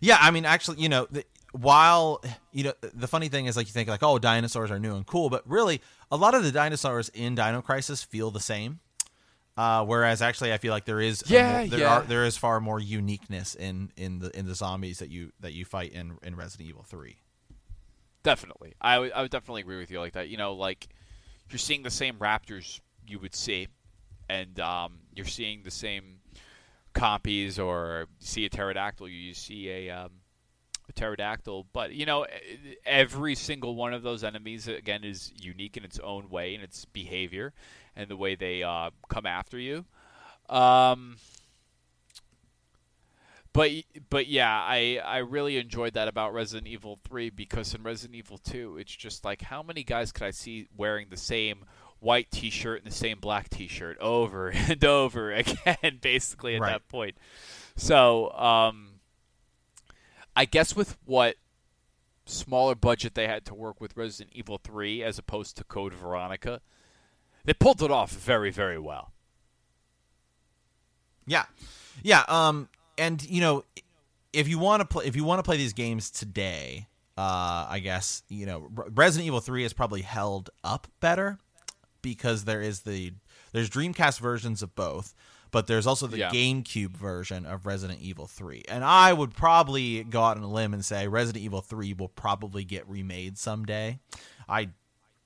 Yeah, 0.00 0.18
I 0.20 0.30
mean, 0.30 0.44
actually, 0.44 0.80
you 0.80 0.88
know, 0.88 1.06
the, 1.10 1.24
while 1.52 2.22
you 2.52 2.64
know, 2.64 2.72
the 2.82 3.08
funny 3.08 3.28
thing 3.28 3.46
is, 3.46 3.56
like, 3.56 3.66
you 3.66 3.72
think 3.72 3.88
like, 3.88 4.02
oh, 4.02 4.18
dinosaurs 4.18 4.70
are 4.70 4.78
new 4.78 4.94
and 4.94 5.06
cool, 5.06 5.30
but 5.30 5.48
really, 5.48 5.80
a 6.10 6.16
lot 6.16 6.34
of 6.34 6.42
the 6.42 6.52
dinosaurs 6.52 7.08
in 7.10 7.34
Dino 7.34 7.60
Crisis 7.62 8.02
feel 8.02 8.30
the 8.30 8.40
same. 8.40 8.80
Uh, 9.56 9.84
whereas, 9.84 10.22
actually, 10.22 10.52
I 10.52 10.58
feel 10.58 10.72
like 10.72 10.84
there 10.84 11.00
is 11.00 11.24
Yeah, 11.26 11.58
more- 11.62 11.66
there 11.66 11.78
yeah. 11.80 11.96
are 11.98 12.02
there 12.02 12.24
is 12.24 12.36
far 12.36 12.60
more 12.60 12.78
uniqueness 12.78 13.54
in 13.56 13.90
in 13.96 14.20
the 14.20 14.36
in 14.38 14.46
the 14.46 14.54
zombies 14.54 14.98
that 15.00 15.10
you 15.10 15.32
that 15.40 15.52
you 15.52 15.64
fight 15.64 15.92
in 15.92 16.16
in 16.22 16.36
Resident 16.36 16.68
Evil 16.68 16.84
Three. 16.84 17.16
Definitely, 18.22 18.74
I 18.80 18.98
would 19.00 19.30
definitely 19.30 19.62
agree 19.62 19.78
with 19.78 19.90
you 19.90 19.98
like 20.00 20.12
that. 20.12 20.28
You 20.28 20.36
know, 20.36 20.52
like 20.54 20.88
you're 21.50 21.58
seeing 21.58 21.82
the 21.82 21.90
same 21.90 22.16
raptors 22.18 22.80
you 23.06 23.18
would 23.18 23.34
see, 23.34 23.66
and 24.28 24.58
um, 24.60 24.98
you're 25.14 25.24
seeing 25.26 25.62
the 25.64 25.70
same 25.70 26.20
copies 26.94 27.58
or 27.58 28.06
see 28.18 28.44
a 28.44 28.48
pterodactyl, 28.50 29.08
you 29.08 29.32
see 29.34 29.68
a, 29.70 29.90
um, 29.90 30.06
a 30.06 30.10
pterodactyl. 30.92 31.66
But 31.72 31.92
you 31.92 32.06
know, 32.06 32.26
every 32.84 33.34
single 33.34 33.74
one 33.74 33.92
of 33.94 34.02
those 34.02 34.24
enemies 34.24 34.68
again 34.68 35.04
is 35.04 35.32
unique 35.36 35.76
in 35.76 35.84
its 35.84 35.98
own 36.00 36.28
way 36.30 36.54
and 36.54 36.62
its 36.64 36.84
behavior 36.84 37.52
and 37.96 38.08
the 38.08 38.16
way 38.16 38.34
they 38.34 38.62
uh, 38.62 38.90
come 39.08 39.26
after 39.26 39.58
you. 39.58 39.84
Um, 40.48 41.16
but 43.52 43.70
but 44.10 44.26
yeah, 44.28 44.50
I 44.50 45.00
I 45.04 45.18
really 45.18 45.56
enjoyed 45.56 45.94
that 45.94 46.06
about 46.08 46.32
Resident 46.34 46.68
Evil 46.68 46.98
3 47.08 47.30
because 47.30 47.74
in 47.74 47.82
Resident 47.82 48.16
Evil 48.16 48.38
2, 48.38 48.78
it's 48.78 48.94
just 48.94 49.24
like 49.24 49.42
how 49.42 49.62
many 49.62 49.82
guys 49.82 50.12
could 50.12 50.24
I 50.26 50.30
see 50.30 50.68
wearing 50.76 51.06
the 51.10 51.16
same 51.16 51.64
white 52.00 52.30
T-shirt 52.30 52.82
and 52.84 52.92
the 52.92 52.94
same 52.96 53.18
black 53.18 53.48
T-shirt 53.48 53.98
over 53.98 54.48
and 54.54 54.84
over 54.84 55.32
again, 55.32 55.98
basically 56.00 56.54
at 56.54 56.60
Right. 56.60 56.72
that 56.72 56.88
point. 56.88 57.16
So 57.76 58.30
um, 58.32 58.87
I 60.38 60.44
guess 60.44 60.76
with 60.76 60.96
what 61.04 61.34
smaller 62.24 62.76
budget 62.76 63.16
they 63.16 63.26
had 63.26 63.44
to 63.46 63.54
work 63.54 63.80
with 63.80 63.96
Resident 63.96 64.30
Evil 64.36 64.60
3 64.62 65.02
as 65.02 65.18
opposed 65.18 65.56
to 65.56 65.64
Code 65.64 65.92
Veronica, 65.92 66.60
they 67.44 67.52
pulled 67.52 67.82
it 67.82 67.90
off 67.90 68.12
very 68.12 68.52
very 68.52 68.78
well. 68.78 69.10
Yeah, 71.26 71.46
yeah. 72.04 72.22
Um, 72.28 72.68
and 72.96 73.20
you 73.28 73.40
know, 73.40 73.64
if 74.32 74.46
you 74.46 74.60
want 74.60 74.80
to 74.80 74.86
play, 74.86 75.06
if 75.06 75.16
you 75.16 75.24
want 75.24 75.40
to 75.40 75.42
play 75.42 75.56
these 75.56 75.72
games 75.72 76.08
today, 76.08 76.86
uh, 77.16 77.66
I 77.68 77.80
guess 77.80 78.22
you 78.28 78.46
know, 78.46 78.70
Resident 78.94 79.26
Evil 79.26 79.40
Three 79.40 79.64
is 79.64 79.72
probably 79.72 80.02
held 80.02 80.50
up 80.62 80.86
better 81.00 81.40
because 82.00 82.44
there 82.44 82.62
is 82.62 82.82
the 82.82 83.12
there's 83.50 83.68
Dreamcast 83.68 84.20
versions 84.20 84.62
of 84.62 84.76
both, 84.76 85.14
but 85.50 85.66
there's 85.66 85.86
also 85.86 86.06
the 86.06 86.18
Yeah. 86.18 86.30
GameCube 86.30 86.96
version 86.96 87.46
of 87.46 87.66
Resident 87.66 88.00
Evil 88.00 88.26
Three, 88.26 88.62
and 88.68 88.84
I 88.84 89.12
would 89.12 89.34
probably 89.34 90.04
go 90.04 90.22
out 90.22 90.36
on 90.36 90.42
a 90.42 90.50
limb 90.50 90.74
and 90.74 90.84
say 90.84 91.08
Resident 91.08 91.44
Evil 91.44 91.60
Three 91.60 91.92
will 91.94 92.08
probably 92.08 92.64
get 92.64 92.88
remade 92.88 93.38
someday. 93.38 93.98
I 94.48 94.70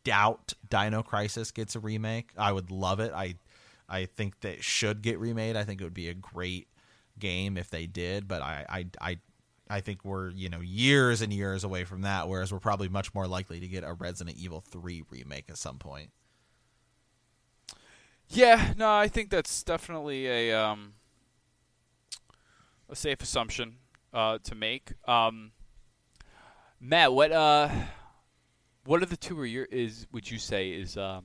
doubt 0.05 0.55
Dino 0.69 1.03
Crisis 1.03 1.51
gets 1.51 1.77
a 1.77 1.81
remake. 1.81 2.31
I 2.37 2.53
would 2.53 2.71
love 2.71 3.01
it. 3.01 3.13
I 3.15 3.37
I 3.89 4.07
think 4.07 4.41
that 4.41 4.55
it 4.55 4.65
should 4.65 5.03
get 5.03 5.19
remade. 5.19 5.57
I 5.57 5.65
think 5.65 5.81
it 5.81 5.85
would 5.85 5.95
be 5.95 6.09
a 6.09 6.15
great 6.15 6.69
game 7.19 7.57
if 7.57 7.71
they 7.71 7.87
did, 7.87 8.27
but 8.27 8.43
I 8.43 8.65
I 8.69 8.87
I, 9.01 9.19
I 9.71 9.81
think 9.81 10.05
we're, 10.05 10.31
you 10.31 10.49
know, 10.49 10.61
years 10.61 11.23
and 11.23 11.33
years 11.33 11.63
away 11.65 11.85
from 11.85 12.03
that, 12.03 12.29
whereas 12.29 12.53
we're 12.53 12.59
probably 12.59 12.89
much 12.89 13.15
more 13.15 13.27
likely 13.27 13.61
to 13.61 13.69
get 13.69 13.85
a 13.85 13.93
Resident 13.95 14.37
Evil 14.37 14.61
3 14.61 15.03
remake 15.11 15.47
at 15.49 15.57
some 15.57 15.79
point. 15.79 16.11
Yeah, 18.33 18.73
no, 18.77 18.91
I 18.91 19.09
think 19.09 19.31
that's 19.31 19.63
definitely 19.63 20.27
a 20.27 20.59
um, 20.59 20.95
a 22.89 22.97
safe 22.97 23.21
assumption 23.21 23.77
uh, 24.13 24.39
to 24.45 24.55
make. 24.55 24.93
Um, 25.07 25.53
Matt, 26.81 27.13
what 27.13 27.31
uh, 27.31 27.69
what 28.85 29.03
are 29.03 29.07
the 29.07 29.17
two 29.17 29.39
or 29.39 29.47
your 29.47 29.65
is 29.67 30.07
would 30.13 30.31
you 30.31 30.39
say 30.39 30.71
is 30.71 30.97
um 30.97 31.25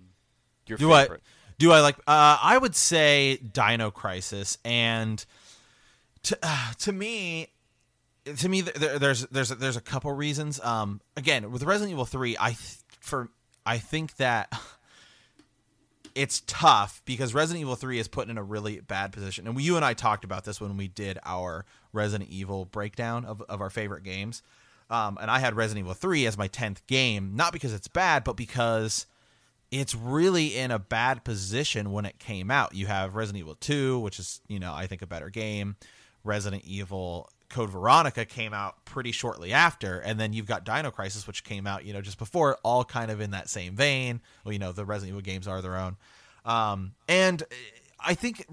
your 0.68 0.78
Do 0.78 0.90
favorite? 0.90 1.24
Do 1.58 1.72
I 1.72 1.80
like? 1.80 1.98
Uh, 2.00 2.38
I 2.42 2.58
would 2.58 2.76
say 2.76 3.38
Dino 3.38 3.90
Crisis, 3.90 4.58
and 4.64 5.24
to 6.24 6.38
uh, 6.44 6.74
to 6.80 6.92
me, 6.92 7.48
to 8.26 8.50
me, 8.50 8.62
there, 8.62 9.00
there's 9.00 9.26
there's 9.28 9.50
there's 9.50 9.78
a 9.78 9.82
couple 9.82 10.12
reasons. 10.12 10.60
Um, 10.60 11.02
again, 11.16 11.52
with 11.52 11.64
Resident 11.64 11.94
Evil 11.94 12.06
Three, 12.06 12.36
I 12.40 12.50
th- 12.50 12.78
for 13.00 13.30
I 13.66 13.78
think 13.78 14.18
that 14.18 14.52
it's 16.18 16.42
tough 16.48 17.04
because 17.06 17.36
Resident 17.36 17.62
Evil 17.62 17.76
3 17.76 18.00
is 18.00 18.08
put 18.08 18.28
in 18.28 18.40
a 18.40 18.44
really 18.44 18.80
bad 18.80 19.12
position. 19.12 19.46
And 19.46 19.56
we, 19.56 19.62
you 19.62 19.76
and 19.76 19.86
I 19.86 19.94
talked 19.94 20.24
about 20.24 20.46
this 20.46 20.60
when 20.60 20.76
we 20.76 20.88
did 20.88 21.20
our 21.24 21.64
Resident 21.94 22.32
Evil 22.32 22.66
breakdown 22.66 23.24
of, 23.24 23.44
of 23.44 23.62
our 23.62 23.70
favorite 23.70 24.04
games. 24.04 24.42
Um, 24.90 25.20
and 25.22 25.30
I 25.30 25.38
had 25.38 25.56
Resident 25.56 25.86
Evil 25.86 25.94
3 25.94 26.26
as 26.26 26.36
my 26.36 26.48
10th 26.48 26.80
game, 26.88 27.34
not 27.36 27.54
because 27.54 27.72
it's 27.72 27.88
bad, 27.88 28.24
but 28.24 28.36
because 28.36 29.06
it's 29.70 29.94
really 29.94 30.58
in 30.58 30.72
a 30.72 30.80
bad 30.80 31.24
position 31.24 31.92
when 31.92 32.06
it 32.06 32.18
came 32.18 32.50
out. 32.50 32.74
You 32.74 32.88
have 32.88 33.16
Resident 33.16 33.42
Evil 33.42 33.56
2, 33.56 34.00
which 34.00 34.18
is, 34.18 34.42
you 34.48 34.60
know, 34.60 34.74
I 34.74 34.88
think 34.88 35.04
a 35.04 35.08
better 35.08 35.30
game. 35.30 35.76
Resident 36.24 36.64
Evil 36.66 37.30
Code 37.50 37.70
Veronica 37.70 38.26
came 38.26 38.54
out 38.54 38.84
pretty 38.86 39.12
shortly 39.12 39.54
after, 39.54 40.00
and 40.00 40.20
then 40.20 40.34
you've 40.34 40.46
got 40.46 40.66
Dino 40.66 40.92
Crisis, 40.92 41.26
which 41.26 41.44
came 41.44 41.66
out, 41.66 41.86
you 41.86 41.94
know, 41.94 42.02
just 42.02 42.18
before, 42.18 42.58
all 42.64 42.84
kind 42.84 43.10
of 43.10 43.22
in 43.22 43.32
that 43.32 43.50
same 43.50 43.76
vein. 43.76 44.22
Well, 44.44 44.54
you 44.54 44.60
know, 44.60 44.72
the 44.72 44.86
Resident 44.86 45.10
Evil 45.10 45.22
games 45.22 45.48
are 45.48 45.62
their 45.62 45.78
own. 45.78 45.96
Um, 46.46 46.94
and 47.08 47.44
I 48.00 48.14
think 48.14 48.46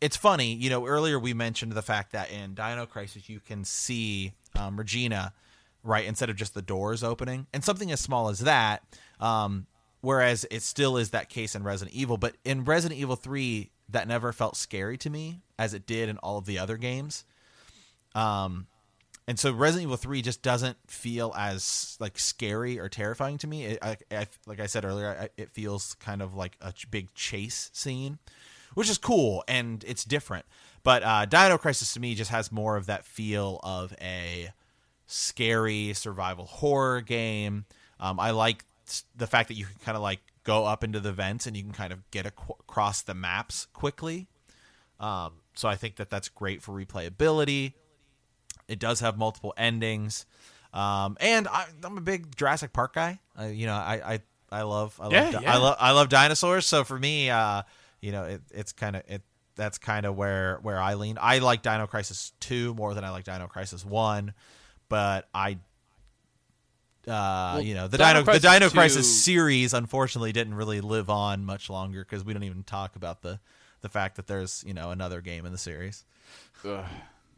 it's 0.00 0.16
funny, 0.16 0.54
you 0.54 0.70
know, 0.70 0.86
earlier 0.86 1.18
we 1.18 1.34
mentioned 1.34 1.72
the 1.72 1.82
fact 1.82 2.12
that 2.12 2.30
in 2.30 2.54
Dino 2.54 2.86
Crisis 2.86 3.28
you 3.28 3.40
can 3.40 3.64
see 3.64 4.34
um, 4.54 4.76
Regina, 4.76 5.32
right, 5.82 6.04
instead 6.04 6.30
of 6.30 6.36
just 6.36 6.54
the 6.54 6.62
doors 6.62 7.02
opening, 7.02 7.46
and 7.52 7.64
something 7.64 7.90
as 7.90 8.00
small 8.00 8.28
as 8.28 8.40
that. 8.40 8.82
Um, 9.20 9.66
whereas 10.00 10.46
it 10.50 10.62
still 10.62 10.96
is 10.96 11.10
that 11.10 11.28
case 11.28 11.54
in 11.54 11.62
Resident 11.62 11.96
Evil, 11.96 12.16
but 12.16 12.36
in 12.44 12.64
Resident 12.64 13.00
Evil 13.00 13.16
3, 13.16 13.70
that 13.88 14.06
never 14.06 14.32
felt 14.32 14.56
scary 14.56 14.98
to 14.98 15.10
me 15.10 15.40
as 15.58 15.74
it 15.74 15.86
did 15.86 16.08
in 16.08 16.18
all 16.18 16.38
of 16.38 16.46
the 16.46 16.58
other 16.58 16.76
games. 16.76 17.24
Um, 18.16 18.66
and 19.28 19.38
so 19.38 19.52
Resident 19.52 19.88
Evil 19.88 19.96
3 19.96 20.22
just 20.22 20.42
doesn't 20.42 20.78
feel 20.86 21.34
as 21.36 21.96
like 22.00 22.18
scary 22.18 22.78
or 22.78 22.88
terrifying 22.88 23.38
to 23.38 23.46
me. 23.46 23.64
It, 23.64 23.78
I, 23.82 23.96
I, 24.10 24.26
like 24.46 24.60
I 24.60 24.66
said 24.66 24.84
earlier, 24.84 25.16
I, 25.20 25.28
it 25.36 25.50
feels 25.50 25.94
kind 25.94 26.22
of 26.22 26.34
like 26.34 26.56
a 26.60 26.72
big 26.90 27.12
chase 27.14 27.70
scene, 27.72 28.18
which 28.74 28.88
is 28.88 28.98
cool 28.98 29.44
and 29.46 29.84
it's 29.86 30.04
different. 30.04 30.46
But 30.82 31.02
uh, 31.02 31.26
Dino 31.26 31.58
Crisis 31.58 31.92
to 31.94 32.00
me 32.00 32.14
just 32.14 32.30
has 32.30 32.50
more 32.50 32.76
of 32.76 32.86
that 32.86 33.04
feel 33.04 33.60
of 33.64 33.92
a 34.00 34.50
scary 35.06 35.92
survival 35.92 36.46
horror 36.46 37.00
game. 37.00 37.64
Um, 37.98 38.20
I 38.20 38.30
like 38.30 38.64
the 39.16 39.26
fact 39.26 39.48
that 39.48 39.54
you 39.54 39.66
can 39.66 39.74
kind 39.84 39.96
of 39.96 40.02
like 40.02 40.20
go 40.44 40.64
up 40.64 40.84
into 40.84 41.00
the 41.00 41.12
vents 41.12 41.46
and 41.46 41.56
you 41.56 41.64
can 41.64 41.72
kind 41.72 41.92
of 41.92 42.08
get 42.12 42.26
ac- 42.26 42.54
across 42.60 43.02
the 43.02 43.14
maps 43.14 43.66
quickly. 43.72 44.28
Um, 45.00 45.32
so 45.54 45.68
I 45.68 45.74
think 45.74 45.96
that 45.96 46.10
that's 46.10 46.28
great 46.28 46.62
for 46.62 46.72
replayability. 46.72 47.72
It 48.68 48.78
does 48.78 49.00
have 49.00 49.16
multiple 49.16 49.54
endings, 49.56 50.26
um, 50.72 51.16
and 51.20 51.48
I, 51.48 51.66
am 51.84 51.98
a 51.98 52.00
big 52.00 52.36
Jurassic 52.36 52.72
Park 52.72 52.94
guy. 52.94 53.20
You 53.40 53.66
know, 53.66 53.74
I, 53.74 54.14
I 54.14 54.20
I 54.50 54.62
love 54.62 54.98
I 55.00 55.08
yeah, 55.10 55.30
love 55.30 55.42
yeah. 55.42 55.52
I 55.52 55.56
love 55.58 55.76
I 55.80 55.90
love 55.92 56.08
dinosaurs. 56.08 56.66
So 56.66 56.84
for 56.84 56.98
me, 56.98 57.30
uh, 57.30 57.62
you 58.00 58.12
know, 58.12 58.24
it, 58.24 58.42
it's 58.52 58.72
kind 58.72 58.96
of 58.96 59.02
it 59.08 59.22
that's 59.56 59.78
kind 59.78 60.06
of 60.06 60.16
where 60.16 60.58
where 60.62 60.78
I 60.80 60.94
lean. 60.94 61.18
I 61.20 61.38
like 61.38 61.62
Dino 61.62 61.86
Crisis 61.86 62.32
two 62.40 62.74
more 62.74 62.94
than 62.94 63.04
I 63.04 63.10
like 63.10 63.24
Dino 63.24 63.46
Crisis 63.46 63.84
one, 63.84 64.34
but 64.88 65.28
I. 65.34 65.58
Uh, 67.08 67.54
Well, 67.54 67.60
you 67.60 67.74
know 67.74 67.86
the 67.86 67.98
Dino 67.98 68.08
Dino, 68.08 68.20
the 68.20 68.24
Crisis 68.24 68.52
Dino 68.52 68.68
2 68.68 68.74
Crisis 68.74 69.24
series 69.24 69.74
unfortunately 69.74 70.32
didn't 70.32 70.54
really 70.54 70.80
live 70.80 71.08
on 71.08 71.44
much 71.44 71.70
longer 71.70 72.04
because 72.04 72.24
we 72.24 72.32
don't 72.32 72.42
even 72.42 72.64
talk 72.64 72.96
about 72.96 73.22
the 73.22 73.38
the 73.80 73.88
fact 73.88 74.16
that 74.16 74.26
there's 74.26 74.64
you 74.66 74.74
know 74.74 74.90
another 74.90 75.20
game 75.20 75.46
in 75.46 75.52
the 75.52 75.58
series. 75.58 76.04
Ugh. 76.64 76.84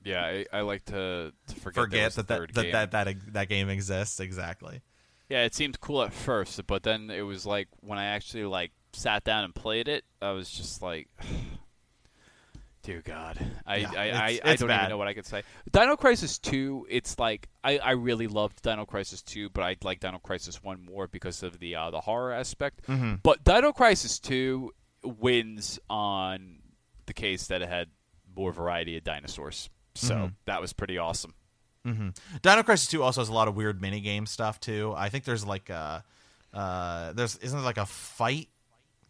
Yeah, 0.05 0.25
I, 0.25 0.47
I 0.53 0.61
like 0.63 0.85
to, 0.87 1.33
to 1.49 1.55
forget, 1.57 1.75
Forget 1.75 2.05
was 2.07 2.19
a 2.19 2.23
that 2.25 2.29
that, 2.29 2.55
that, 2.55 2.63
game. 2.63 2.73
that 2.73 2.91
that 2.93 3.33
that 3.35 3.49
game 3.49 3.69
exists 3.69 4.21
exactly. 4.21 4.83
Yeah, 5.29 5.45
it 5.45 5.55
seemed 5.55 5.81
cool 5.81 6.03
at 6.03 6.13
first, 6.13 6.67
but 6.67 6.83
then 6.83 7.11
it 7.11 7.21
was 7.23 7.45
like 7.45 7.69
when 7.81 7.99
I 7.99 8.07
actually 8.07 8.45
like 8.45 8.73
sat 8.95 9.25
down 9.25 9.45
and 9.45 9.55
played 9.55 9.87
it, 9.89 10.05
I 10.23 10.31
was 10.31 10.49
just 10.51 10.81
like, 10.81 11.09
dear 12.83 13.03
God, 13.05 13.39
I 13.67 13.77
Yeah, 13.77 13.91
I, 13.97 14.05
it's- 14.07 14.21
I, 14.21 14.49
I 14.49 14.53
it's 14.53 14.61
don't 14.61 14.69
bad. 14.69 14.81
even 14.81 14.91
know 14.91 14.97
what 14.99 15.09
I 15.09 15.15
could 15.15 15.27
say. 15.27 15.43
Dino 15.71 15.97
Crisis 15.97 16.39
Two, 16.39 16.87
it's 16.89 17.19
like 17.19 17.49
I, 17.63 17.79
I 17.79 17.91
really 17.93 18.27
loved 18.27 18.63
Dino 18.63 18.87
Crisis 18.87 19.23
Two, 19.23 19.51
but 19.51 19.63
I 19.63 19.77
like 19.83 20.01
Dino 20.01 20.19
Crisis 20.19 20.63
One 20.63 20.85
more 20.85 21.07
because 21.07 21.43
of 21.43 21.59
the 21.59 21.75
uh, 21.77 21.91
the 21.91 22.01
horror 22.01 22.33
aspect. 22.33 22.87
Mm-hmm. 22.87 23.17
But 23.23 23.45
Dino 23.45 23.73
Crisis 23.73 24.19
Two 24.19 24.73
wins 25.05 25.79
on 25.91 26.61
the 27.07 27.13
case 27.15 27.47
that 27.49 27.63
it 27.63 27.69
had 27.69 27.89
more 28.37 28.53
variety 28.53 28.97
of 28.97 29.05
dinosaurs, 29.05 29.69
so 29.99 30.15
Mm-hmm. 30.15 30.27
that 30.47 30.61
was 30.61 30.73
pretty 30.73 30.99
awesome. 30.99 31.35
Dino 32.43 32.63
Crisis 32.63 32.87
2 32.89 33.03
also 33.03 33.21
has 33.23 33.29
a 33.31 33.33
lot 33.33 33.49
of 33.49 33.57
weird 33.57 33.81
mini 33.81 34.01
game 34.01 34.27
stuff 34.27 34.61
too. 34.61 34.93
I 34.97 35.09
think 35.09 35.25
there's 35.25 35.47
like 35.47 35.71
a 35.71 36.05
uh 36.53 37.13
there's 37.15 37.37
isn't 37.37 37.57
there 37.59 37.65
like 37.65 37.79
a 37.79 37.87
fight 37.87 38.49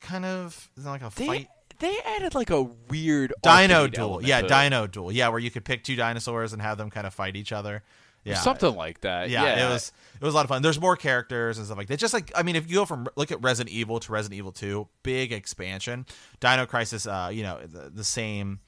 kind 0.01 0.25
of 0.25 0.71
isn't 0.79 0.89
like 0.91 1.03
a 1.03 1.11
They 1.17 1.27
fight 1.27 1.49
they 1.81 1.97
added 2.05 2.35
like 2.35 2.51
a 2.51 2.63
weird 2.63 3.33
Dino 3.43 3.87
Duel. 3.89 4.21
Yeah, 4.23 4.41
to 4.41 4.47
it. 4.47 4.49
Dino 4.49 4.87
Duel. 4.87 5.11
Yeah, 5.13 5.29
where 5.29 5.39
you 5.41 5.51
could 5.51 5.65
pick 5.65 5.83
two 5.85 5.97
dinosaurs 5.97 6.53
and 6.53 6.63
have 6.63 6.79
them 6.79 6.91
kind 6.91 7.07
of 7.07 7.15
fight 7.15 7.35
each 7.37 7.53
other. 7.53 7.83
Yeah. 8.25 8.35
something 8.35 8.75
like 8.75 9.01
that. 9.03 9.31
yeah, 9.31 9.45
Yeah, 9.45 9.67
it 9.69 9.73
was 9.73 9.93
it 10.21 10.25
was 10.25 10.35
a 10.35 10.37
lot 10.37 10.45
of 10.45 10.49
fun. 10.49 10.61
There's 10.61 10.81
more 10.81 10.97
characters 10.97 11.57
and 11.57 11.67
stuff 11.67 11.79
like 11.79 11.87
that. 11.89 11.99
Just 11.99 12.13
like 12.15 12.31
I 12.37 12.43
mean, 12.43 12.57
if 12.57 12.69
you 12.69 12.75
go 12.77 12.85
from 12.85 13.09
look 13.17 13.33
at 13.33 13.41
Resident 13.43 13.75
Evil 13.75 13.99
to 14.01 14.13
Resident 14.13 14.37
Evil 14.39 14.53
2, 14.53 14.87
big 15.03 15.33
expansion. 15.33 16.05
Dino 16.41 16.67
Crisis, 16.67 17.07
uh, 17.07 17.31
you 17.33 17.43
know, 17.43 17.59
the, 17.65 17.91
the 17.91 18.05
same, 18.05 18.59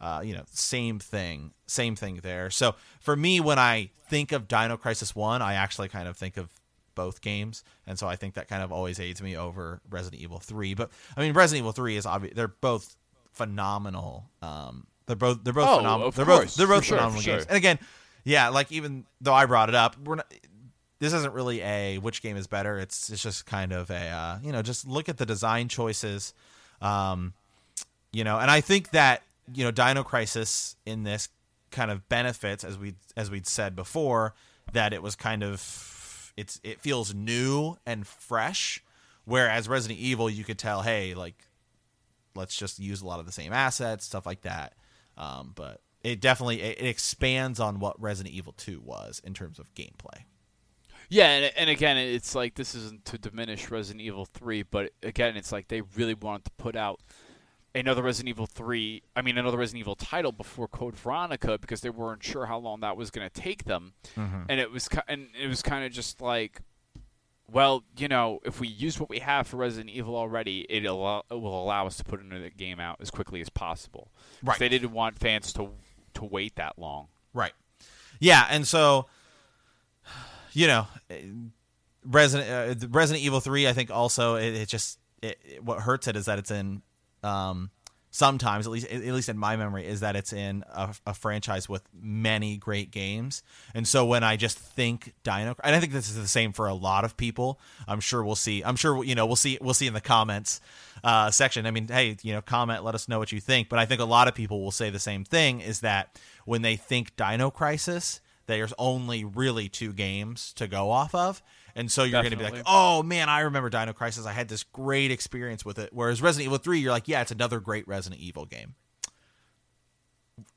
uh, 0.00 0.20
you 0.24 0.34
know, 0.34 0.42
same 0.52 0.98
thing, 0.98 1.52
same 1.66 1.96
thing 1.96 2.20
there. 2.22 2.50
So 2.50 2.74
for 3.00 3.16
me, 3.16 3.40
when 3.40 3.58
I 3.58 3.90
think 4.08 4.32
of 4.32 4.46
Dino 4.48 4.76
Crisis 4.76 5.14
One, 5.16 5.42
I 5.42 5.54
actually 5.54 5.88
kind 5.88 6.06
of 6.08 6.16
think 6.16 6.36
of 6.36 6.48
both 6.94 7.20
games, 7.20 7.62
and 7.86 7.98
so 7.98 8.06
I 8.06 8.16
think 8.16 8.34
that 8.34 8.48
kind 8.48 8.62
of 8.62 8.72
always 8.72 8.98
aids 9.00 9.20
me 9.20 9.36
over 9.36 9.80
Resident 9.90 10.20
Evil 10.22 10.38
3. 10.38 10.74
But 10.74 10.90
I 11.16 11.20
mean, 11.20 11.32
Resident 11.32 11.62
Evil 11.62 11.72
3 11.72 11.96
is 11.96 12.06
obvious; 12.06 12.34
they're 12.34 12.48
both 12.48 12.96
phenomenal. 13.32 14.24
Um, 14.42 14.86
they're 15.06 15.16
both 15.16 15.44
they're 15.44 15.52
both 15.52 15.68
Oh, 15.68 15.76
phenomenal. 15.78 16.10
They're 16.10 16.24
course, 16.24 16.38
both 16.38 16.54
they're 16.56 16.66
both 16.66 16.84
sure, 16.84 16.96
phenomenal 16.98 17.20
for 17.22 17.26
games. 17.26 17.42
sure. 17.42 17.48
And 17.48 17.56
again, 17.56 17.78
yeah, 18.24 18.48
like 18.48 18.72
even 18.72 19.04
though 19.20 19.34
I 19.34 19.46
brought 19.46 19.68
it 19.68 19.74
up, 19.74 19.96
we're 20.04 20.16
not. 20.16 20.32
This 20.98 21.12
isn't 21.12 21.34
really 21.34 21.60
a 21.60 21.98
which 21.98 22.22
game 22.22 22.36
is 22.38 22.46
better. 22.46 22.78
It's 22.78 23.10
it's 23.10 23.22
just 23.22 23.44
kind 23.46 23.72
of 23.72 23.90
a 23.90 24.08
uh, 24.08 24.38
you 24.42 24.52
know 24.52 24.62
just 24.62 24.86
look 24.86 25.08
at 25.08 25.18
the 25.18 25.26
design 25.26 25.68
choices, 25.68 26.32
um, 26.80 27.34
you 28.12 28.24
know, 28.24 28.38
and 28.38 28.50
I 28.50 28.62
think 28.62 28.90
that 28.92 29.22
you 29.52 29.64
know 29.64 29.70
Dino 29.70 30.02
Crisis 30.02 30.76
in 30.84 31.02
this 31.02 31.28
kind 31.70 31.90
of 31.90 32.08
benefits 32.08 32.64
as 32.64 32.78
we 32.78 32.94
as 33.16 33.30
we'd 33.30 33.46
said 33.46 33.76
before 33.76 34.34
that 34.72 34.92
it 34.92 35.02
was 35.02 35.14
kind 35.14 35.42
of 35.42 36.32
it's 36.36 36.60
it 36.62 36.80
feels 36.80 37.14
new 37.14 37.76
and 37.86 38.06
fresh, 38.06 38.82
whereas 39.24 39.68
Resident 39.68 40.00
Evil 40.00 40.28
you 40.28 40.44
could 40.44 40.58
tell 40.58 40.82
hey 40.82 41.14
like 41.14 41.36
let's 42.34 42.56
just 42.56 42.78
use 42.78 43.00
a 43.00 43.06
lot 43.06 43.20
of 43.20 43.26
the 43.26 43.32
same 43.32 43.52
assets 43.52 44.04
stuff 44.04 44.26
like 44.26 44.42
that, 44.42 44.74
um, 45.16 45.52
but 45.54 45.80
it 46.02 46.20
definitely 46.20 46.60
it, 46.60 46.80
it 46.80 46.86
expands 46.86 47.60
on 47.60 47.78
what 47.80 48.00
Resident 48.00 48.34
Evil 48.34 48.52
Two 48.56 48.80
was 48.80 49.20
in 49.24 49.34
terms 49.34 49.58
of 49.58 49.74
gameplay. 49.74 50.24
Yeah, 51.08 51.28
and, 51.28 51.52
and 51.56 51.70
again, 51.70 51.96
it's 51.96 52.34
like 52.34 52.54
this 52.54 52.74
isn't 52.74 53.04
to 53.06 53.18
diminish 53.18 53.70
Resident 53.70 54.00
Evil 54.00 54.26
3, 54.26 54.64
but 54.64 54.92
again, 55.02 55.36
it's 55.36 55.52
like 55.52 55.68
they 55.68 55.82
really 55.94 56.14
wanted 56.14 56.46
to 56.46 56.50
put 56.58 56.74
out 56.74 57.00
another 57.80 58.02
Resident 58.02 58.28
Evil 58.30 58.46
3, 58.46 59.02
I 59.14 59.22
mean, 59.22 59.38
another 59.38 59.56
Resident 59.58 59.80
Evil 59.80 59.94
title 59.94 60.32
before 60.32 60.66
Code 60.68 60.96
Veronica 60.96 61.58
because 61.58 61.80
they 61.82 61.90
weren't 61.90 62.22
sure 62.24 62.46
how 62.46 62.58
long 62.58 62.80
that 62.80 62.96
was 62.96 63.10
going 63.10 63.28
to 63.28 63.40
take 63.40 63.64
them. 63.64 63.92
And 64.16 64.58
it 64.60 64.70
was 64.70 64.88
and 65.08 65.28
it 65.40 65.46
was 65.48 65.62
kind 65.62 65.84
of 65.84 65.92
just 65.92 66.20
like 66.20 66.62
well, 67.48 67.84
you 67.96 68.08
know, 68.08 68.40
if 68.44 68.58
we 68.58 68.66
use 68.66 68.98
what 68.98 69.08
we 69.08 69.20
have 69.20 69.46
for 69.46 69.56
Resident 69.58 69.90
Evil 69.94 70.16
already, 70.16 70.66
it, 70.68 70.84
allow, 70.84 71.22
it 71.30 71.34
will 71.34 71.62
allow 71.62 71.86
us 71.86 71.96
to 71.98 72.02
put 72.02 72.20
another 72.20 72.50
game 72.50 72.80
out 72.80 72.96
as 73.00 73.08
quickly 73.08 73.40
as 73.40 73.48
possible. 73.48 74.10
Right. 74.42 74.58
They 74.58 74.68
didn't 74.68 74.90
want 74.90 75.16
fans 75.20 75.52
to 75.52 75.70
to 76.14 76.24
wait 76.24 76.56
that 76.56 76.76
long. 76.76 77.06
Right. 77.32 77.52
Yeah, 78.18 78.46
and 78.50 78.66
so 78.66 79.06
you 80.52 80.66
know, 80.66 80.86
Resident 82.04 82.82
uh, 82.82 82.88
Resident 82.88 83.24
Evil 83.24 83.40
Three. 83.40 83.68
I 83.68 83.72
think 83.72 83.90
also 83.90 84.36
it, 84.36 84.54
it 84.54 84.68
just 84.68 84.98
it- 85.22 85.38
what 85.62 85.80
hurts 85.80 86.08
it 86.08 86.16
is 86.16 86.24
that 86.26 86.38
it's 86.38 86.50
in 86.50 86.82
um, 87.26 87.70
sometimes 88.10 88.66
at 88.66 88.72
least 88.72 88.86
at 88.86 89.02
least 89.02 89.28
in 89.28 89.36
my 89.36 89.56
memory 89.56 89.86
is 89.86 90.00
that 90.00 90.16
it's 90.16 90.32
in 90.32 90.64
a, 90.72 90.94
a 91.06 91.12
franchise 91.12 91.68
with 91.68 91.82
many 91.92 92.56
great 92.56 92.90
games, 92.90 93.42
and 93.74 93.86
so 93.86 94.06
when 94.06 94.24
I 94.24 94.36
just 94.36 94.58
think 94.58 95.12
Dino, 95.22 95.54
and 95.62 95.76
I 95.76 95.80
think 95.80 95.92
this 95.92 96.08
is 96.08 96.16
the 96.16 96.28
same 96.28 96.52
for 96.52 96.66
a 96.66 96.74
lot 96.74 97.04
of 97.04 97.16
people. 97.16 97.60
I'm 97.86 98.00
sure 98.00 98.24
we'll 98.24 98.36
see. 98.36 98.62
I'm 98.62 98.76
sure 98.76 99.04
you 99.04 99.14
know 99.14 99.26
we'll 99.26 99.36
see 99.36 99.58
we'll 99.60 99.74
see 99.74 99.86
in 99.86 99.94
the 99.94 100.00
comments 100.00 100.60
uh, 101.04 101.30
section. 101.30 101.66
I 101.66 101.70
mean, 101.70 101.88
hey, 101.88 102.16
you 102.22 102.32
know, 102.32 102.40
comment, 102.40 102.84
let 102.84 102.94
us 102.94 103.08
know 103.08 103.18
what 103.18 103.32
you 103.32 103.40
think. 103.40 103.68
But 103.68 103.78
I 103.78 103.86
think 103.86 104.00
a 104.00 104.06
lot 104.06 104.28
of 104.28 104.34
people 104.34 104.62
will 104.62 104.70
say 104.70 104.88
the 104.88 104.98
same 104.98 105.24
thing: 105.24 105.60
is 105.60 105.80
that 105.80 106.18
when 106.44 106.62
they 106.62 106.76
think 106.76 107.16
Dino 107.16 107.50
Crisis, 107.50 108.20
there's 108.46 108.72
only 108.78 109.24
really 109.24 109.68
two 109.68 109.92
games 109.92 110.52
to 110.54 110.66
go 110.66 110.90
off 110.90 111.14
of. 111.14 111.42
And 111.76 111.92
so 111.92 112.04
you're 112.04 112.22
going 112.22 112.30
to 112.30 112.38
be 112.38 112.42
like, 112.42 112.62
oh 112.64 113.02
man, 113.02 113.28
I 113.28 113.40
remember 113.40 113.68
Dino 113.68 113.92
Crisis. 113.92 114.24
I 114.24 114.32
had 114.32 114.48
this 114.48 114.62
great 114.64 115.10
experience 115.10 115.62
with 115.62 115.78
it. 115.78 115.90
Whereas 115.92 116.22
Resident 116.22 116.46
Evil 116.46 116.58
3, 116.58 116.80
you're 116.80 116.90
like, 116.90 117.06
yeah, 117.06 117.20
it's 117.20 117.30
another 117.30 117.60
great 117.60 117.86
Resident 117.86 118.20
Evil 118.20 118.46
game. 118.46 118.74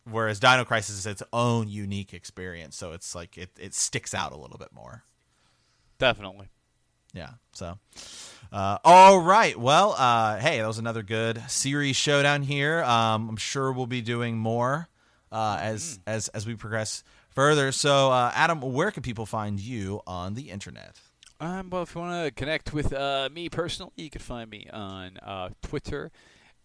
Whereas 0.10 0.40
Dino 0.40 0.64
Crisis 0.64 0.98
is 0.98 1.06
its 1.06 1.22
own 1.34 1.68
unique 1.68 2.14
experience. 2.14 2.78
So 2.78 2.94
it's 2.94 3.14
like, 3.14 3.38
it, 3.38 3.50
it 3.60 3.74
sticks 3.74 4.14
out 4.14 4.32
a 4.32 4.38
little 4.38 4.58
bit 4.58 4.70
more. 4.72 5.04
Definitely. 5.98 6.48
Yeah. 7.14 7.32
So, 7.52 7.78
uh, 8.54 8.78
all 8.86 9.20
right. 9.20 9.60
Well, 9.60 9.96
uh, 9.98 10.38
hey, 10.38 10.60
that 10.60 10.68
was 10.68 10.78
another 10.78 11.04
good 11.04 11.44
series 11.50 11.98
showdown 11.98 12.44
here. 12.44 12.82
Um, 12.84 13.28
I'm 13.28 13.38
sure 13.38 13.74
we'll 13.74 13.88
be 13.88 14.02
doing 14.02 14.38
more 14.38 14.88
uh, 15.32 15.58
as 15.60 16.00
as 16.08 16.28
as 16.30 16.46
we 16.46 16.56
progress 16.56 17.04
further. 17.32 17.72
So, 17.72 18.12
uh, 18.12 18.32
Adam, 18.34 18.62
where 18.62 18.92
can 18.92 19.04
people 19.04 19.26
find 19.26 19.60
you 19.60 20.02
on 20.08 20.36
the 20.36 20.50
internet? 20.50 21.00
Um, 21.42 21.70
well, 21.70 21.84
if 21.84 21.96
you 21.96 22.02
want 22.02 22.26
to 22.26 22.32
connect 22.32 22.74
with 22.74 22.92
uh, 22.92 23.30
me 23.32 23.48
personally, 23.48 23.94
you 23.96 24.10
can 24.10 24.20
find 24.20 24.50
me 24.50 24.68
on 24.74 25.18
uh, 25.18 25.50
Twitter 25.62 26.12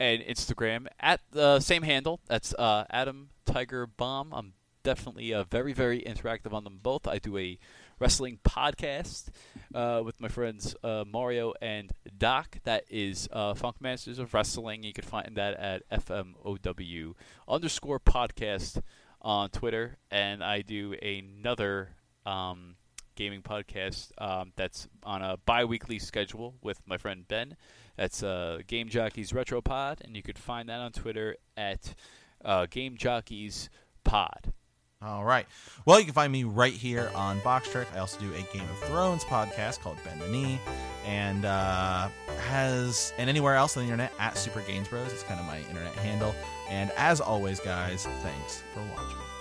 and 0.01 0.20
Instagram 0.22 0.89
at 0.99 1.20
the 1.31 1.61
same 1.61 1.83
handle. 1.83 2.18
That's 2.27 2.53
uh, 2.55 2.85
Adam 2.91 3.29
Tiger 3.47 3.87
Bomb. 3.87 4.35
I'm 4.35 4.55
definitely 4.83 5.33
uh, 5.33 5.45
very, 5.45 5.72
very 5.72 6.01
interactive 6.01 6.53
on 6.53 6.64
them 6.64 6.81
both. 6.83 7.07
I 7.07 7.18
do 7.18 7.39
a 7.39 7.57
wrestling 8.01 8.41
podcast 8.45 9.29
uh, 9.72 10.03
with 10.05 10.20
my 10.20 10.27
friends 10.27 10.75
uh, 10.83 11.05
Mario 11.07 11.55
and 11.62 11.93
Doc. 12.18 12.59
That 12.64 12.83
is 12.91 13.29
uh, 13.33 13.55
Funk 13.55 13.77
Masters 13.81 14.18
of 14.18 14.35
Wrestling. 14.35 14.83
You 14.83 14.93
can 14.93 15.05
find 15.05 15.37
that 15.37 15.55
at 15.55 15.89
FMOW 15.89 17.14
underscore 17.47 18.01
podcast 18.01 18.83
on 19.22 19.51
Twitter. 19.51 19.99
And 20.11 20.43
I 20.43 20.62
do 20.62 20.95
another. 20.95 21.91
Um, 22.27 22.75
gaming 23.15 23.43
podcast 23.43 24.11
um, 24.19 24.53
that's 24.57 24.89
on 25.03 25.23
a 25.23 25.37
bi-weekly 25.47 25.99
schedule 25.99 26.55
with 26.62 26.81
my 26.87 26.97
friend 26.97 27.27
Ben. 27.29 27.57
That's 27.97 28.23
uh, 28.23 28.61
Game 28.67 28.89
Jockeys 28.89 29.33
Retro 29.33 29.61
Pod, 29.61 30.01
and 30.05 30.17
you 30.17 30.23
could 30.23 30.39
find 30.39 30.69
that 30.69 30.81
on 30.81 30.93
Twitter 30.93 31.37
at 31.57 31.95
uh, 32.45 32.67
Game 32.71 32.97
Jockeys 32.97 33.71
Pod. 34.03 34.53
All 35.03 35.25
right. 35.25 35.47
Well, 35.85 35.99
you 35.99 36.07
can 36.07 36.15
find 36.15 36.33
me 36.33 36.45
right 36.45 36.73
here 36.73 37.11
on 37.15 37.39
Box 37.41 37.71
Trick. 37.71 37.89
I 37.95 37.99
also 37.99 38.19
do 38.21 38.33
a 38.33 38.57
Game 38.57 38.67
of 38.69 38.89
Thrones 38.89 39.23
podcast 39.25 39.81
called 39.81 39.99
Bend 40.03 40.21
the 40.21 40.29
Knee, 40.29 40.59
and 41.07 41.45
uh, 41.45 42.09
has 42.49 43.12
and 43.19 43.29
anywhere 43.29 43.55
else 43.55 43.77
on 43.77 43.83
the 43.83 43.93
internet 43.93 44.12
at 44.19 44.39
Super 44.39 44.62
Games 44.62 44.89
Bros. 44.89 45.12
It's 45.12 45.23
kind 45.25 45.39
of 45.39 45.47
my 45.47 45.59
internet 45.69 45.93
handle. 45.97 46.35
And 46.71 46.91
as 46.97 47.21
always, 47.21 47.61
guys, 47.61 48.07
thanks 48.23 48.62
for 48.73 48.81
watching. 48.97 49.34